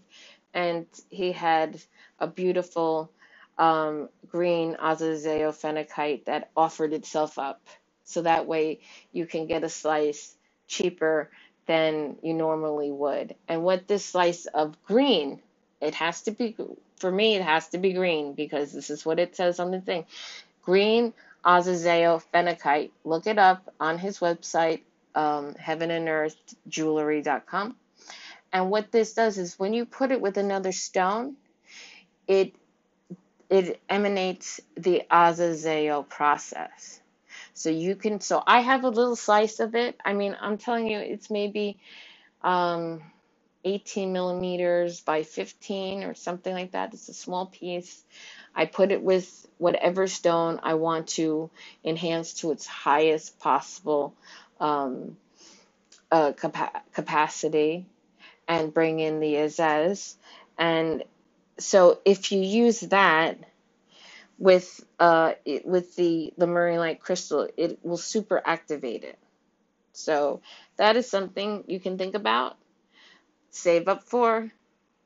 and 0.53 0.85
he 1.09 1.31
had 1.31 1.81
a 2.19 2.27
beautiful 2.27 3.11
um, 3.59 4.09
green 4.29 4.75
Azozeo 4.77 5.51
phenakite 5.53 6.25
that 6.25 6.51
offered 6.57 6.93
itself 6.93 7.39
up. 7.39 7.61
So 8.05 8.23
that 8.23 8.47
way 8.47 8.81
you 9.13 9.27
can 9.27 9.47
get 9.47 9.65
a 9.65 9.69
slice 9.69 10.35
cheaper 10.67 11.31
than 11.67 12.17
you 12.23 12.33
normally 12.35 12.91
would. 12.91 13.35
And 13.49 13.63
what 13.63 13.87
this 13.87 14.05
slice 14.05 14.47
of 14.47 14.83
green, 14.85 15.41
it 15.81 15.95
has 15.95 16.23
to 16.23 16.31
be, 16.31 16.57
for 16.97 17.11
me, 17.11 17.35
it 17.35 17.43
has 17.43 17.69
to 17.69 17.79
be 17.79 17.93
green 17.93 18.33
because 18.33 18.73
this 18.73 18.89
is 18.89 19.05
what 19.05 19.19
it 19.19 19.37
says 19.37 19.61
on 19.61 19.71
the 19.71 19.81
thing. 19.81 20.07
Green 20.63 21.13
Azozeo 21.45 22.23
phenakite. 22.33 22.91
Look 23.05 23.27
it 23.27 23.39
up 23.39 23.73
on 23.79 23.99
his 23.99 24.19
website, 24.19 24.81
um, 25.15 25.55
heavenandearthjewelry.com. 25.55 27.77
And 28.53 28.69
what 28.71 28.91
this 28.91 29.13
does 29.13 29.37
is 29.37 29.57
when 29.59 29.73
you 29.73 29.85
put 29.85 30.11
it 30.11 30.19
with 30.21 30.37
another 30.37 30.71
stone, 30.73 31.35
it 32.27 32.53
it 33.49 33.81
emanates 33.89 34.61
the 34.77 35.03
Azozeo 35.11 36.07
process. 36.07 37.01
So 37.53 37.69
you 37.69 37.95
can, 37.95 38.21
so 38.21 38.43
I 38.47 38.61
have 38.61 38.83
a 38.85 38.89
little 38.89 39.15
slice 39.17 39.59
of 39.61 39.75
it. 39.75 39.97
I 40.05 40.13
mean, 40.13 40.37
I'm 40.41 40.57
telling 40.57 40.87
you, 40.87 40.99
it's 40.99 41.31
maybe 41.31 41.79
um, 42.43 43.01
18 43.65 44.13
millimeters 44.13 45.01
by 45.01 45.23
15 45.23 46.03
or 46.03 46.15
something 46.15 46.53
like 46.53 46.71
that. 46.73 46.93
It's 46.93 47.09
a 47.09 47.13
small 47.15 47.47
piece. 47.47 48.03
I 48.55 48.65
put 48.65 48.91
it 48.91 49.03
with 49.03 49.47
whatever 49.59 50.07
stone 50.07 50.59
I 50.63 50.75
want 50.75 51.09
to 51.09 51.51
enhance 51.85 52.35
to 52.35 52.51
its 52.51 52.67
highest 52.67 53.39
possible 53.39 54.15
um, 54.59 55.17
uh, 56.11 56.33
capa- 56.33 56.83
capacity 56.93 57.87
and 58.47 58.73
bring 58.73 58.99
in 58.99 59.21
the 59.21 59.35
Azaz. 59.35 60.15
And 60.57 61.03
so 61.59 61.99
if 62.05 62.31
you 62.31 62.41
use 62.41 62.79
that, 62.81 63.37
with 64.39 64.83
uh 64.99 65.33
it, 65.45 65.65
with 65.65 65.95
the 65.95 66.33
Lemurian 66.37 66.79
light 66.79 67.01
crystal, 67.01 67.47
it 67.57 67.79
will 67.83 67.97
super 67.97 68.41
activate 68.43 69.03
it. 69.03 69.19
So 69.93 70.41
that 70.77 70.95
is 70.95 71.09
something 71.09 71.65
you 71.67 71.79
can 71.79 71.97
think 71.97 72.15
about, 72.15 72.57
save 73.51 73.87
up 73.87 74.03
for. 74.03 74.51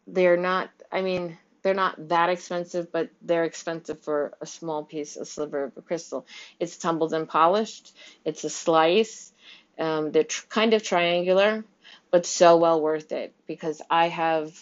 They're 0.05 0.37
not, 0.37 0.69
I 0.91 1.01
mean, 1.01 1.37
they're 1.63 1.73
not 1.73 2.09
that 2.09 2.29
expensive, 2.29 2.91
but 2.91 3.09
they're 3.21 3.45
expensive 3.45 4.01
for 4.03 4.33
a 4.41 4.45
small 4.45 4.83
piece, 4.83 5.15
a 5.15 5.25
sliver 5.25 5.63
of 5.63 5.77
a 5.77 5.81
crystal. 5.81 6.27
It's 6.59 6.77
tumbled 6.77 7.13
and 7.13 7.27
polished. 7.27 7.95
It's 8.25 8.43
a 8.43 8.49
slice. 8.49 9.31
Um, 9.79 10.11
they're 10.11 10.25
tr- 10.25 10.45
kind 10.49 10.73
of 10.73 10.83
triangular, 10.83 11.65
but 12.11 12.25
so 12.25 12.57
well 12.57 12.81
worth 12.81 13.11
it 13.11 13.33
because 13.47 13.81
I 13.89 14.09
have 14.09 14.53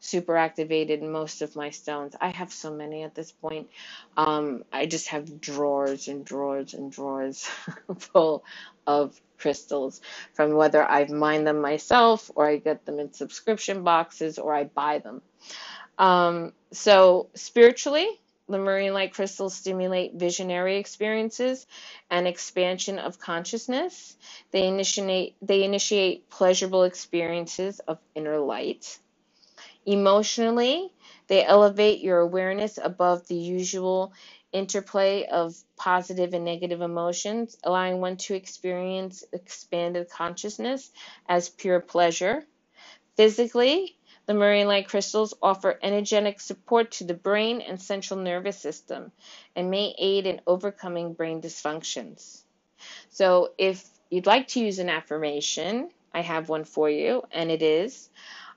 super 0.00 0.36
activated 0.36 1.02
most 1.02 1.42
of 1.42 1.56
my 1.56 1.70
stones. 1.70 2.14
I 2.20 2.28
have 2.28 2.52
so 2.52 2.72
many 2.72 3.02
at 3.02 3.14
this 3.14 3.32
point. 3.32 3.68
Um, 4.16 4.64
I 4.72 4.86
just 4.86 5.08
have 5.08 5.40
drawers 5.40 6.08
and 6.08 6.24
drawers 6.24 6.74
and 6.74 6.90
drawers 6.90 7.48
full 7.98 8.44
of 8.86 9.20
crystals 9.38 10.00
from 10.34 10.54
whether 10.54 10.82
I've 10.82 11.10
mined 11.10 11.46
them 11.46 11.60
myself 11.60 12.30
or 12.34 12.46
I 12.46 12.56
get 12.56 12.84
them 12.84 12.98
in 12.98 13.12
subscription 13.12 13.84
boxes 13.84 14.38
or 14.38 14.54
I 14.54 14.64
buy 14.64 14.98
them. 14.98 15.22
Um, 15.98 16.52
so 16.72 17.28
spiritually, 17.34 18.08
Lemurian 18.48 18.94
light 18.94 19.12
crystals 19.12 19.54
stimulate 19.54 20.14
visionary 20.14 20.76
experiences 20.78 21.66
and 22.10 22.26
expansion 22.26 22.98
of 22.98 23.18
consciousness. 23.18 24.16
They 24.52 24.66
initiate 24.66 25.36
they 25.42 25.64
initiate 25.64 26.30
pleasurable 26.30 26.84
experiences 26.84 27.80
of 27.80 27.98
inner 28.14 28.38
light. 28.38 28.98
Emotionally, 29.88 30.92
they 31.28 31.42
elevate 31.42 32.00
your 32.00 32.18
awareness 32.18 32.78
above 32.82 33.26
the 33.26 33.34
usual 33.36 34.12
interplay 34.52 35.24
of 35.24 35.56
positive 35.78 36.34
and 36.34 36.44
negative 36.44 36.82
emotions, 36.82 37.56
allowing 37.64 37.98
one 37.98 38.18
to 38.18 38.34
experience 38.34 39.24
expanded 39.32 40.10
consciousness 40.10 40.92
as 41.26 41.48
pure 41.48 41.80
pleasure. 41.80 42.44
Physically, 43.16 43.96
Lemurian 44.28 44.68
light 44.68 44.88
crystals 44.88 45.32
offer 45.40 45.78
energetic 45.82 46.38
support 46.42 46.90
to 46.90 47.04
the 47.04 47.14
brain 47.14 47.62
and 47.62 47.80
central 47.80 48.20
nervous 48.20 48.58
system 48.58 49.10
and 49.56 49.70
may 49.70 49.94
aid 49.98 50.26
in 50.26 50.42
overcoming 50.46 51.14
brain 51.14 51.40
dysfunctions. 51.40 52.42
So, 53.08 53.54
if 53.56 53.88
you'd 54.10 54.26
like 54.26 54.48
to 54.48 54.60
use 54.60 54.80
an 54.80 54.90
affirmation, 54.90 55.88
I 56.12 56.20
have 56.20 56.50
one 56.50 56.64
for 56.64 56.90
you, 56.90 57.22
and 57.32 57.50
it 57.50 57.62
is 57.62 58.10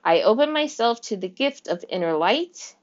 I 0.04 0.22
open 0.22 0.52
myself 0.52 1.00
to 1.02 1.16
the 1.16 1.28
gift 1.28 1.68
of 1.68 1.84
inner 1.88 2.16
light, 2.16 2.74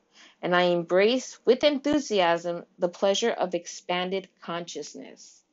and 0.42 0.56
I 0.56 0.64
embrace 0.64 1.40
with 1.46 1.64
enthusiasm 1.64 2.66
the 2.78 2.90
pleasure 2.90 3.32
of 3.32 3.54
expanded 3.54 4.30
consciousness. 4.42 5.44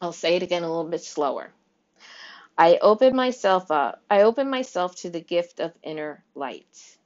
I'll 0.00 0.12
say 0.12 0.36
it 0.36 0.42
again 0.42 0.62
a 0.62 0.68
little 0.68 0.90
bit 0.90 1.02
slower. 1.02 1.52
I 2.56 2.78
open 2.80 3.16
myself 3.16 3.70
up. 3.70 4.02
I 4.08 4.22
open 4.22 4.48
myself 4.48 4.94
to 4.96 5.10
the 5.10 5.20
gift 5.20 5.60
of 5.60 5.72
inner 5.82 6.24
light. 6.34 6.98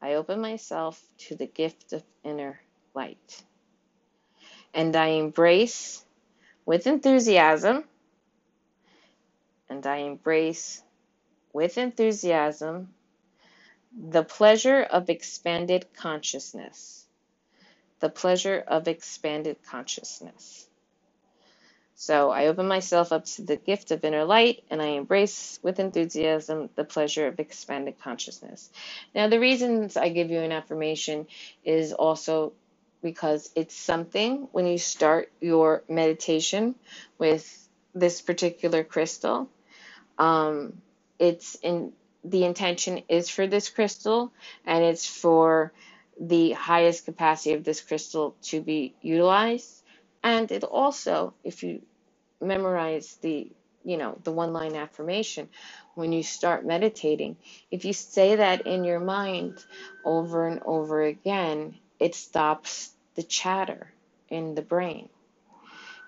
I 0.00 0.14
open 0.14 0.40
myself 0.40 1.02
to 1.18 1.34
the 1.34 1.46
gift 1.46 1.92
of 1.92 2.02
inner 2.22 2.60
light. 2.94 3.42
And 4.72 4.94
I 4.94 5.08
embrace 5.08 6.04
with 6.64 6.86
enthusiasm, 6.86 7.84
and 9.68 9.84
I 9.86 9.96
embrace 9.96 10.82
with 11.52 11.78
enthusiasm 11.78 12.88
the 13.96 14.22
pleasure 14.22 14.82
of 14.82 15.10
expanded 15.10 15.86
consciousness. 15.96 17.06
The 18.00 18.10
pleasure 18.10 18.62
of 18.66 18.86
expanded 18.86 19.56
consciousness. 19.62 20.68
So 22.00 22.30
I 22.30 22.46
open 22.46 22.68
myself 22.68 23.10
up 23.10 23.24
to 23.24 23.42
the 23.42 23.56
gift 23.56 23.90
of 23.90 24.04
inner 24.04 24.24
light 24.24 24.62
and 24.70 24.80
I 24.80 24.90
embrace 24.90 25.58
with 25.64 25.80
enthusiasm 25.80 26.70
the 26.76 26.84
pleasure 26.84 27.26
of 27.26 27.40
expanded 27.40 27.98
consciousness. 27.98 28.70
Now, 29.16 29.28
the 29.28 29.40
reasons 29.40 29.96
I 29.96 30.10
give 30.10 30.30
you 30.30 30.38
an 30.38 30.52
affirmation 30.52 31.26
is 31.64 31.92
also 31.92 32.52
because 33.02 33.50
it's 33.56 33.74
something 33.74 34.46
when 34.52 34.68
you 34.68 34.78
start 34.78 35.32
your 35.40 35.82
meditation 35.88 36.76
with 37.18 37.68
this 37.96 38.20
particular 38.20 38.84
crystal, 38.84 39.48
um, 40.18 40.80
it's 41.18 41.56
in 41.56 41.92
the 42.24 42.44
intention 42.44 43.02
is 43.08 43.30
for 43.30 43.46
this 43.46 43.70
crystal 43.70 44.32
and 44.66 44.84
it's 44.84 45.06
for 45.06 45.72
the 46.20 46.52
highest 46.52 47.04
capacity 47.06 47.54
of 47.54 47.64
this 47.64 47.80
crystal 47.80 48.36
to 48.42 48.60
be 48.60 48.94
utilized. 49.02 49.82
And 50.24 50.50
it 50.52 50.64
also, 50.64 51.34
if 51.44 51.62
you 51.62 51.82
memorize 52.42 53.18
the 53.22 53.50
you 53.84 53.98
know 53.98 54.18
the 54.24 54.32
one 54.32 54.52
line 54.52 54.76
affirmation 54.76 55.48
when 55.96 56.12
you 56.12 56.22
start 56.22 56.66
meditating 56.66 57.36
if 57.70 57.84
you 57.86 57.94
say 57.94 58.36
that 58.36 58.66
in 58.66 58.84
your 58.84 59.00
mind 59.00 59.54
over 60.04 60.48
and 60.48 60.60
over 60.66 61.02
again 61.02 61.74
it 62.00 62.14
stops 62.14 62.90
the 63.16 63.24
chatter 63.24 63.92
in 64.30 64.54
the 64.54 64.62
brain 64.62 65.08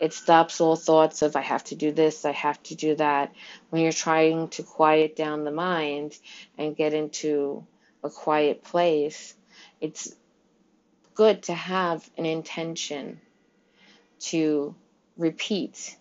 it 0.00 0.12
stops 0.12 0.60
all 0.60 0.76
thoughts 0.76 1.22
of 1.22 1.36
i 1.36 1.40
have 1.40 1.64
to 1.64 1.74
do 1.74 1.92
this 1.92 2.24
i 2.24 2.32
have 2.32 2.62
to 2.62 2.74
do 2.74 2.94
that. 2.96 3.32
When 3.70 3.82
you're 3.82 3.92
trying 3.92 4.48
to 4.50 4.62
quiet 4.62 5.14
down 5.16 5.44
the 5.44 5.50
mind 5.52 6.18
and 6.58 6.76
get 6.76 6.94
into 6.94 7.66
a 8.02 8.10
quiet 8.10 8.64
place 8.64 9.34
it's 9.80 10.14
good 11.14 11.42
to 11.44 11.54
have 11.54 12.08
an 12.16 12.26
intention 12.26 13.20
to 14.20 14.74
repeat 15.16 15.96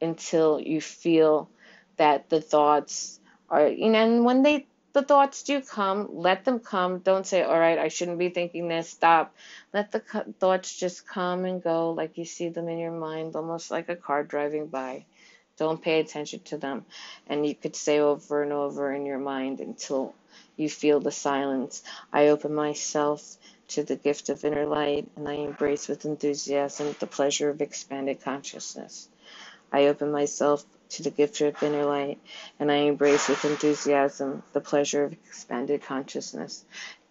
until 0.00 0.60
you 0.60 0.80
feel 0.80 1.50
that 1.96 2.30
the 2.30 2.40
thoughts 2.40 3.20
are, 3.48 3.68
you 3.68 3.90
know, 3.90 3.98
and 3.98 4.24
when 4.24 4.42
they, 4.42 4.66
the 4.92 5.02
thoughts 5.02 5.42
do 5.42 5.60
come, 5.60 6.08
let 6.12 6.44
them 6.44 6.58
come. 6.58 6.98
Don't 6.98 7.26
say, 7.26 7.42
all 7.42 7.58
right, 7.58 7.78
I 7.78 7.88
shouldn't 7.88 8.18
be 8.18 8.28
thinking 8.28 8.68
this, 8.68 8.90
stop. 8.90 9.34
Let 9.72 9.92
the 9.92 10.00
thoughts 10.38 10.76
just 10.76 11.06
come 11.06 11.44
and 11.44 11.62
go 11.62 11.92
like 11.92 12.18
you 12.18 12.24
see 12.24 12.48
them 12.48 12.68
in 12.68 12.78
your 12.78 12.92
mind, 12.92 13.36
almost 13.36 13.70
like 13.70 13.88
a 13.88 13.96
car 13.96 14.24
driving 14.24 14.66
by. 14.66 15.04
Don't 15.56 15.82
pay 15.82 16.00
attention 16.00 16.40
to 16.44 16.56
them. 16.56 16.86
And 17.26 17.46
you 17.46 17.54
could 17.54 17.76
say 17.76 18.00
over 18.00 18.42
and 18.42 18.52
over 18.52 18.92
in 18.92 19.04
your 19.04 19.18
mind 19.18 19.60
until 19.60 20.14
you 20.56 20.68
feel 20.68 21.00
the 21.00 21.12
silence. 21.12 21.82
I 22.12 22.28
open 22.28 22.54
myself 22.54 23.36
to 23.68 23.84
the 23.84 23.96
gift 23.96 24.28
of 24.28 24.44
inner 24.44 24.66
light 24.66 25.06
and 25.16 25.28
I 25.28 25.34
embrace 25.34 25.86
with 25.86 26.04
enthusiasm 26.04 26.96
the 26.98 27.06
pleasure 27.06 27.50
of 27.50 27.60
expanded 27.60 28.22
consciousness. 28.22 29.08
I 29.72 29.86
open 29.86 30.10
myself 30.10 30.64
to 30.90 31.02
the 31.02 31.10
gift 31.10 31.40
of 31.40 31.62
inner 31.62 31.84
light 31.84 32.18
and 32.58 32.70
I 32.70 32.76
embrace 32.76 33.28
with 33.28 33.44
enthusiasm 33.44 34.42
the 34.52 34.60
pleasure 34.60 35.04
of 35.04 35.12
expanded 35.12 35.82
consciousness. 35.82 36.64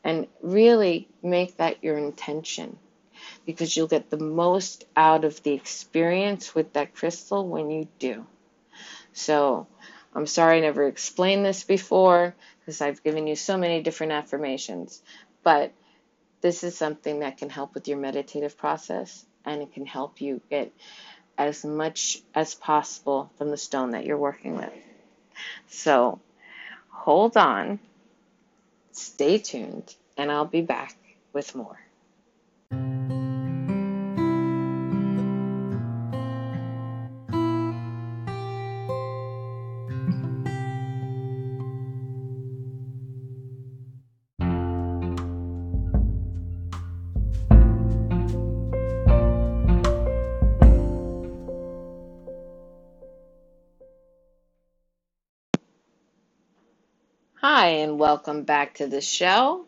And 0.03 0.27
really 0.41 1.09
make 1.21 1.57
that 1.57 1.83
your 1.83 1.97
intention 1.97 2.77
because 3.45 3.75
you'll 3.75 3.87
get 3.87 4.09
the 4.09 4.17
most 4.17 4.85
out 4.95 5.25
of 5.25 5.41
the 5.43 5.51
experience 5.53 6.55
with 6.55 6.73
that 6.73 6.95
crystal 6.95 7.47
when 7.47 7.69
you 7.69 7.87
do. 7.99 8.25
So, 9.13 9.67
I'm 10.13 10.25
sorry 10.25 10.57
I 10.57 10.61
never 10.61 10.87
explained 10.87 11.45
this 11.45 11.63
before 11.63 12.33
because 12.59 12.81
I've 12.81 13.03
given 13.03 13.27
you 13.27 13.35
so 13.35 13.57
many 13.57 13.81
different 13.81 14.13
affirmations, 14.13 15.01
but 15.43 15.71
this 16.41 16.63
is 16.63 16.77
something 16.77 17.19
that 17.19 17.37
can 17.37 17.49
help 17.49 17.73
with 17.73 17.87
your 17.87 17.97
meditative 17.97 18.57
process 18.57 19.25
and 19.45 19.61
it 19.61 19.73
can 19.73 19.85
help 19.85 20.21
you 20.21 20.41
get 20.49 20.71
as 21.39 21.63
much 21.63 22.21
as 22.35 22.53
possible 22.53 23.31
from 23.37 23.49
the 23.49 23.57
stone 23.57 23.91
that 23.91 24.05
you're 24.05 24.17
working 24.17 24.57
with. 24.57 24.73
So, 25.69 26.19
hold 26.89 27.37
on, 27.37 27.79
stay 28.91 29.37
tuned, 29.37 29.95
and 30.17 30.29
I'll 30.29 30.45
be 30.45 30.61
back 30.61 30.95
with 31.31 31.55
more. 31.55 31.79
And 57.69 57.99
welcome 57.99 58.45
back 58.45 58.73
to 58.73 58.87
the 58.87 58.99
show. 58.99 59.63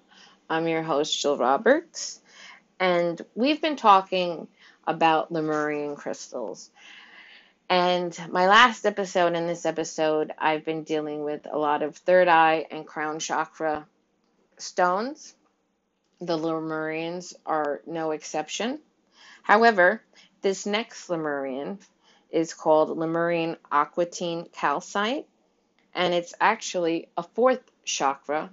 I'm 0.49 0.67
your 0.67 0.81
host, 0.81 1.21
Jill 1.21 1.37
Roberts, 1.37 2.19
and 2.79 3.21
we've 3.35 3.61
been 3.61 3.75
talking 3.75 4.47
about 4.87 5.31
Lemurian 5.31 5.95
crystals. 5.95 6.71
And 7.69 8.19
my 8.31 8.47
last 8.47 8.87
episode 8.87 9.33
and 9.33 9.47
this 9.47 9.67
episode, 9.67 10.33
I've 10.35 10.65
been 10.65 10.81
dealing 10.81 11.23
with 11.23 11.45
a 11.45 11.59
lot 11.59 11.83
of 11.83 11.95
third 11.95 12.27
eye 12.27 12.65
and 12.71 12.87
crown 12.87 13.19
chakra 13.19 13.85
stones. 14.57 15.35
The 16.19 16.39
Lemurians 16.39 17.35
are 17.45 17.81
no 17.85 18.11
exception. 18.11 18.79
However, 19.43 20.01
this 20.41 20.65
next 20.65 21.07
Lemurian 21.07 21.77
is 22.31 22.55
called 22.55 22.97
Lemurian 22.97 23.57
aquatine 23.71 24.51
calcite 24.51 25.27
and 25.93 26.13
it's 26.13 26.33
actually 26.39 27.09
a 27.17 27.23
fourth 27.23 27.61
chakra 27.83 28.49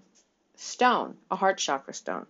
stone, 0.57 1.17
a 1.31 1.37
heart 1.37 1.59
chakra 1.59 1.95
stone. 1.95 2.27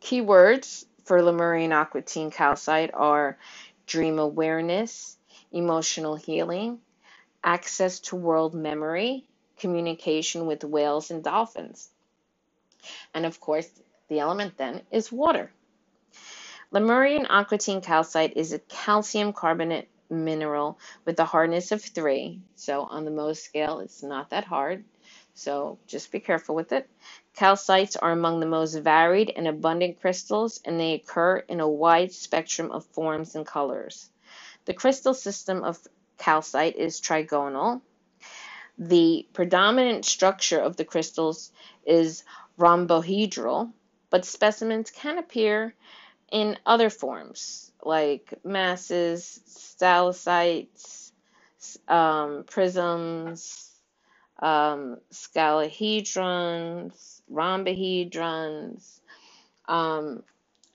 Keywords 0.00 0.84
for 1.04 1.22
Lemurian 1.22 1.70
aquatine 1.70 2.32
calcite 2.32 2.90
are 2.94 3.38
dream 3.86 4.18
awareness, 4.18 5.16
emotional 5.52 6.16
healing, 6.16 6.78
access 7.44 8.00
to 8.00 8.16
world 8.16 8.54
memory, 8.54 9.24
communication 9.58 10.46
with 10.46 10.64
whales 10.64 11.10
and 11.10 11.22
dolphins. 11.22 11.88
And 13.14 13.26
of 13.26 13.40
course, 13.40 13.68
the 14.08 14.20
element 14.20 14.56
then 14.56 14.82
is 14.90 15.12
water. 15.12 15.50
Lemurian 16.70 17.26
aquatine 17.26 17.82
calcite 17.82 18.36
is 18.36 18.52
a 18.52 18.58
calcium 18.58 19.32
carbonate 19.32 19.88
mineral 20.10 20.78
with 21.04 21.18
a 21.20 21.24
hardness 21.24 21.72
of 21.72 21.82
3. 21.82 22.40
So 22.56 22.82
on 22.82 23.04
the 23.04 23.10
Mohs 23.10 23.38
scale, 23.38 23.80
it's 23.80 24.02
not 24.02 24.30
that 24.30 24.44
hard. 24.44 24.84
So 25.34 25.78
just 25.86 26.12
be 26.12 26.20
careful 26.20 26.54
with 26.54 26.72
it. 26.72 26.88
Calcites 27.34 27.96
are 28.00 28.12
among 28.12 28.40
the 28.40 28.46
most 28.46 28.74
varied 28.74 29.32
and 29.34 29.48
abundant 29.48 30.00
crystals, 30.00 30.60
and 30.64 30.78
they 30.78 30.94
occur 30.94 31.38
in 31.38 31.60
a 31.60 31.68
wide 31.68 32.12
spectrum 32.12 32.70
of 32.70 32.84
forms 32.86 33.34
and 33.34 33.46
colors. 33.46 34.10
The 34.66 34.74
crystal 34.74 35.14
system 35.14 35.64
of 35.64 35.78
calcite 36.18 36.76
is 36.76 37.00
trigonal. 37.00 37.80
The 38.78 39.26
predominant 39.32 40.04
structure 40.04 40.60
of 40.60 40.76
the 40.76 40.84
crystals 40.84 41.50
is 41.84 42.24
rhombohedral, 42.58 43.72
but 44.10 44.24
specimens 44.24 44.90
can 44.90 45.18
appear 45.18 45.74
in 46.30 46.58
other 46.64 46.90
forms 46.90 47.72
like 47.82 48.32
masses, 48.44 49.40
stalactites, 49.46 51.12
um, 51.88 52.44
prisms, 52.48 53.71
um, 54.42 54.98
scalenohedrons, 55.12 57.22
rhombohedrons. 57.32 59.00
Um, 59.68 60.24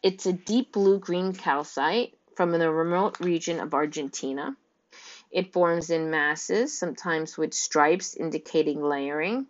it's 0.02 0.26
a 0.26 0.34
deep 0.34 0.72
blue 0.72 1.00
green 1.00 1.34
calcite 1.34 2.18
from 2.36 2.52
the 2.52 2.72
remote 2.72 3.20
region 3.20 3.60
of 3.60 3.74
Argentina. 3.74 4.56
It 5.30 5.52
forms 5.52 5.90
in 5.90 6.10
masses, 6.10 6.80
sometimes 6.80 7.38
with 7.38 7.54
stripes 7.54 8.16
indicating 8.16 8.82
layering. 8.82 9.48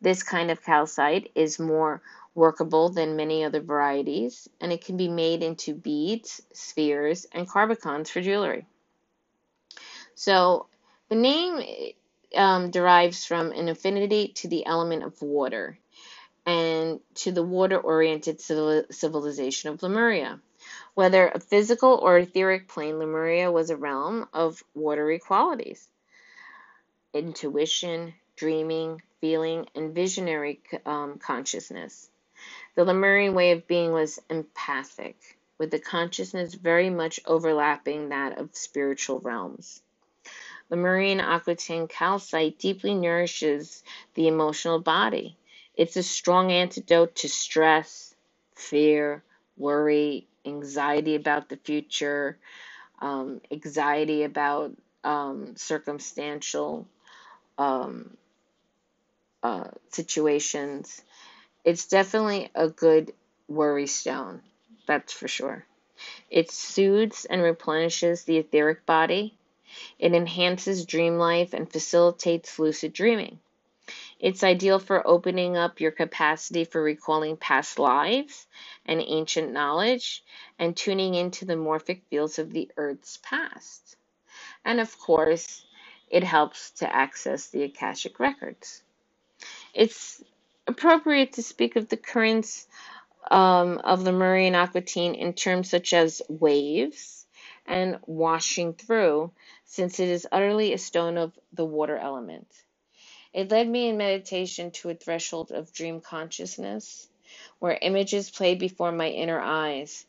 This 0.00 0.24
kind 0.24 0.50
of 0.50 0.64
calcite 0.64 1.30
is 1.36 1.60
more 1.60 2.02
workable 2.34 2.88
than 2.88 3.16
many 3.16 3.44
other 3.44 3.60
varieties, 3.60 4.48
and 4.60 4.72
it 4.72 4.84
can 4.84 4.96
be 4.96 5.08
made 5.08 5.44
into 5.44 5.74
beads, 5.74 6.42
spheres, 6.52 7.26
and 7.32 7.48
cabochons 7.48 8.08
for 8.08 8.20
jewelry. 8.20 8.66
So 10.14 10.66
the 11.08 11.16
name 11.16 11.60
um, 12.36 12.70
derives 12.70 13.24
from 13.24 13.52
an 13.52 13.68
affinity 13.68 14.28
to 14.36 14.48
the 14.48 14.66
element 14.66 15.02
of 15.02 15.20
water 15.22 15.78
and 16.46 17.00
to 17.14 17.32
the 17.32 17.42
water 17.42 17.78
oriented 17.78 18.40
civilization 18.40 19.70
of 19.70 19.82
Lemuria. 19.82 20.40
Whether 20.94 21.28
a 21.28 21.40
physical 21.40 21.94
or 22.02 22.18
etheric 22.18 22.68
plane, 22.68 22.98
Lemuria 22.98 23.50
was 23.50 23.70
a 23.70 23.76
realm 23.76 24.28
of 24.32 24.62
watery 24.74 25.18
qualities. 25.18 25.86
Intuition, 27.12 28.14
dreaming, 28.36 29.02
feeling, 29.20 29.66
and 29.74 29.94
visionary 29.94 30.60
um, 30.86 31.18
consciousness. 31.18 32.08
The 32.74 32.84
Lemurian 32.84 33.34
way 33.34 33.52
of 33.52 33.66
being 33.66 33.92
was 33.92 34.18
empathic, 34.30 35.16
with 35.58 35.70
the 35.70 35.78
consciousness 35.78 36.54
very 36.54 36.90
much 36.90 37.20
overlapping 37.26 38.08
that 38.08 38.38
of 38.38 38.54
spiritual 38.54 39.20
realms. 39.20 39.82
Lemurian 40.70 41.18
aquatine 41.18 41.88
calcite 41.88 42.58
deeply 42.58 42.94
nourishes 42.94 43.82
the 44.14 44.28
emotional 44.28 44.78
body. 44.80 45.36
It's 45.76 45.96
a 45.96 46.02
strong 46.02 46.52
antidote 46.52 47.16
to 47.16 47.28
stress, 47.28 48.14
fear, 48.54 49.22
worry, 49.56 50.26
anxiety 50.46 51.16
about 51.16 51.48
the 51.48 51.56
future, 51.56 52.38
um, 53.00 53.40
anxiety 53.50 54.22
about 54.22 54.72
um, 55.04 55.56
circumstantial 55.56 56.86
um, 57.58 58.16
uh, 59.42 59.68
situations. 59.90 61.02
It's 61.64 61.86
definitely 61.86 62.50
a 62.54 62.68
good 62.68 63.12
worry 63.48 63.86
stone, 63.86 64.42
that's 64.86 65.12
for 65.12 65.28
sure. 65.28 65.64
It 66.30 66.50
soothes 66.50 67.26
and 67.26 67.42
replenishes 67.42 68.24
the 68.24 68.38
etheric 68.38 68.86
body. 68.86 69.36
It 69.98 70.14
enhances 70.14 70.84
dream 70.84 71.18
life 71.18 71.54
and 71.54 71.70
facilitates 71.70 72.58
lucid 72.58 72.92
dreaming. 72.92 73.38
It's 74.18 74.44
ideal 74.44 74.78
for 74.78 75.06
opening 75.06 75.56
up 75.56 75.80
your 75.80 75.90
capacity 75.90 76.64
for 76.64 76.82
recalling 76.82 77.36
past 77.36 77.78
lives 77.78 78.46
and 78.84 79.00
ancient 79.00 79.52
knowledge 79.52 80.22
and 80.58 80.76
tuning 80.76 81.14
into 81.14 81.44
the 81.44 81.54
morphic 81.54 82.02
fields 82.10 82.38
of 82.38 82.52
the 82.52 82.70
Earth's 82.76 83.18
past. 83.22 83.96
And 84.64 84.78
of 84.78 84.98
course, 84.98 85.64
it 86.10 86.22
helps 86.22 86.72
to 86.72 86.94
access 86.94 87.48
the 87.48 87.62
Akashic 87.62 88.20
records. 88.20 88.82
It's 89.72 90.22
appropriate 90.66 91.34
to 91.34 91.42
speak 91.42 91.76
of 91.76 91.88
the 91.88 91.96
currents 91.96 92.68
um, 93.30 93.78
of 93.78 94.02
Lemurian 94.02 94.54
aquatine 94.54 95.16
in 95.16 95.32
terms 95.32 95.70
such 95.70 95.92
as 95.92 96.22
waves 96.28 97.19
and 97.70 98.00
washing 98.04 98.74
through, 98.74 99.30
since 99.64 100.00
it 100.00 100.08
is 100.08 100.26
utterly 100.32 100.72
a 100.72 100.78
stone 100.78 101.16
of 101.16 101.32
the 101.52 101.64
water 101.64 101.96
element. 101.96 102.48
It 103.32 103.52
led 103.52 103.68
me 103.68 103.88
in 103.88 103.96
meditation 103.96 104.72
to 104.72 104.90
a 104.90 104.94
threshold 104.94 105.52
of 105.52 105.72
dream 105.72 106.00
consciousness, 106.00 107.06
where 107.60 107.78
images 107.80 108.28
played 108.28 108.58
before 108.58 108.90
my 108.90 109.08
inner 109.08 109.40
eyes. 109.40 110.04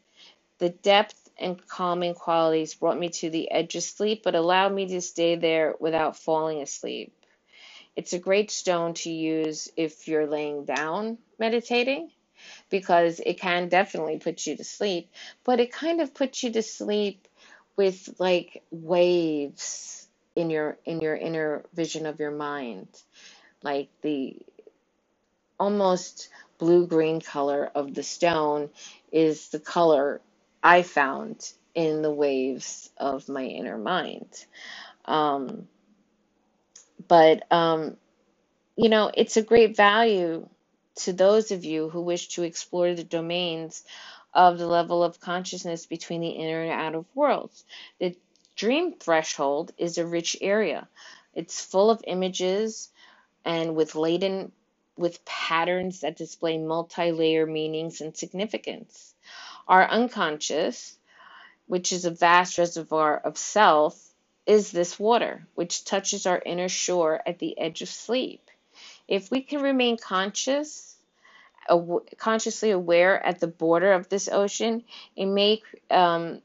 The 0.57 0.70
depth 0.70 1.30
and 1.38 1.66
calming 1.68 2.16
qualities 2.16 2.74
brought 2.74 2.97
me 2.97 3.09
to 3.09 3.30
the 3.30 3.51
edge 3.51 3.76
of 3.76 3.84
sleep, 3.84 4.24
but 4.24 4.34
allowed 4.34 4.74
me 4.74 4.88
to 4.88 5.01
stay 5.01 5.36
there 5.36 5.76
without 5.80 6.18
falling 6.18 6.64
asleep. 6.64 7.14
It's 7.95 8.14
a 8.14 8.20
great 8.20 8.49
stone 8.49 8.95
to 8.95 9.12
use 9.12 9.70
if 9.78 10.07
you're 10.07 10.26
laying 10.26 10.66
down 10.66 11.20
meditating 11.38 12.09
because 12.72 13.20
it 13.20 13.39
can 13.39 13.70
definitely 13.70 14.18
put 14.18 14.47
you 14.47 14.57
to 14.57 14.64
sleep, 14.64 15.12
but 15.43 15.59
it 15.59 15.72
kind 15.72 16.01
of 16.01 16.16
puts 16.16 16.41
you 16.41 16.51
to 16.53 16.64
sleep 16.64 17.28
with 17.78 18.15
like 18.19 18.63
waves 18.72 20.07
in 20.36 20.49
your 20.49 20.78
in 20.86 21.01
your 21.01 21.15
inner 21.15 21.63
vision 21.74 22.05
of 22.05 22.19
your 22.19 22.32
mind. 22.32 22.88
Like 23.63 23.89
the 24.01 24.38
almost 25.59 26.30
blue 26.57 26.88
green 26.88 27.22
color 27.22 27.69
of 27.76 27.93
the 27.93 28.03
stone 28.03 28.69
is 29.11 29.49
the 29.49 29.59
color 29.59 30.22
I 30.63 30.84
found 30.84 31.51
in 31.76 32.01
the 32.01 32.11
waves 32.11 32.89
of 32.97 33.30
my 33.30 33.43
inner 33.45 33.78
mind. 33.78 34.30
Um, 35.05 35.67
but, 37.07 37.51
um, 37.51 37.97
you 38.78 38.89
know, 38.89 39.11
it's 39.13 39.38
a 39.38 39.43
great 39.43 39.76
value 39.78 40.47
to 40.97 41.13
those 41.13 41.51
of 41.51 41.65
you 41.65 41.89
who 41.89 42.01
wish 42.01 42.30
to 42.30 42.43
explore 42.43 42.93
the 42.93 43.03
domains 43.03 43.84
of 44.34 44.58
the 44.58 44.68
level 44.68 45.04
of 45.04 45.20
consciousness 45.20 45.86
between 45.86 46.22
the 46.22 46.30
inner 46.30 46.64
and 46.64 46.72
outer 46.72 47.06
worlds. 47.16 47.64
The 48.00 48.16
dream 48.56 48.94
threshold 48.94 49.74
is 49.78 49.98
a 49.98 50.06
rich 50.06 50.38
area. 50.42 50.88
It's 51.34 51.64
full 51.64 51.90
of 51.90 52.04
images 52.08 52.90
and 53.46 53.76
with 53.76 53.96
laden 53.96 54.52
with 54.98 55.24
patterns 55.26 56.02
that 56.02 56.18
display 56.18 56.58
multi-layer 56.58 57.46
meanings 57.46 58.02
and 58.02 58.16
significance. 58.16 59.14
Our 59.68 59.88
unconscious, 59.88 60.98
which 61.68 61.92
is 61.92 62.06
a 62.06 62.12
vast 62.12 62.58
reservoir 62.58 63.18
of 63.18 63.38
self, 63.38 64.00
is 64.46 64.72
this 64.72 65.00
water, 65.00 65.48
which 65.56 65.86
touches 65.86 66.26
our 66.26 66.42
inner 66.46 66.68
shore 66.68 67.22
at 67.26 67.40
the 67.40 67.58
edge 67.58 67.82
of 67.82 67.90
sleep. 67.90 68.50
If 69.08 69.32
we 69.32 69.42
can 69.42 69.62
remain 69.62 69.98
conscious, 69.98 70.96
aw- 71.70 71.99
consciously 72.18 72.72
aware 72.72 73.24
at 73.26 73.39
the 73.39 73.47
border 73.47 73.93
of 73.93 74.09
this 74.09 74.30
ocean, 74.30 74.84
it 75.16 75.26
may 75.28 75.62
um, 75.89 76.41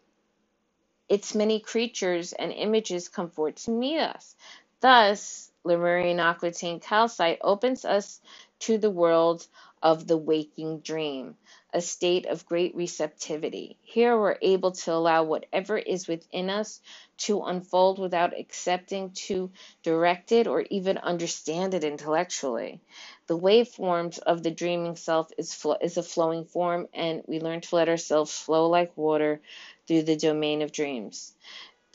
its 1.08 1.34
many 1.34 1.60
creatures 1.60 2.32
and 2.34 2.52
images 2.52 3.08
come 3.08 3.30
forth 3.30 3.56
to 3.64 3.72
meet 3.72 4.00
us. 4.00 4.36
Thus, 4.80 5.50
Lemurian 5.64 6.18
aquatine 6.18 6.80
calcite 6.82 7.38
opens 7.42 7.84
us 7.84 8.20
to 8.60 8.78
the 8.78 8.90
world 8.90 9.46
of 9.82 10.06
the 10.08 10.18
waking 10.18 10.80
dream, 10.80 11.36
a 11.74 11.80
state 11.80 12.26
of 12.26 12.46
great 12.46 12.74
receptivity. 12.74 13.78
Here 13.82 14.18
we're 14.18 14.38
able 14.42 14.72
to 14.72 14.92
allow 14.92 15.24
whatever 15.24 15.76
is 15.78 16.08
within 16.08 16.50
us 16.50 16.80
to 17.18 17.42
unfold 17.42 17.98
without 17.98 18.38
accepting 18.38 19.10
to 19.12 19.50
direct 19.82 20.32
it 20.32 20.46
or 20.46 20.64
even 20.70 20.98
understand 20.98 21.74
it 21.74 21.84
intellectually. 21.84 22.80
The 23.26 23.38
waveforms 23.38 24.18
of 24.18 24.42
the 24.42 24.50
dreaming 24.50 24.96
self 24.96 25.28
is, 25.38 25.54
flo- 25.54 25.78
is 25.80 25.96
a 25.96 26.02
flowing 26.02 26.44
form, 26.44 26.88
and 26.94 27.22
we 27.26 27.40
learn 27.40 27.60
to 27.62 27.76
let 27.76 27.88
ourselves 27.88 28.36
flow 28.38 28.68
like 28.68 28.96
water 28.96 29.40
through 29.86 30.02
the 30.02 30.16
domain 30.16 30.62
of 30.62 30.72
dreams. 30.72 31.34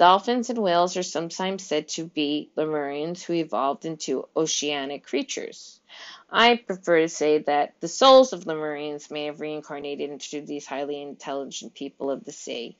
Dolphins 0.01 0.49
and 0.49 0.57
whales 0.57 0.97
are 0.97 1.03
sometimes 1.03 1.61
said 1.61 1.87
to 1.89 2.05
be 2.05 2.49
Lemurians 2.57 3.21
who 3.21 3.33
evolved 3.33 3.85
into 3.85 4.27
oceanic 4.35 5.05
creatures. 5.05 5.79
I 6.27 6.55
prefer 6.55 7.01
to 7.01 7.07
say 7.07 7.37
that 7.43 7.75
the 7.81 7.87
souls 7.87 8.33
of 8.33 8.45
Lemurians 8.45 9.11
may 9.11 9.25
have 9.25 9.39
reincarnated 9.39 10.09
into 10.09 10.41
these 10.41 10.65
highly 10.65 10.99
intelligent 10.99 11.75
people 11.75 12.09
of 12.09 12.25
the 12.25 12.31
sea. 12.31 12.77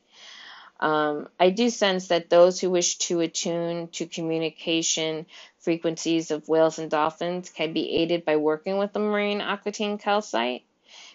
Um, 0.79 1.29
I 1.39 1.51
do 1.51 1.69
sense 1.69 2.07
that 2.07 2.31
those 2.31 2.59
who 2.59 2.71
wish 2.71 2.97
to 2.97 3.19
attune 3.19 3.89
to 3.89 4.07
communication 4.07 5.27
frequencies 5.59 6.31
of 6.31 6.49
whales 6.49 6.79
and 6.79 6.89
dolphins 6.89 7.51
can 7.51 7.71
be 7.71 7.97
aided 7.97 8.25
by 8.25 8.37
working 8.37 8.79
with 8.79 8.95
Lemurian 8.95 9.41
aquatine 9.41 9.99
calcite. 9.99 10.63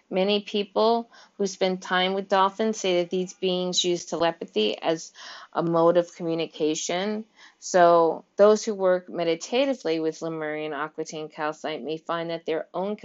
Many 0.08 0.40
people 0.40 1.10
who 1.36 1.46
spend 1.46 1.82
time 1.82 2.14
with 2.14 2.28
dolphins 2.28 2.78
say 2.78 3.00
that 3.02 3.10
these 3.10 3.32
beings 3.34 3.84
use 3.84 4.04
telepathy 4.04 4.80
as 4.80 5.12
a 5.52 5.62
mode 5.62 5.96
of 5.96 6.14
communication. 6.14 7.24
So, 7.58 8.24
those 8.36 8.64
who 8.64 8.74
work 8.74 9.08
meditatively 9.08 9.98
with 9.98 10.22
Lemurian 10.22 10.72
aquatine 10.72 11.32
calcite 11.32 11.82
may 11.82 11.96
find 11.96 12.30
that 12.30 12.46
their 12.46 12.68
own 12.72 12.96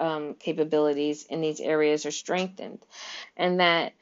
um, 0.00 0.34
capabilities 0.34 1.24
in 1.28 1.40
these 1.40 1.60
areas 1.60 2.04
are 2.04 2.10
strengthened, 2.10 2.84
and 3.36 3.60
that 3.60 3.92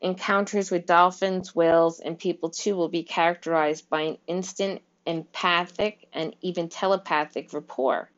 encounters 0.00 0.70
with 0.70 0.86
dolphins, 0.86 1.54
whales, 1.54 2.00
and 2.00 2.18
people 2.18 2.50
too 2.50 2.74
will 2.74 2.88
be 2.88 3.02
characterized 3.02 3.88
by 3.90 4.02
an 4.02 4.18
instant 4.26 4.80
empathic 5.06 6.08
and 6.12 6.34
even 6.40 6.68
telepathic 6.68 7.52
rapport. 7.52 8.10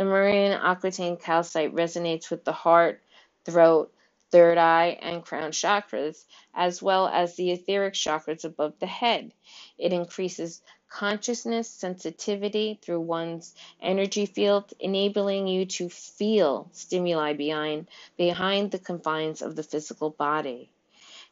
Lemurian 0.00 0.58
aquatine 0.58 1.20
calcite 1.20 1.74
resonates 1.74 2.30
with 2.30 2.42
the 2.42 2.54
heart, 2.54 3.02
throat, 3.44 3.92
third 4.30 4.56
eye, 4.56 4.98
and 5.02 5.22
crown 5.22 5.52
chakras, 5.52 6.24
as 6.54 6.80
well 6.80 7.06
as 7.06 7.36
the 7.36 7.50
etheric 7.50 7.92
chakras 7.92 8.46
above 8.46 8.78
the 8.78 8.86
head. 8.86 9.34
It 9.76 9.92
increases 9.92 10.62
consciousness 10.88 11.68
sensitivity 11.68 12.78
through 12.80 13.02
one's 13.02 13.54
energy 13.78 14.24
field, 14.24 14.72
enabling 14.80 15.48
you 15.48 15.66
to 15.66 15.90
feel 15.90 16.70
stimuli 16.72 17.34
behind, 17.34 17.86
behind 18.16 18.70
the 18.70 18.78
confines 18.78 19.42
of 19.42 19.54
the 19.54 19.62
physical 19.62 20.08
body. 20.08 20.70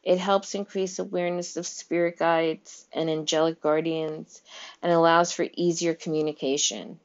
It 0.03 0.19
helps 0.19 0.53
increase 0.53 0.99
awareness 0.99 1.57
of 1.57 1.65
spirit 1.65 2.19
guides 2.19 2.85
and 2.93 3.09
angelic 3.09 3.61
guardians 3.61 4.43
and 4.83 4.91
allows 4.91 5.31
for 5.31 5.47
easier 5.55 5.95
communication 5.95 6.99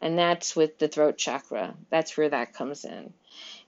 and 0.00 0.18
that's 0.18 0.56
with 0.56 0.78
the 0.78 0.88
throat 0.88 1.18
chakra. 1.18 1.74
That's 1.90 2.16
where 2.16 2.28
that 2.30 2.54
comes 2.54 2.84
in. 2.84 3.12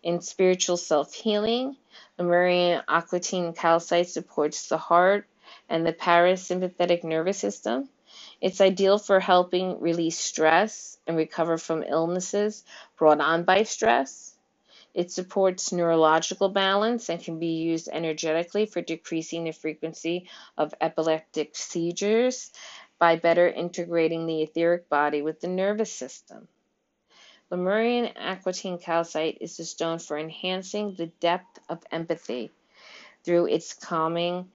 In 0.03 0.21
spiritual 0.23 0.79
self 0.79 1.15
healing, 1.15 1.77
Lemurian 2.19 2.83
aquatine 2.89 3.55
calcite 3.57 4.09
supports 4.09 4.69
the 4.69 4.79
heart 4.79 5.27
and 5.69 5.87
the 5.87 5.93
parasympathetic 5.93 7.05
nervous 7.05 7.39
system. 7.39 7.89
It's 8.41 8.61
ideal 8.61 8.99
for 8.99 9.21
helping 9.21 9.81
release 9.81 10.19
stress 10.19 10.99
and 11.07 11.17
recover 11.17 11.59
from 11.59 11.83
illnesses 11.83 12.65
brought 12.97 13.21
on 13.21 13.45
by 13.45 13.65
stress. 13.65 14.35
It 14.95 15.13
supports 15.13 15.73
neurological 15.73 16.49
balance 16.51 17.11
and 17.11 17.23
can 17.23 17.39
be 17.39 17.59
used 17.63 17.89
energetically 17.93 18.67
for 18.67 18.83
decreasing 18.83 19.45
the 19.45 19.53
frequency 19.53 20.29
of 20.57 20.75
epileptic 20.81 21.57
seizures 21.57 22.51
by 22.99 23.17
better 23.17 23.49
integrating 23.49 24.27
the 24.27 24.43
etheric 24.43 24.89
body 24.89 25.23
with 25.23 25.41
the 25.41 25.49
nervous 25.49 25.93
system. 25.93 26.49
Lemurian 27.51 28.13
aquatine 28.15 28.81
calcite 28.81 29.39
is 29.41 29.59
a 29.59 29.65
stone 29.65 29.99
for 29.99 30.19
enhancing 30.19 30.95
the 30.95 31.07
depth 31.07 31.59
of 31.69 31.83
empathy 31.91 32.51
through 33.25 33.47
its 33.47 33.73
calming 33.73 34.51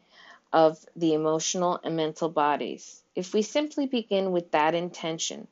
of 0.51 0.77
the 0.95 1.13
emotional 1.13 1.79
and 1.83 1.95
mental 1.95 2.29
bodies. 2.29 3.01
If 3.15 3.33
we 3.33 3.41
simply 3.41 3.87
begin 3.87 4.31
with 4.31 4.51
that 4.51 4.75
intention, 4.75 5.47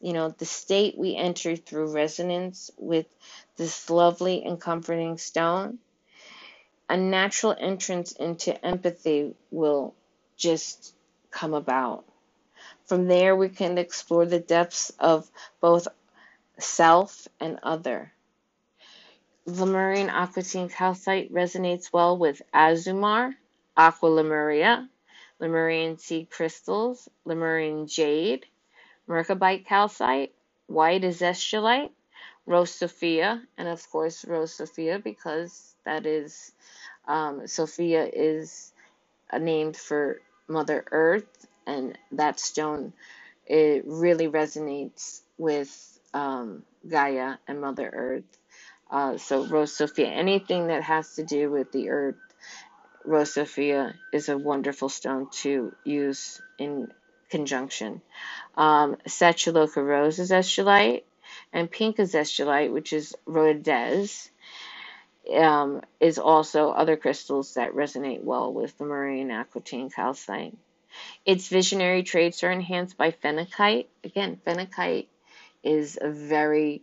you 0.00 0.14
know, 0.14 0.30
the 0.30 0.46
state 0.46 0.96
we 0.96 1.14
enter 1.14 1.56
through 1.56 1.92
resonance 1.92 2.70
with 2.78 3.06
this 3.56 3.90
lovely 3.90 4.44
and 4.44 4.60
comforting 4.60 5.18
stone, 5.18 5.78
a 6.88 6.96
natural 6.96 7.54
entrance 7.58 8.12
into 8.12 8.64
empathy 8.64 9.34
will 9.50 9.94
just 10.36 10.94
come 11.30 11.52
about. 11.52 12.04
From 12.86 13.08
there, 13.08 13.34
we 13.34 13.48
can 13.48 13.78
explore 13.78 14.26
the 14.26 14.38
depths 14.38 14.90
of 15.00 15.28
both 15.60 15.88
self 16.58 17.26
and 17.40 17.58
other. 17.62 18.12
Lemurian 19.44 20.08
aquatine 20.08 20.70
calcite 20.70 21.32
resonates 21.32 21.92
well 21.92 22.16
with 22.16 22.42
azumar, 22.54 23.34
aqua 23.76 24.06
lemuria, 24.06 24.88
Lemurian 25.40 25.98
seed 25.98 26.30
crystals, 26.30 27.08
Lemurian 27.24 27.86
jade, 27.86 28.46
merkabite 29.08 29.66
calcite, 29.66 30.32
white 30.66 31.02
azeztulite, 31.02 31.90
Rose 32.46 32.70
Sophia, 32.70 33.42
and 33.58 33.68
of 33.68 33.88
course 33.90 34.24
Rose 34.24 34.54
Sophia 34.54 35.00
because 35.00 35.74
that 35.84 36.06
is 36.06 36.52
um, 37.08 37.46
Sophia 37.46 38.08
is 38.12 38.72
named 39.36 39.76
for 39.76 40.20
Mother 40.48 40.84
Earth 40.92 41.35
and 41.66 41.98
that 42.12 42.40
stone 42.40 42.92
it 43.46 43.84
really 43.86 44.28
resonates 44.28 45.20
with 45.38 46.00
um, 46.12 46.62
Gaia 46.88 47.36
and 47.46 47.60
Mother 47.60 47.88
Earth. 47.92 48.38
Uh, 48.90 49.18
so 49.18 49.46
Rose 49.46 49.76
Sophia, 49.76 50.08
anything 50.08 50.68
that 50.68 50.82
has 50.82 51.14
to 51.16 51.24
do 51.24 51.50
with 51.50 51.72
the 51.72 51.90
earth, 51.90 52.16
Rose 53.04 53.34
Sophia 53.34 53.94
is 54.12 54.28
a 54.28 54.38
wonderful 54.38 54.88
stone 54.88 55.28
to 55.42 55.72
use 55.84 56.40
in 56.58 56.88
conjunction. 57.30 58.00
Um, 58.56 58.96
Satyaloka 59.08 59.84
Rose 59.84 60.18
azeztulite 60.18 61.02
and 61.52 61.70
Pink 61.70 61.98
is 61.98 62.14
azeztulite, 62.14 62.72
which 62.72 62.92
is 62.92 63.14
Rhodazez, 63.26 64.28
um, 65.34 65.82
is 66.00 66.18
also 66.18 66.70
other 66.70 66.96
crystals 66.96 67.54
that 67.54 67.74
resonate 67.74 68.22
well 68.22 68.52
with 68.52 68.74
Lemurian 68.80 69.28
aquatine 69.28 69.92
calcite. 69.92 70.56
Its 71.24 71.48
visionary 71.48 72.02
traits 72.02 72.44
are 72.44 72.50
enhanced 72.50 72.96
by 72.96 73.10
phenakite. 73.10 73.86
Again, 74.04 74.40
phenakite 74.46 75.06
is 75.62 75.98
a 76.00 76.10
very, 76.10 76.82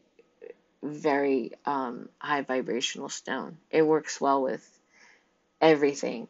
very 0.84 1.52
um, 1.66 2.10
high 2.20 2.42
vibrational 2.42 3.10
stone. 3.10 3.58
It 3.72 3.84
works 3.84 4.20
well 4.22 4.42
with 4.44 4.68
everything, 5.62 6.28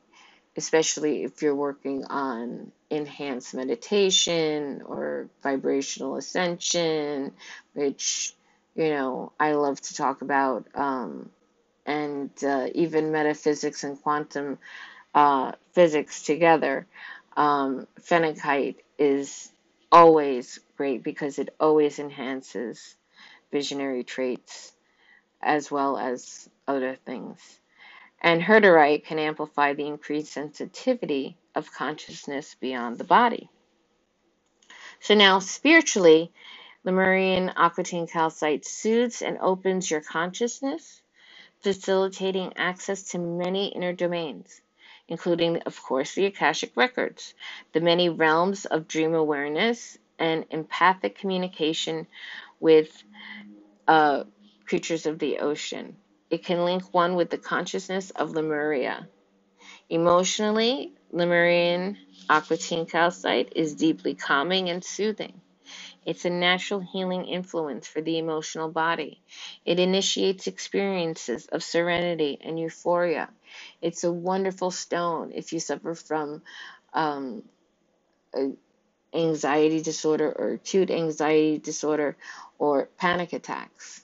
especially 0.57 1.23
if 1.23 1.41
you're 1.41 1.55
working 1.55 2.05
on 2.05 2.71
enhanced 2.89 3.53
meditation 3.53 4.83
or 4.85 5.29
vibrational 5.41 6.15
ascension, 6.17 7.33
which, 7.73 8.33
you 8.75 8.89
know, 8.89 9.31
I 9.39 9.53
love 9.53 9.81
to 9.81 9.95
talk 9.95 10.21
about, 10.21 10.67
um, 10.75 11.29
and 11.85 12.31
uh, 12.43 12.67
even 12.75 13.11
metaphysics 13.11 13.83
and 13.83 14.01
quantum 14.01 14.59
uh, 15.13 15.53
physics 15.73 16.23
together. 16.23 16.87
Um, 17.35 17.87
phenakite 18.01 18.77
is 18.97 19.51
always 19.91 20.59
great 20.77 21.03
because 21.03 21.39
it 21.39 21.55
always 21.59 21.99
enhances 21.99 22.95
visionary 23.51 24.03
traits 24.03 24.73
as 25.41 25.71
well 25.71 25.97
as 25.97 26.49
other 26.67 26.95
things. 26.95 27.39
And 28.21 28.41
herderite 28.41 29.05
can 29.05 29.19
amplify 29.19 29.73
the 29.73 29.87
increased 29.87 30.33
sensitivity 30.33 31.37
of 31.55 31.71
consciousness 31.73 32.55
beyond 32.59 32.97
the 32.97 33.03
body. 33.03 33.49
So 35.01 35.15
now, 35.15 35.39
spiritually, 35.39 36.31
Lemurian 36.85 37.49
aquatine 37.57 38.09
calcite 38.09 38.65
soothes 38.65 39.21
and 39.21 39.37
opens 39.39 39.91
your 39.91 40.01
consciousness, 40.01 41.01
facilitating 41.61 42.53
access 42.57 43.03
to 43.11 43.19
many 43.19 43.67
inner 43.67 43.93
domains, 43.93 44.61
including, 45.07 45.57
of 45.65 45.81
course, 45.81 46.13
the 46.13 46.25
Akashic 46.25 46.75
records, 46.75 47.33
the 47.73 47.81
many 47.81 48.09
realms 48.09 48.65
of 48.65 48.87
dream 48.87 49.13
awareness, 49.13 49.97
and 50.19 50.45
empathic 50.51 51.17
communication 51.17 52.07
with 52.59 53.03
uh, 53.87 54.23
creatures 54.65 55.05
of 55.05 55.19
the 55.19 55.39
ocean. 55.39 55.97
It 56.29 56.43
can 56.45 56.65
link 56.65 56.83
one 56.93 57.15
with 57.15 57.29
the 57.29 57.37
consciousness 57.37 58.09
of 58.11 58.31
Lemuria. 58.31 59.07
Emotionally, 59.89 60.93
Lemurian 61.11 61.97
aquatine 62.29 62.89
calcite 62.89 63.53
is 63.55 63.75
deeply 63.75 64.15
calming 64.15 64.69
and 64.69 64.83
soothing. 64.83 65.41
It's 66.05 66.25
a 66.25 66.29
natural 66.29 66.81
healing 66.81 67.25
influence 67.25 67.87
for 67.87 68.01
the 68.01 68.17
emotional 68.19 68.69
body. 68.69 69.21
It 69.65 69.79
initiates 69.79 70.47
experiences 70.47 71.47
of 71.47 71.63
serenity 71.63 72.39
and 72.41 72.59
euphoria. 72.59 73.29
It's 73.81 74.03
a 74.03 74.11
wonderful 74.11 74.71
stone 74.71 75.31
if 75.33 75.53
you 75.53 75.59
suffer 75.59 75.95
from 75.95 76.41
um, 76.93 77.43
anxiety 79.13 79.81
disorder 79.81 80.31
or 80.31 80.53
acute 80.53 80.91
anxiety 80.91 81.57
disorder 81.59 82.17
or 82.57 82.89
panic 82.97 83.33
attacks. 83.33 84.03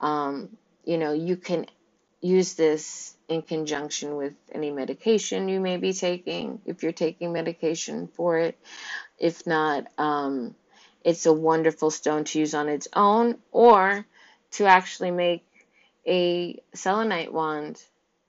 Um, 0.00 0.56
you 0.84 0.98
know, 0.98 1.12
you 1.12 1.36
can 1.36 1.66
use 2.20 2.54
this 2.54 3.16
in 3.28 3.42
conjunction 3.42 4.16
with 4.16 4.34
any 4.52 4.70
medication 4.70 5.48
you 5.48 5.60
may 5.60 5.76
be 5.76 5.92
taking, 5.92 6.60
if 6.66 6.82
you're 6.82 6.92
taking 6.92 7.32
medication 7.32 8.08
for 8.08 8.38
it. 8.38 8.58
If 9.18 9.46
not, 9.46 9.86
um, 9.98 10.54
it's 11.04 11.26
a 11.26 11.32
wonderful 11.32 11.90
stone 11.90 12.24
to 12.24 12.38
use 12.38 12.54
on 12.54 12.68
its 12.68 12.88
own 12.94 13.38
or 13.50 14.06
to 14.52 14.66
actually 14.66 15.10
make 15.10 15.44
a 16.06 16.60
selenite 16.74 17.32
wand 17.32 17.82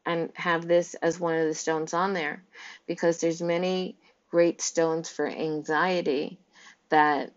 and 0.05 0.31
have 0.35 0.67
this 0.67 0.95
as 0.95 1.19
one 1.19 1.35
of 1.35 1.47
the 1.47 1.53
stones 1.53 1.93
on 1.93 2.13
there. 2.13 2.43
Because 2.87 3.19
there's 3.19 3.41
many 3.41 3.95
great 4.29 4.61
stones 4.61 5.09
for 5.09 5.27
anxiety 5.27 6.37
that 6.89 7.31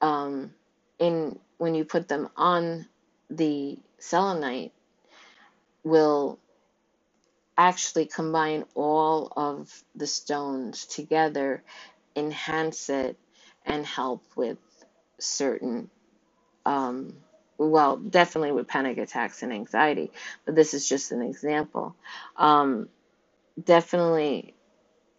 um, 0.00 0.52
in 0.98 1.38
when 1.58 1.74
you 1.74 1.84
put 1.84 2.08
them 2.08 2.28
on 2.36 2.86
the 3.30 3.78
selenite 3.98 4.72
will 5.84 6.38
actually 7.56 8.06
combine 8.06 8.64
all 8.74 9.32
of 9.36 9.72
the 9.94 10.06
stones 10.06 10.84
together, 10.86 11.62
enhance 12.14 12.90
it, 12.90 13.16
and 13.66 13.84
help 13.84 14.22
with 14.36 14.58
certain, 15.18 15.90
um, 16.64 17.14
well, 17.58 17.96
definitely 17.96 18.52
with 18.52 18.68
panic 18.68 18.98
attacks 18.98 19.42
and 19.42 19.52
anxiety, 19.52 20.10
but 20.44 20.54
this 20.54 20.74
is 20.74 20.88
just 20.88 21.12
an 21.12 21.22
example. 21.22 21.96
Um, 22.36 22.88
definitely 23.62 24.54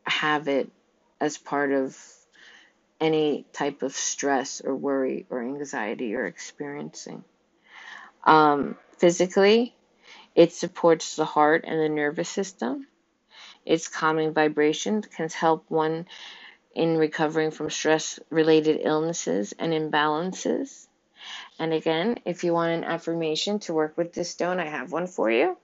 have 0.04 0.48
it 0.48 0.72
as 1.20 1.38
part 1.38 1.72
of 1.72 1.98
any 3.00 3.45
type 3.54 3.84
of 3.84 3.93
stress 3.93 4.62
or 4.62 4.76
worry 4.76 5.26
or 5.30 5.43
anxiety 5.43 6.08
you're 6.08 6.26
experiencing. 6.26 7.24
Um, 8.24 8.78
physically, 8.98 9.76
it 10.36 10.54
supports 10.54 11.16
the 11.16 11.26
heart 11.26 11.66
and 11.68 11.80
the 11.80 11.89
nervous 11.89 12.30
system. 12.30 12.88
Its 13.66 13.88
calming 13.88 14.34
vibrations 14.34 15.08
can 15.08 15.30
help 15.30 15.66
one 15.68 16.08
in 16.78 16.95
recovering 16.95 17.49
from 17.49 17.71
stress 17.71 18.19
related 18.30 18.82
illnesses 18.84 19.53
and 19.57 19.73
imbalances. 19.73 20.86
And 21.57 21.73
again, 21.73 22.19
if 22.23 22.43
you 22.43 22.53
want 22.53 22.71
an 22.71 22.84
affirmation 22.84 23.57
to 23.61 23.73
work 23.73 23.97
with 23.97 24.13
this 24.13 24.30
stone, 24.30 24.59
I 24.59 24.65
have 24.65 24.91
one 24.91 25.07
for 25.07 25.32
you. 25.32 25.57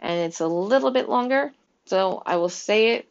And 0.00 0.20
it's 0.20 0.38
a 0.38 0.46
little 0.46 0.92
bit 0.92 1.08
longer, 1.08 1.52
so 1.86 2.22
I 2.24 2.36
will 2.36 2.48
say 2.48 2.94
it 2.94 3.08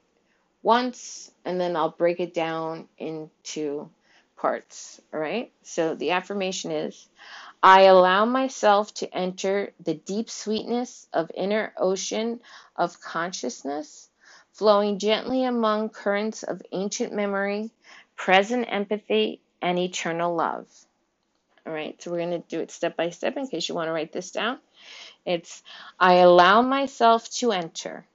once 0.63 1.30
and 1.43 1.59
then 1.59 1.76
I'll 1.76 1.91
break 1.91 2.22
it 2.22 2.34
down 2.34 2.88
into 2.97 3.89
parts. 4.38 5.01
All 5.13 5.20
right? 5.20 5.51
So 5.63 5.95
the 5.95 6.11
affirmation 6.11 6.72
is 6.72 7.07
I 7.61 7.84
allow 7.84 8.24
myself 8.24 8.93
to 8.95 9.13
enter 9.13 9.74
the 9.84 9.93
deep 9.93 10.30
sweetness 10.30 11.07
of 11.11 11.30
inner 11.36 11.74
ocean 11.78 12.39
of 12.78 13.01
consciousness, 13.01 14.09
flowing 14.60 14.99
gently 14.99 15.45
among 15.45 15.88
currents 15.88 16.43
of 16.43 16.62
ancient 16.74 17.14
memory, 17.14 17.72
present 18.18 18.66
empathy, 18.70 19.39
and 19.62 19.80
eternal 19.80 20.36
love. 20.36 20.68
All 21.66 21.72
right, 21.72 21.99
so 22.01 22.12
we're 22.12 22.18
going 22.18 22.41
to 22.41 22.47
do 22.49 22.60
it 22.60 22.70
step 22.70 22.97
by 22.97 23.10
step 23.12 23.38
in 23.38 23.47
case 23.47 23.70
you 23.70 23.76
want 23.76 23.88
to 23.88 23.93
write 23.93 24.12
this 24.12 24.32
down. 24.32 24.60
It's 25.26 25.64
I 25.97 26.16
allow 26.16 26.62
myself 26.62 27.30
to 27.38 27.53
enter. 27.53 28.05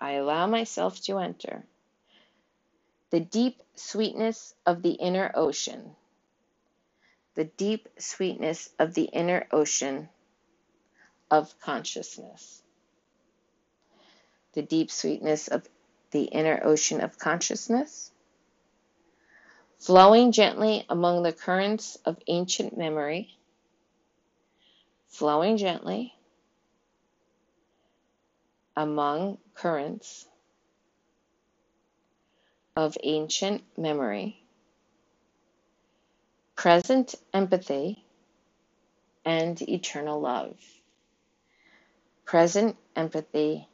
I 0.00 0.12
allow 0.12 0.46
myself 0.46 0.98
to 1.02 1.18
enter 1.18 1.66
the 3.10 3.20
deep 3.20 3.62
sweetness 3.74 4.54
of 4.64 4.80
the 4.80 4.92
inner 4.92 5.30
ocean 5.34 5.94
the 7.34 7.44
deep 7.44 7.88
sweetness 8.00 8.68
of 8.80 8.94
the 8.94 9.04
inner 9.04 9.46
ocean 9.52 10.08
of 11.30 11.54
consciousness. 11.60 12.64
The 14.58 14.62
deep 14.64 14.90
sweetness 14.90 15.46
of 15.46 15.68
the 16.10 16.24
inner 16.24 16.60
ocean 16.64 17.00
of 17.00 17.16
consciousness, 17.16 18.10
flowing 19.78 20.32
gently 20.32 20.84
among 20.88 21.22
the 21.22 21.32
currents 21.32 21.94
of 22.04 22.18
ancient 22.26 22.76
memory, 22.76 23.38
flowing 25.06 25.58
gently 25.58 26.12
among 28.74 29.38
currents 29.54 30.26
of 32.74 32.98
ancient 33.04 33.62
memory 33.78 34.42
present 36.56 37.14
empathy, 37.32 38.04
and 39.24 39.62
eternal 39.62 40.20
love. 40.20 40.56
Present 42.24 42.76
empathy 42.96 43.68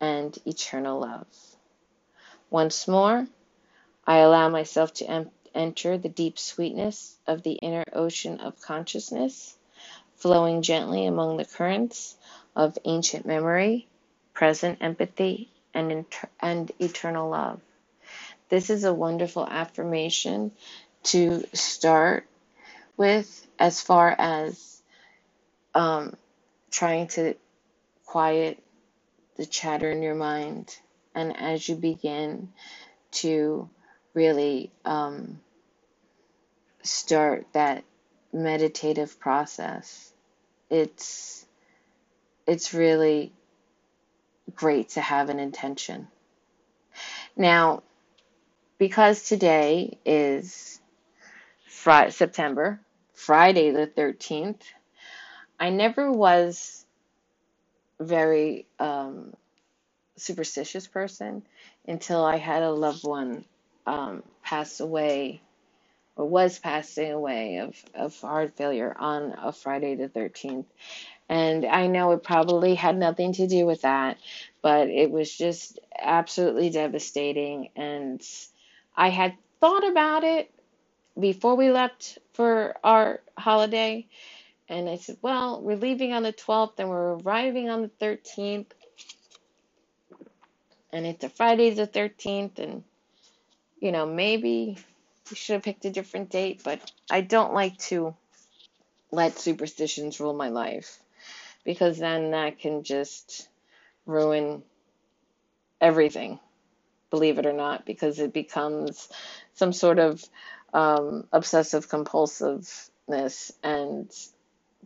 and 0.00 0.36
eternal 0.46 1.00
love. 1.00 1.26
Once 2.50 2.88
more, 2.88 3.26
I 4.06 4.18
allow 4.18 4.48
myself 4.48 4.94
to 4.94 5.06
em- 5.06 5.30
enter 5.54 5.98
the 5.98 6.08
deep 6.08 6.38
sweetness 6.38 7.16
of 7.26 7.42
the 7.42 7.52
inner 7.52 7.84
ocean 7.92 8.40
of 8.40 8.60
consciousness, 8.60 9.56
flowing 10.16 10.62
gently 10.62 11.06
among 11.06 11.36
the 11.36 11.44
currents 11.44 12.16
of 12.56 12.78
ancient 12.84 13.26
memory, 13.26 13.86
present 14.34 14.78
empathy, 14.80 15.50
and, 15.74 15.92
inter- 15.92 16.28
and 16.40 16.72
eternal 16.78 17.30
love. 17.30 17.60
This 18.48 18.70
is 18.70 18.84
a 18.84 18.94
wonderful 18.94 19.46
affirmation 19.46 20.50
to 21.04 21.44
start 21.54 22.26
with 22.96 23.46
as 23.58 23.80
far 23.80 24.14
as 24.18 24.82
um, 25.74 26.16
trying 26.70 27.06
to 27.08 27.34
quiet 28.06 28.62
the 29.40 29.46
chatter 29.46 29.90
in 29.90 30.02
your 30.02 30.14
mind. 30.14 30.76
And 31.14 31.34
as 31.34 31.66
you 31.66 31.74
begin 31.74 32.52
to 33.12 33.70
really 34.12 34.70
um, 34.84 35.40
start 36.82 37.46
that 37.54 37.82
meditative 38.34 39.18
process, 39.18 40.12
it's 40.68 41.46
it's 42.46 42.74
really 42.74 43.32
great 44.54 44.90
to 44.90 45.00
have 45.00 45.30
an 45.30 45.38
intention. 45.38 46.08
Now, 47.34 47.82
because 48.76 49.22
today 49.22 49.96
is 50.04 50.78
September, 51.66 52.78
Friday 53.14 53.70
the 53.70 53.86
13th, 53.86 54.60
I 55.58 55.70
never 55.70 56.12
was 56.12 56.79
very 58.00 58.66
um, 58.78 59.34
superstitious 60.16 60.86
person 60.86 61.42
until 61.86 62.24
I 62.24 62.36
had 62.36 62.62
a 62.62 62.70
loved 62.72 63.04
one 63.04 63.44
um, 63.86 64.22
pass 64.42 64.80
away 64.80 65.42
or 66.16 66.28
was 66.28 66.58
passing 66.58 67.12
away 67.12 67.58
of, 67.58 67.76
of 67.94 68.20
heart 68.20 68.56
failure 68.56 68.94
on 68.98 69.34
a 69.38 69.52
Friday 69.52 69.94
the 69.96 70.08
13th. 70.08 70.66
And 71.28 71.64
I 71.64 71.86
know 71.86 72.12
it 72.12 72.24
probably 72.24 72.74
had 72.74 72.98
nothing 72.98 73.34
to 73.34 73.46
do 73.46 73.66
with 73.66 73.82
that, 73.82 74.18
but 74.62 74.88
it 74.88 75.10
was 75.10 75.34
just 75.36 75.78
absolutely 75.98 76.70
devastating. 76.70 77.70
And 77.76 78.22
I 78.96 79.10
had 79.10 79.34
thought 79.60 79.88
about 79.88 80.24
it 80.24 80.52
before 81.18 81.56
we 81.56 81.70
left 81.70 82.18
for 82.34 82.76
our 82.84 83.20
holiday. 83.38 84.06
And 84.70 84.88
I 84.88 84.98
said, 84.98 85.16
well, 85.20 85.60
we're 85.60 85.76
leaving 85.76 86.12
on 86.12 86.22
the 86.22 86.32
12th 86.32 86.78
and 86.78 86.88
we're 86.88 87.16
arriving 87.16 87.68
on 87.68 87.82
the 87.82 87.88
13th. 87.88 88.66
And 90.92 91.04
it's 91.04 91.24
a 91.24 91.28
Friday 91.28 91.70
the 91.70 91.88
13th. 91.88 92.60
And, 92.60 92.84
you 93.80 93.90
know, 93.90 94.06
maybe 94.06 94.78
we 95.28 95.36
should 95.36 95.54
have 95.54 95.64
picked 95.64 95.86
a 95.86 95.90
different 95.90 96.30
date, 96.30 96.62
but 96.62 96.80
I 97.10 97.20
don't 97.20 97.52
like 97.52 97.78
to 97.88 98.14
let 99.10 99.40
superstitions 99.40 100.20
rule 100.20 100.34
my 100.34 100.50
life 100.50 101.00
because 101.64 101.98
then 101.98 102.30
that 102.30 102.60
can 102.60 102.84
just 102.84 103.48
ruin 104.06 104.62
everything, 105.80 106.38
believe 107.10 107.38
it 107.40 107.46
or 107.46 107.52
not, 107.52 107.84
because 107.86 108.20
it 108.20 108.32
becomes 108.32 109.08
some 109.54 109.72
sort 109.72 109.98
of 109.98 110.24
um, 110.72 111.26
obsessive 111.32 111.88
compulsiveness. 111.88 113.50
And, 113.64 114.12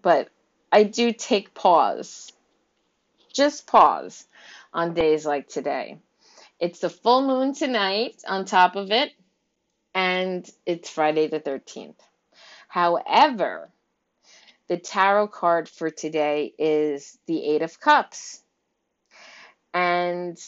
but 0.02 0.28
I 0.72 0.84
do 0.84 1.12
take 1.12 1.54
pause, 1.54 2.32
just 3.32 3.66
pause 3.66 4.26
on 4.72 4.94
days 4.94 5.24
like 5.26 5.48
today. 5.48 5.98
It's 6.60 6.80
the 6.80 6.90
full 6.90 7.26
moon 7.26 7.54
tonight 7.54 8.22
on 8.26 8.44
top 8.44 8.76
of 8.76 8.90
it, 8.90 9.12
and 9.94 10.48
it's 10.66 10.90
Friday 10.90 11.26
the 11.26 11.40
13th. 11.40 11.98
However, 12.68 13.70
the 14.68 14.78
tarot 14.78 15.28
card 15.28 15.68
for 15.68 15.90
today 15.90 16.54
is 16.58 17.18
the 17.26 17.44
Eight 17.44 17.62
of 17.62 17.78
Cups. 17.78 18.42
And 19.74 20.38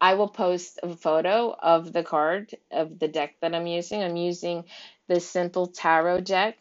I 0.00 0.14
will 0.14 0.28
post 0.28 0.80
a 0.82 0.94
photo 0.94 1.52
of 1.52 1.92
the 1.92 2.02
card 2.02 2.54
of 2.70 2.98
the 2.98 3.08
deck 3.08 3.36
that 3.40 3.54
I'm 3.54 3.66
using. 3.66 4.02
I'm 4.02 4.16
using 4.16 4.64
the 5.08 5.18
Simple 5.18 5.68
Tarot 5.68 6.20
deck 6.20 6.58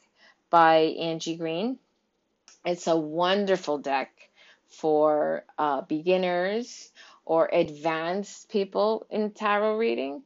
by 0.50 0.76
Angie 0.78 1.36
Green. 1.36 1.78
It's 2.66 2.88
a 2.88 2.96
wonderful 2.98 3.78
deck 3.78 4.12
for 4.68 5.44
uh, 5.58 5.82
beginners 5.82 6.92
or 7.26 7.50
advanced 7.52 8.50
people 8.50 9.06
in 9.10 9.32
tarot 9.32 9.78
reading. 9.78 10.24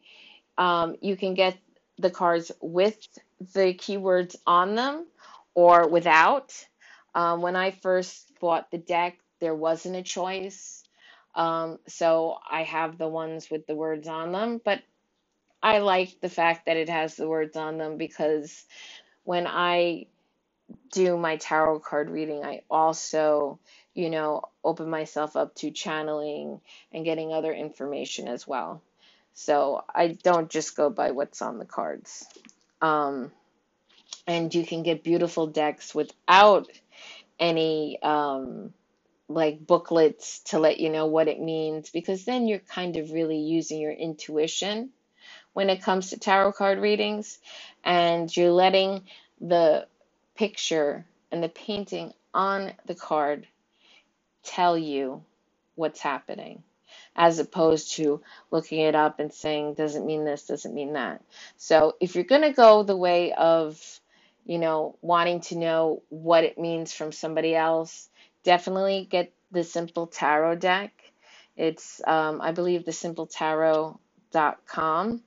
Um, 0.58 0.96
you 1.02 1.18
can 1.18 1.34
get 1.34 1.58
the 1.98 2.10
cards 2.10 2.52
with 2.62 2.98
the 3.54 3.74
keywords 3.74 4.36
on 4.46 4.76
them 4.76 5.06
or 5.54 5.88
without. 5.88 6.54
Um, 7.16 7.42
when 7.42 7.56
I 7.56 7.72
first 7.72 8.32
bought 8.40 8.70
the 8.72 8.78
deck, 8.78 9.18
there 9.40 9.56
wasn't 9.56 9.96
a 9.96 10.04
choice. 10.04 10.84
Um, 11.36 11.80
so 11.88 12.38
I 12.50 12.64
have 12.64 12.98
the 12.98 13.08
ones 13.08 13.50
with 13.50 13.68
the 13.68 13.76
words 13.76 14.08
on 14.08 14.32
them, 14.32 14.62
but 14.64 14.82
I 15.62 15.80
like 15.80 16.20
the 16.22 16.30
fact 16.30 16.66
that 16.66 16.78
it 16.78 16.90
has 16.90 17.16
the 17.16 17.28
words 17.28 17.58
on 17.58 17.78
them 17.78 17.98
because 17.98 18.66
when 19.24 19.48
I 19.48 20.08
do 20.92 21.18
my 21.18 21.38
tarot 21.38 21.80
card 21.80 22.10
reading, 22.10 22.44
I 22.44 22.62
also, 22.70 23.60
you 23.94 24.10
know, 24.10 24.44
open 24.64 24.90
myself 24.90 25.36
up 25.36 25.56
to 25.56 25.72
channeling 25.72 26.62
and 26.92 27.06
getting 27.06 27.34
other 27.34 27.54
information 27.54 28.28
as 28.28 28.48
well. 28.48 28.82
So 29.34 29.84
I 29.94 30.10
don't 30.10 30.50
just 30.50 30.76
go 30.76 30.90
by 30.90 31.12
what's 31.12 31.42
on 31.42 31.60
the 31.60 31.66
cards. 31.66 32.26
Um, 32.82 33.32
and 34.26 34.54
you 34.54 34.66
can 34.66 34.84
get 34.84 35.04
beautiful 35.04 35.48
decks 35.48 35.94
without 35.94 36.68
any 37.40 38.00
um, 38.02 38.74
like 39.30 39.66
booklets 39.66 40.40
to 40.40 40.60
let 40.60 40.80
you 40.80 40.90
know 40.90 41.06
what 41.06 41.28
it 41.28 41.40
means 41.40 41.90
because 41.90 42.26
then 42.26 42.48
you're 42.48 42.60
kind 42.60 42.98
of 42.98 43.12
really 43.12 43.40
using 43.40 43.80
your 43.80 43.92
intuition 43.92 44.90
when 45.54 45.70
it 45.70 45.82
comes 45.82 46.10
to 46.10 46.20
tarot 46.20 46.54
card 46.54 46.80
readings 46.80 47.40
and 47.84 48.36
you're 48.36 48.52
letting 48.52 49.04
the 49.42 49.88
picture 50.38 51.06
and 51.32 51.44
the 51.44 51.50
painting 51.50 52.14
on 52.34 52.72
the 52.86 52.96
card 52.96 53.46
tell 54.44 54.78
you 54.78 55.24
what's 55.76 56.00
happening 56.00 56.64
as 57.16 57.40
opposed 57.40 57.94
to 57.96 58.22
looking 58.52 58.80
it 58.80 58.94
up 58.96 59.20
and 59.20 59.34
saying 59.34 59.74
doesn't 59.74 60.06
mean 60.06 60.24
this 60.24 60.48
doesn't 60.48 60.74
mean 60.74 60.94
that. 60.94 61.22
So 61.58 61.98
if 62.00 62.16
you're 62.16 62.24
going 62.24 62.44
to 62.44 62.54
go 62.54 62.84
the 62.84 62.96
way 62.96 63.34
of 63.34 63.78
you 64.46 64.60
know 64.60 64.96
wanting 65.02 65.42
to 65.42 65.58
know 65.58 66.04
what 66.10 66.46
it 66.46 66.58
means 66.58 66.94
from 66.94 67.12
somebody 67.12 67.54
else 67.56 68.08
definitely 68.44 69.06
get 69.10 69.34
the 69.52 69.64
simple 69.64 70.08
tarot 70.08 70.56
deck. 70.56 70.94
It's 71.58 72.02
um, 72.08 72.40
i 72.42 72.52
believe 72.52 72.86
the 72.86 72.92
simpletarot.com 72.92 75.22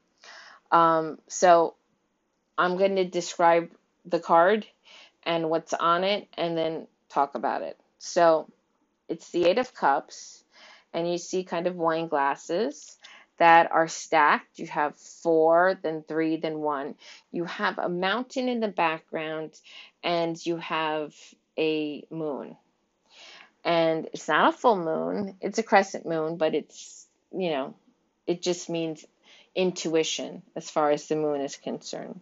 um, 0.73 1.19
so 1.29 1.75
i'm 2.57 2.79
going 2.79 2.97
to 2.97 3.05
describe 3.05 3.71
the 4.07 4.21
card 4.21 4.67
and 5.25 5.51
what's 5.51 5.75
on 5.75 6.05
it 6.05 6.29
and 6.37 6.57
then 6.57 6.87
talk 7.09 7.35
about 7.35 7.63
it. 7.63 7.79
So 7.99 8.49
it's 9.09 9.31
the 9.31 9.45
Eight 9.47 9.59
of 9.59 9.75
Cups, 9.75 10.45
and 10.93 11.11
you 11.11 11.19
see 11.19 11.45
kind 11.45 11.67
of 11.67 11.77
wine 11.77 12.09
glasses 12.09 12.97
that 13.39 13.73
are 13.73 13.89
stacked. 13.89 14.59
You 14.59 14.67
have 14.69 14.97
four, 14.97 15.79
then 15.83 16.05
three, 16.07 16.37
then 16.37 16.59
one. 16.59 16.95
You 17.33 17.45
have 17.45 17.79
a 17.79 17.89
mountain 17.89 18.49
in 18.49 18.61
the 18.61 18.69
background, 18.69 19.59
and 20.03 20.45
you 20.45 20.57
have 20.59 21.15
a 21.59 22.05
moon. 22.11 22.57
And 23.65 24.09
it's 24.13 24.29
not 24.29 24.55
a 24.55 24.57
full 24.57 24.77
moon, 24.77 25.37
it's 25.41 25.59
a 25.59 25.63
crescent 25.63 26.07
moon, 26.07 26.37
but 26.37 26.55
it's, 26.55 27.07
you 27.31 27.51
know, 27.51 27.75
it 28.27 28.41
just 28.41 28.71
means 28.71 29.05
intuition 29.55 30.43
as 30.57 30.71
far 30.71 30.91
as 30.91 31.07
the 31.07 31.17
moon 31.17 31.41
is 31.41 31.57
concerned. 31.57 32.21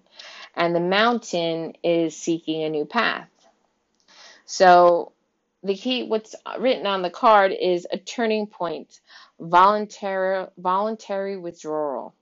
And 0.54 0.74
the 0.74 0.80
mountain 0.80 1.74
is 1.82 2.16
seeking 2.16 2.62
a 2.62 2.70
new 2.70 2.84
path. 2.84 3.28
So 4.44 5.12
the 5.62 5.74
key 5.74 6.04
what's 6.04 6.34
written 6.58 6.86
on 6.86 7.02
the 7.02 7.10
card 7.10 7.52
is 7.52 7.86
a 7.90 7.98
turning 7.98 8.46
point, 8.46 9.00
voluntary 9.38 10.46
voluntary 10.56 11.36
withdrawal. 11.36 12.14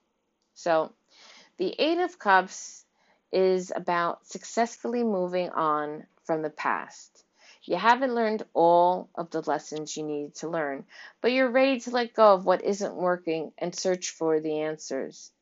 So 0.55 0.93
the 1.59 1.75
8 1.79 1.99
of 1.99 2.19
cups 2.19 2.85
is 3.33 3.73
about 3.75 4.27
successfully 4.27 5.05
moving 5.05 5.51
on 5.51 6.05
from 6.25 6.43
the 6.43 6.51
past. 6.51 7.16
You 7.67 7.77
haven't 7.77 8.14
learned 8.14 8.45
all 8.55 9.11
of 9.17 9.31
the 9.31 9.43
lessons 9.43 9.97
you 9.97 10.05
need 10.05 10.37
to 10.37 10.49
learn, 10.49 10.85
but 11.21 11.33
you're 11.33 11.51
ready 11.51 11.81
to 11.81 11.91
let 11.91 12.14
go 12.14 12.35
of 12.35 12.47
what 12.47 12.64
isn't 12.64 12.95
working 12.97 13.53
and 13.59 13.75
search 13.75 14.11
for 14.11 14.41
the 14.41 14.61
answers. 14.61 15.33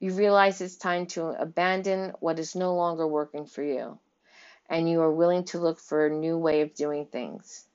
You 0.00 0.12
realize 0.14 0.60
it's 0.60 0.76
time 0.76 1.06
to 1.08 1.28
abandon 1.28 2.14
what 2.20 2.38
is 2.40 2.56
no 2.56 2.74
longer 2.74 3.06
working 3.06 3.46
for 3.46 3.62
you, 3.62 3.98
and 4.68 4.90
you 4.90 5.00
are 5.02 5.12
willing 5.12 5.44
to 5.46 5.58
look 5.60 5.80
for 5.80 6.06
a 6.06 6.10
new 6.10 6.38
way 6.38 6.62
of 6.62 6.74
doing 6.74 7.06
things. 7.06 7.66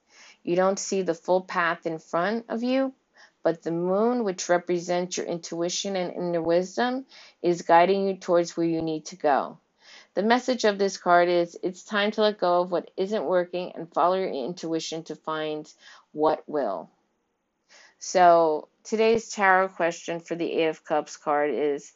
You 0.43 0.55
don't 0.55 0.79
see 0.79 1.01
the 1.03 1.15
full 1.15 1.41
path 1.41 1.85
in 1.85 1.99
front 1.99 2.45
of 2.49 2.63
you, 2.63 2.93
but 3.43 3.63
the 3.63 3.71
moon, 3.71 4.23
which 4.23 4.49
represents 4.49 5.17
your 5.17 5.27
intuition 5.27 5.95
and 5.95 6.13
inner 6.13 6.41
wisdom, 6.41 7.05
is 7.41 7.63
guiding 7.63 8.07
you 8.07 8.17
towards 8.17 8.57
where 8.57 8.67
you 8.67 8.81
need 8.81 9.05
to 9.07 9.17
go. 9.17 9.59
The 10.15 10.23
message 10.23 10.63
of 10.63 10.77
this 10.77 10.97
card 10.97 11.27
is 11.27 11.59
it's 11.61 11.83
time 11.83 12.11
to 12.11 12.21
let 12.21 12.39
go 12.39 12.61
of 12.61 12.71
what 12.71 12.89
isn't 12.95 13.25
working 13.25 13.73
and 13.75 13.91
follow 13.91 14.15
your 14.15 14.29
intuition 14.29 15.03
to 15.03 15.15
find 15.15 15.71
what 16.13 16.47
will. 16.47 16.89
So, 17.99 18.69
today's 18.85 19.29
tarot 19.29 19.69
question 19.69 20.21
for 20.21 20.35
the 20.35 20.49
Eight 20.53 20.67
of 20.67 20.85
Cups 20.85 21.17
card 21.17 21.51
is 21.51 21.91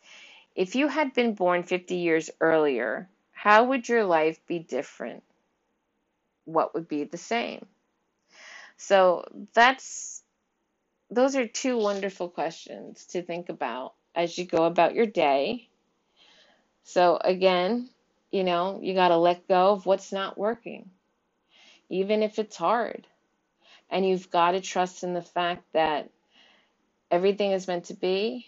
if 0.54 0.76
you 0.76 0.90
had 0.90 1.14
been 1.14 1.34
born 1.34 1.64
50 1.64 1.96
years 1.96 2.30
earlier, 2.42 3.08
how 3.32 3.64
would 3.64 3.88
your 3.88 4.04
life 4.04 4.46
be 4.48 4.60
different? 4.60 5.24
What 6.44 6.74
would 6.74 6.90
be 6.90 7.06
the 7.06 7.18
same? 7.18 7.66
So, 8.76 9.24
that's 9.54 10.24
those 11.10 11.38
are 11.38 11.48
two 11.48 11.78
wonderful 11.78 12.28
questions 12.28 13.06
to 13.08 13.22
think 13.22 13.48
about 13.48 13.94
as 14.14 14.38
you 14.38 14.44
go 14.44 14.66
about 14.66 14.94
your 14.94 15.06
day. 15.06 15.70
So, 16.84 17.18
again, 17.24 17.90
you 18.32 18.44
know, 18.44 18.80
you 18.82 18.94
got 18.94 19.10
to 19.10 19.18
let 19.18 19.48
go 19.48 19.72
of 19.72 19.86
what's 19.86 20.12
not 20.12 20.38
working, 20.38 20.90
even 21.90 22.24
if 22.24 22.40
it's 22.40 22.58
hard. 22.58 23.08
And 23.90 24.08
you've 24.08 24.32
got 24.32 24.52
to 24.52 24.62
trust 24.62 25.04
in 25.04 25.14
the 25.14 25.22
fact 25.22 25.64
that 25.74 26.10
everything 27.12 27.52
is 27.52 27.68
meant 27.68 27.86
to 27.86 27.94
be 27.96 28.46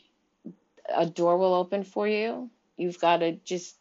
a 0.94 1.06
door 1.06 1.38
will 1.38 1.54
open 1.54 1.84
for 1.84 2.08
you. 2.08 2.50
You've 2.78 3.00
got 3.00 3.18
to 3.18 3.34
just 3.34 3.78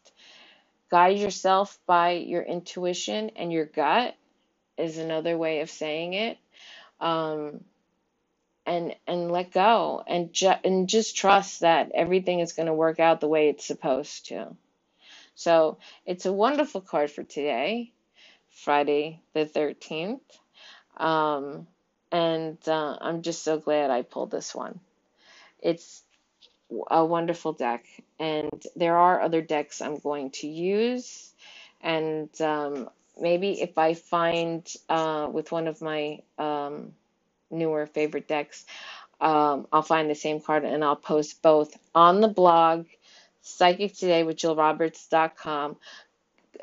guide 0.91 1.19
yourself 1.19 1.79
by 1.87 2.11
your 2.11 2.43
intuition 2.43 3.31
and 3.35 3.51
your 3.51 3.65
gut 3.65 4.15
is 4.77 4.97
another 4.97 5.37
way 5.37 5.61
of 5.61 5.69
saying 5.69 6.13
it. 6.13 6.37
Um, 6.99 7.61
and 8.65 8.95
and 9.07 9.31
let 9.31 9.51
go 9.51 10.03
and 10.07 10.33
ju- 10.33 10.53
and 10.63 10.89
just 10.89 11.17
trust 11.17 11.61
that 11.61 11.91
everything 11.93 12.39
is 12.39 12.53
going 12.53 12.67
to 12.67 12.73
work 12.73 12.99
out 12.99 13.19
the 13.21 13.27
way 13.27 13.49
it's 13.49 13.65
supposed 13.65 14.27
to. 14.27 14.55
So 15.41 15.79
it's 16.05 16.27
a 16.27 16.31
wonderful 16.31 16.81
card 16.81 17.09
for 17.09 17.23
today, 17.23 17.91
Friday 18.49 19.21
the 19.33 19.47
13th. 19.47 20.19
Um, 20.97 21.65
and 22.11 22.59
uh, 22.67 22.97
I'm 23.01 23.23
just 23.23 23.43
so 23.43 23.57
glad 23.57 23.89
I 23.89 24.03
pulled 24.03 24.29
this 24.29 24.53
one. 24.53 24.79
It's 25.59 26.03
a 26.91 27.03
wonderful 27.03 27.53
deck, 27.53 27.85
and 28.19 28.51
there 28.75 28.97
are 28.97 29.19
other 29.19 29.41
decks 29.41 29.81
I'm 29.81 29.97
going 29.97 30.29
to 30.41 30.47
use. 30.47 31.33
And 31.81 32.29
um, 32.39 32.91
maybe 33.19 33.61
if 33.61 33.79
I 33.79 33.95
find 33.95 34.71
uh, 34.89 35.27
with 35.31 35.51
one 35.51 35.67
of 35.67 35.81
my 35.81 36.19
um, 36.37 36.93
newer 37.49 37.87
favorite 37.87 38.27
decks, 38.27 38.63
um, 39.21 39.67
I'll 39.71 39.83
find 39.83 40.09
the 40.09 40.15
same 40.15 40.39
card 40.39 40.65
and 40.65 40.83
I'll 40.83 40.95
post 40.95 41.41
both 41.41 41.75
on 41.93 42.21
the 42.21 42.27
blog, 42.27 42.87
Psychic 43.41 43.95
Today 43.95 44.23
with 44.23 44.37
JillRoberts.com. 44.37 45.77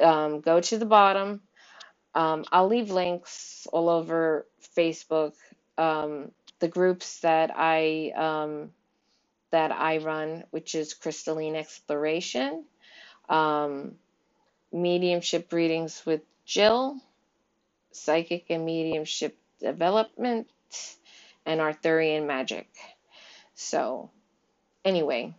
Um, 0.00 0.40
go 0.40 0.60
to 0.60 0.78
the 0.78 0.86
bottom. 0.86 1.40
Um, 2.14 2.44
I'll 2.50 2.68
leave 2.68 2.90
links 2.90 3.66
all 3.72 3.88
over 3.88 4.46
Facebook, 4.76 5.34
um, 5.76 6.32
the 6.58 6.68
groups 6.68 7.20
that 7.20 7.50
I 7.54 8.12
um, 8.16 8.70
that 9.50 9.72
I 9.72 9.98
run, 9.98 10.44
which 10.50 10.74
is 10.74 10.94
Crystalline 10.94 11.56
Exploration, 11.56 12.64
um, 13.28 13.94
Mediumship 14.72 15.52
Readings 15.52 16.04
with 16.04 16.22
Jill, 16.44 17.00
Psychic 17.92 18.46
and 18.50 18.64
Mediumship 18.64 19.36
Development, 19.60 20.48
and 21.46 21.60
Arthurian 21.60 22.26
Magic. 22.26 22.68
So, 23.54 24.10
anyway, 24.84 25.34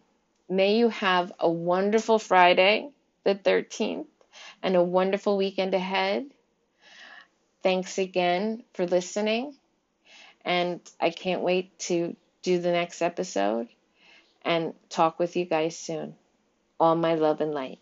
may 0.50 0.78
you 0.78 0.90
have 0.90 1.32
a 1.40 1.50
wonderful 1.50 2.20
Friday, 2.20 2.90
the 3.24 3.36
13th, 3.36 4.08
and 4.64 4.76
a 4.76 4.84
wonderful 4.84 5.38
weekend 5.38 5.74
ahead. 5.74 6.32
Thanks 7.64 7.98
again 7.98 8.66
for 8.74 8.86
listening, 8.86 9.58
and 10.46 10.82
I 11.00 11.12
can't 11.12 11.42
wait 11.42 11.78
to 11.90 12.16
do 12.44 12.60
the 12.60 12.72
next 12.72 13.02
episode 13.02 13.70
and 14.44 14.76
talk 14.90 15.20
with 15.20 15.36
you 15.36 15.46
guys 15.46 15.78
soon. 15.78 16.16
All 16.80 16.96
my 16.96 17.16
love 17.16 17.42
and 17.42 17.54
light. 17.54 17.80